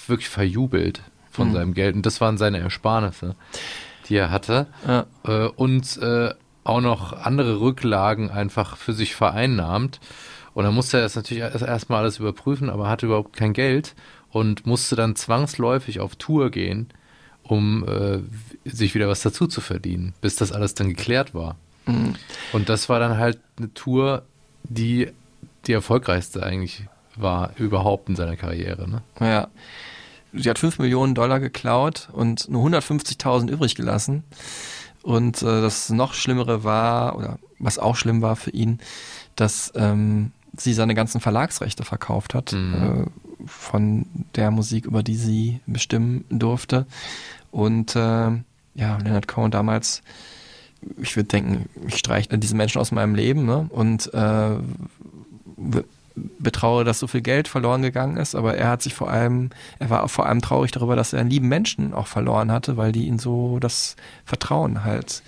[0.07, 1.01] wirklich verjubelt
[1.31, 1.53] von Mhm.
[1.53, 1.95] seinem Geld.
[1.95, 3.35] Und das waren seine Ersparnisse,
[4.09, 4.67] die er hatte.
[4.87, 5.05] Ja.
[5.25, 6.33] Äh, und äh,
[6.63, 9.99] auch noch andere Rücklagen einfach für sich vereinnahmt.
[10.53, 13.95] Und dann musste er das natürlich erst- erstmal alles überprüfen, aber hatte überhaupt kein Geld
[14.31, 16.89] und musste dann zwangsläufig auf Tour gehen,
[17.47, 18.19] um äh,
[18.69, 21.55] sich wieder was dazu zu verdienen, bis das alles dann geklärt war.
[21.85, 22.15] Mhm.
[22.53, 24.23] Und das war dann halt eine Tour,
[24.63, 25.09] die
[25.65, 26.83] die erfolgreichste eigentlich
[27.15, 28.89] war überhaupt in seiner Karriere.
[28.89, 29.01] Ne?
[29.19, 29.47] Ja.
[30.33, 34.23] Sie hat 5 Millionen Dollar geklaut und nur 150.000 übrig gelassen.
[35.01, 38.79] Und äh, das noch Schlimmere war, oder was auch schlimm war für ihn,
[39.35, 42.73] dass ähm, sie seine ganzen Verlagsrechte verkauft hat Mhm.
[43.05, 44.05] äh, von
[44.35, 46.85] der Musik, über die sie bestimmen durfte.
[47.51, 50.01] Und äh, ja, Leonard Cohen damals,
[51.01, 53.65] ich würde denken, ich streiche diesen Menschen aus meinem Leben ne?
[53.69, 54.49] und äh,
[55.57, 55.85] be-
[56.39, 59.49] betraue, dass so viel Geld verloren gegangen ist, aber er hat sich vor allem,
[59.79, 62.91] er war vor allem traurig darüber, dass er einen lieben Menschen auch verloren hatte, weil
[62.91, 63.95] die ihn so das
[64.25, 65.21] Vertrauen halt,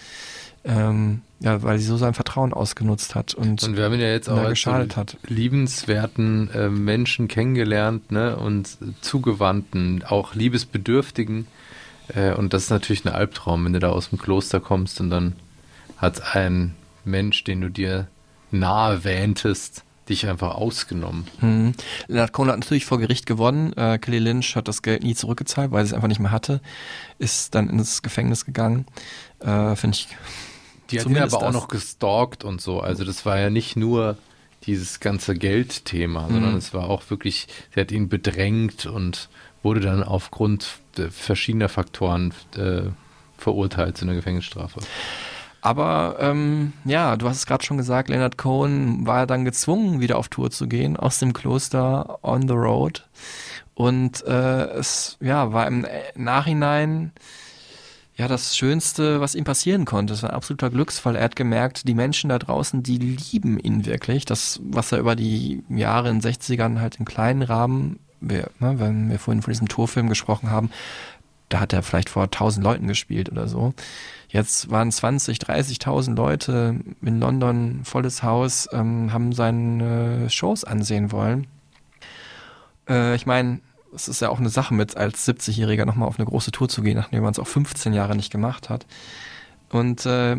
[0.66, 4.10] ähm, ja, weil sie so sein Vertrauen ausgenutzt hat und, Und wir haben ihn ja
[4.12, 5.18] jetzt auch als geschadet hat.
[5.28, 8.36] liebenswerten äh, Menschen kennengelernt, ne?
[8.36, 11.48] Und zugewandten, auch liebesbedürftigen.
[12.16, 15.10] Äh, und das ist natürlich ein Albtraum, wenn du da aus dem Kloster kommst und
[15.10, 15.34] dann
[15.98, 16.76] hat ein
[17.06, 18.08] Mensch, den du dir
[18.52, 21.28] nahe wähntest, dich einfach ausgenommen.
[21.40, 21.74] Mhm.
[22.08, 23.74] Leonard Cohen hat natürlich vor Gericht gewonnen.
[23.74, 26.62] Äh, Kelly Lynch hat das Geld nie zurückgezahlt, weil sie es einfach nicht mehr hatte.
[27.20, 28.86] Ist dann ins Gefängnis gegangen.
[29.40, 30.08] Äh, Finde ich.
[30.90, 32.80] Die hat ihn aber auch noch gestalkt und so.
[32.80, 34.18] Also das war ja nicht nur
[34.66, 36.58] dieses ganze Geldthema, sondern Mhm.
[36.58, 39.30] es war auch wirklich, sie hat ihn bedrängt und
[39.62, 42.90] wurde dann aufgrund verschiedener Faktoren äh,
[43.38, 44.82] verurteilt zu einer Gefängnisstrafe.
[45.62, 50.18] Aber ähm, ja, du hast es gerade schon gesagt, Leonard Cohen war dann gezwungen, wieder
[50.18, 53.08] auf Tour zu gehen, aus dem Kloster on the road.
[53.74, 55.86] Und äh, es ja, war im
[56.16, 57.12] Nachhinein
[58.16, 60.14] ja das Schönste, was ihm passieren konnte.
[60.14, 61.16] Es war ein absoluter Glücksfall.
[61.16, 64.26] Er hat gemerkt, die Menschen da draußen, die lieben ihn wirklich.
[64.26, 68.80] Das, was er über die Jahre in den 60ern halt im kleinen Rahmen, wir, ne,
[68.80, 70.70] wenn wir vorhin von diesem Torfilm gesprochen haben,
[71.50, 73.74] da hat er vielleicht vor 1000 Leuten gespielt oder so.
[74.30, 81.48] Jetzt waren 20, 30.000 Leute in London, volles Haus, ähm, haben seine Shows ansehen wollen.
[82.88, 83.62] Äh, ich meine,
[83.94, 86.84] es ist ja auch eine Sache mit als 70-Jähriger nochmal auf eine große Tour zu
[86.84, 88.86] gehen, nachdem man es auch 15 Jahre nicht gemacht hat.
[89.72, 90.38] Und äh,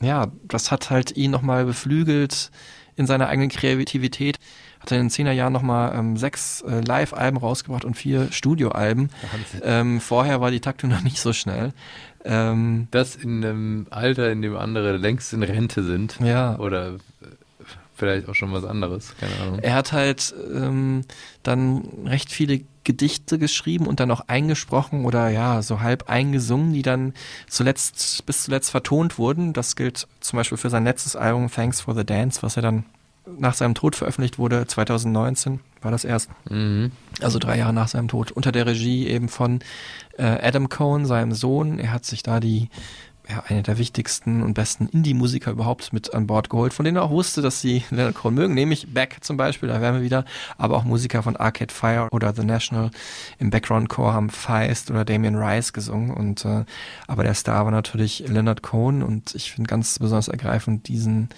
[0.00, 2.50] ja, das hat halt ihn nochmal beflügelt
[2.96, 4.38] in seiner eigenen Kreativität.
[4.80, 9.10] Hat er in den 10er Jahren nochmal ähm, sechs äh, Live-Alben rausgebracht und vier Studioalben.
[9.62, 11.72] Ähm, vorher war die Taktung noch nicht so schnell.
[12.24, 16.18] Ähm, Das in einem Alter, in dem andere längst in Rente sind.
[16.22, 16.58] Ja.
[16.58, 16.98] Oder äh,
[17.94, 19.58] vielleicht auch schon was anderes, keine Ahnung.
[19.60, 21.02] Er hat halt ähm,
[21.42, 26.82] dann recht viele Gedichte geschrieben und dann auch eingesprochen oder ja, so halb eingesungen, die
[26.82, 27.12] dann
[27.46, 29.52] zuletzt, bis zuletzt vertont wurden.
[29.52, 32.84] Das gilt zum Beispiel für sein letztes Album Thanks for the Dance, was er dann
[33.38, 36.30] nach seinem Tod veröffentlicht wurde, 2019 war das erst.
[36.48, 36.92] Mhm.
[37.20, 39.60] Also drei Jahre nach seinem Tod, unter der Regie eben von
[40.18, 41.78] äh, Adam Cohen, seinem Sohn.
[41.78, 42.68] Er hat sich da die
[43.30, 47.04] ja, eine der wichtigsten und besten Indie-Musiker überhaupt mit an Bord geholt, von denen er
[47.04, 50.24] auch wusste, dass sie Leonard Cohen mögen, nämlich Beck zum Beispiel, da wären wir wieder,
[50.58, 52.90] aber auch Musiker von Arcade Fire oder The National
[53.38, 56.64] im Background-Chor haben Feist oder Damien Rice gesungen und äh,
[57.06, 61.28] aber der Star war natürlich Leonard Cohen und ich finde ganz besonders ergreifend diesen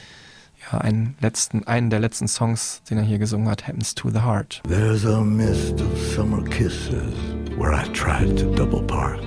[0.70, 4.20] ja, einen letzten, einen der letzten Songs, den er hier gesungen hat, Happens to the
[4.20, 4.62] Heart.
[4.68, 7.14] There's a mist of summer kisses
[7.56, 9.20] where I tried to double park.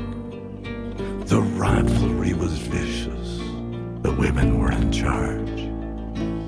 [1.28, 3.40] The rivalry was vicious.
[4.04, 5.72] The women were in charge.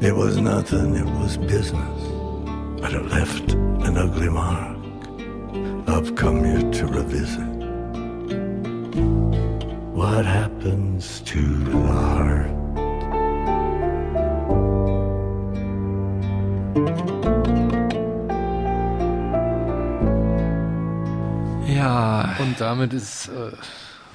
[0.01, 2.01] It was nothing, it was business.
[2.79, 4.77] But it left an ugly mark.
[5.87, 7.57] I've come here to revisit.
[9.95, 12.51] What happens to the heart?
[21.67, 22.35] Ja.
[22.39, 23.51] Und damit ist äh,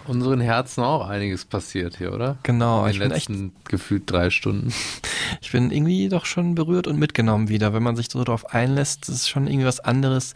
[0.06, 2.36] unseren Herzen auch einiges passiert hier, oder?
[2.42, 4.72] Genau, In ich den bin echt- letzten gefühlt drei Stunden.
[5.40, 7.72] Ich bin irgendwie doch schon berührt und mitgenommen wieder.
[7.72, 10.34] Wenn man sich so darauf einlässt, das ist schon irgendwie was anderes,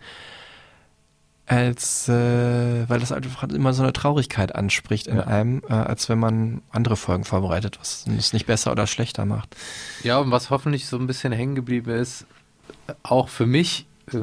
[1.47, 5.25] als äh, weil das einfach immer so eine Traurigkeit anspricht in Ja.
[5.29, 9.55] einem, äh, als wenn man andere Folgen vorbereitet, was es nicht besser oder schlechter macht.
[10.03, 12.27] Ja, und was hoffentlich so ein bisschen hängen geblieben ist,
[13.05, 14.19] auch für mich, äh,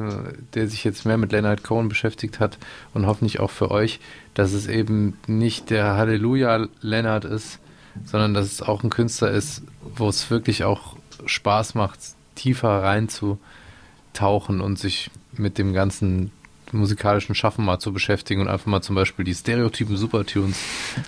[0.52, 2.58] der sich jetzt mehr mit Leonard Cohen beschäftigt hat
[2.92, 4.00] und hoffentlich auch für euch,
[4.34, 7.58] dass es eben nicht der Halleluja Leonard ist,
[8.04, 9.62] sondern dass es auch ein Künstler ist,
[9.96, 12.00] wo es wirklich auch Spaß macht,
[12.34, 16.30] tiefer reinzutauchen und sich mit dem ganzen
[16.78, 20.58] musikalischen Schaffen mal zu beschäftigen und einfach mal zum Beispiel die Stereotypen Supertunes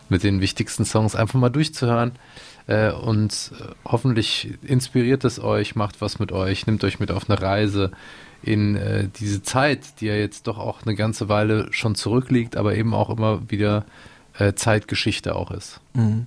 [0.09, 2.13] mit den wichtigsten Songs einfach mal durchzuhören.
[2.67, 7.31] Äh, und äh, hoffentlich inspiriert es euch, macht was mit euch, nimmt euch mit auf
[7.31, 7.93] eine Reise
[8.43, 12.75] in äh, diese Zeit, die ja jetzt doch auch eine ganze Weile schon zurückliegt, aber
[12.75, 13.85] eben auch immer wieder
[14.39, 15.81] äh, Zeitgeschichte auch ist.
[15.95, 16.27] Mhm.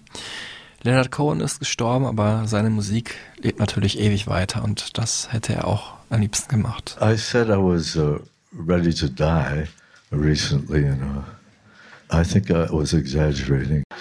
[0.82, 5.68] Leonard Cohen ist gestorben, aber seine Musik lebt natürlich ewig weiter und das hätte er
[5.68, 6.98] auch am liebsten gemacht.
[7.02, 8.20] I said I was uh,
[8.54, 9.68] ready to die
[10.12, 11.22] recently, and uh,
[12.12, 13.84] I think I was exaggerating.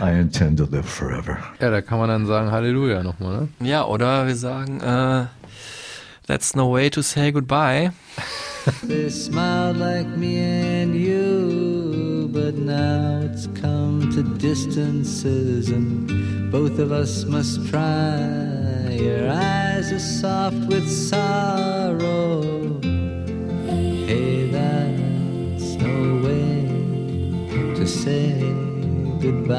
[0.00, 1.38] I intend to live forever.
[1.60, 3.66] Ja, da kann man dann sagen Halleluja nochmal, ne?
[3.66, 5.26] Ja, oder wir sagen, äh,
[6.26, 7.92] that's no way to say goodbye.
[8.82, 16.90] They smiled like me and you, but now it's come to distances, and both of
[16.90, 18.90] us must try.
[18.90, 22.75] Your eyes are soft with sorrow.
[27.86, 28.34] To say
[29.20, 29.56] goodbye.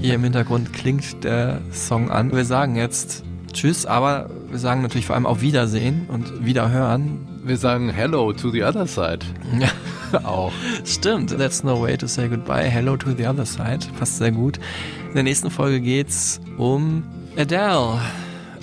[0.00, 2.32] Hier im Hintergrund klingt der Song an.
[2.32, 7.26] Wir sagen jetzt Tschüss, aber wir sagen natürlich vor allem auf Wiedersehen und Wiederhören.
[7.44, 9.20] Wir sagen Hello to the other side.
[9.58, 10.22] Ja.
[10.24, 10.52] auch.
[10.84, 12.70] Stimmt, that's no way to say goodbye.
[12.70, 13.80] Hello to the other side.
[13.98, 14.58] Passt sehr gut.
[15.08, 17.02] In der nächsten Folge geht's um
[17.36, 17.98] Adele.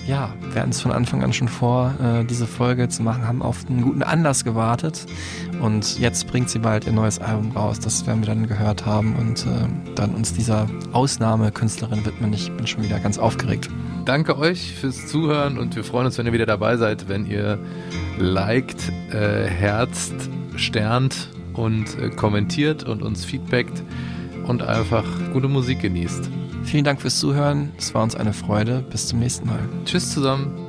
[0.08, 3.42] Ja, wir hatten es von Anfang an schon vor, äh, diese Folge zu machen, haben
[3.42, 5.04] auf einen guten Anlass gewartet.
[5.60, 7.80] Und jetzt bringt sie bald ihr neues Album raus.
[7.80, 12.32] Das werden wir dann gehört haben und äh, dann uns dieser Ausnahmekünstlerin widmen.
[12.32, 13.68] Ich bin schon wieder ganz aufgeregt.
[14.04, 17.58] Danke euch fürs Zuhören und wir freuen uns, wenn ihr wieder dabei seid, wenn ihr
[18.18, 20.14] liked, äh, herzt,
[20.56, 23.82] sternt und äh, kommentiert und uns feedbackt
[24.46, 26.30] und einfach gute Musik genießt.
[26.64, 27.72] Vielen Dank fürs Zuhören.
[27.78, 28.84] Es war uns eine Freude.
[28.90, 29.60] Bis zum nächsten Mal.
[29.84, 30.67] Tschüss zusammen.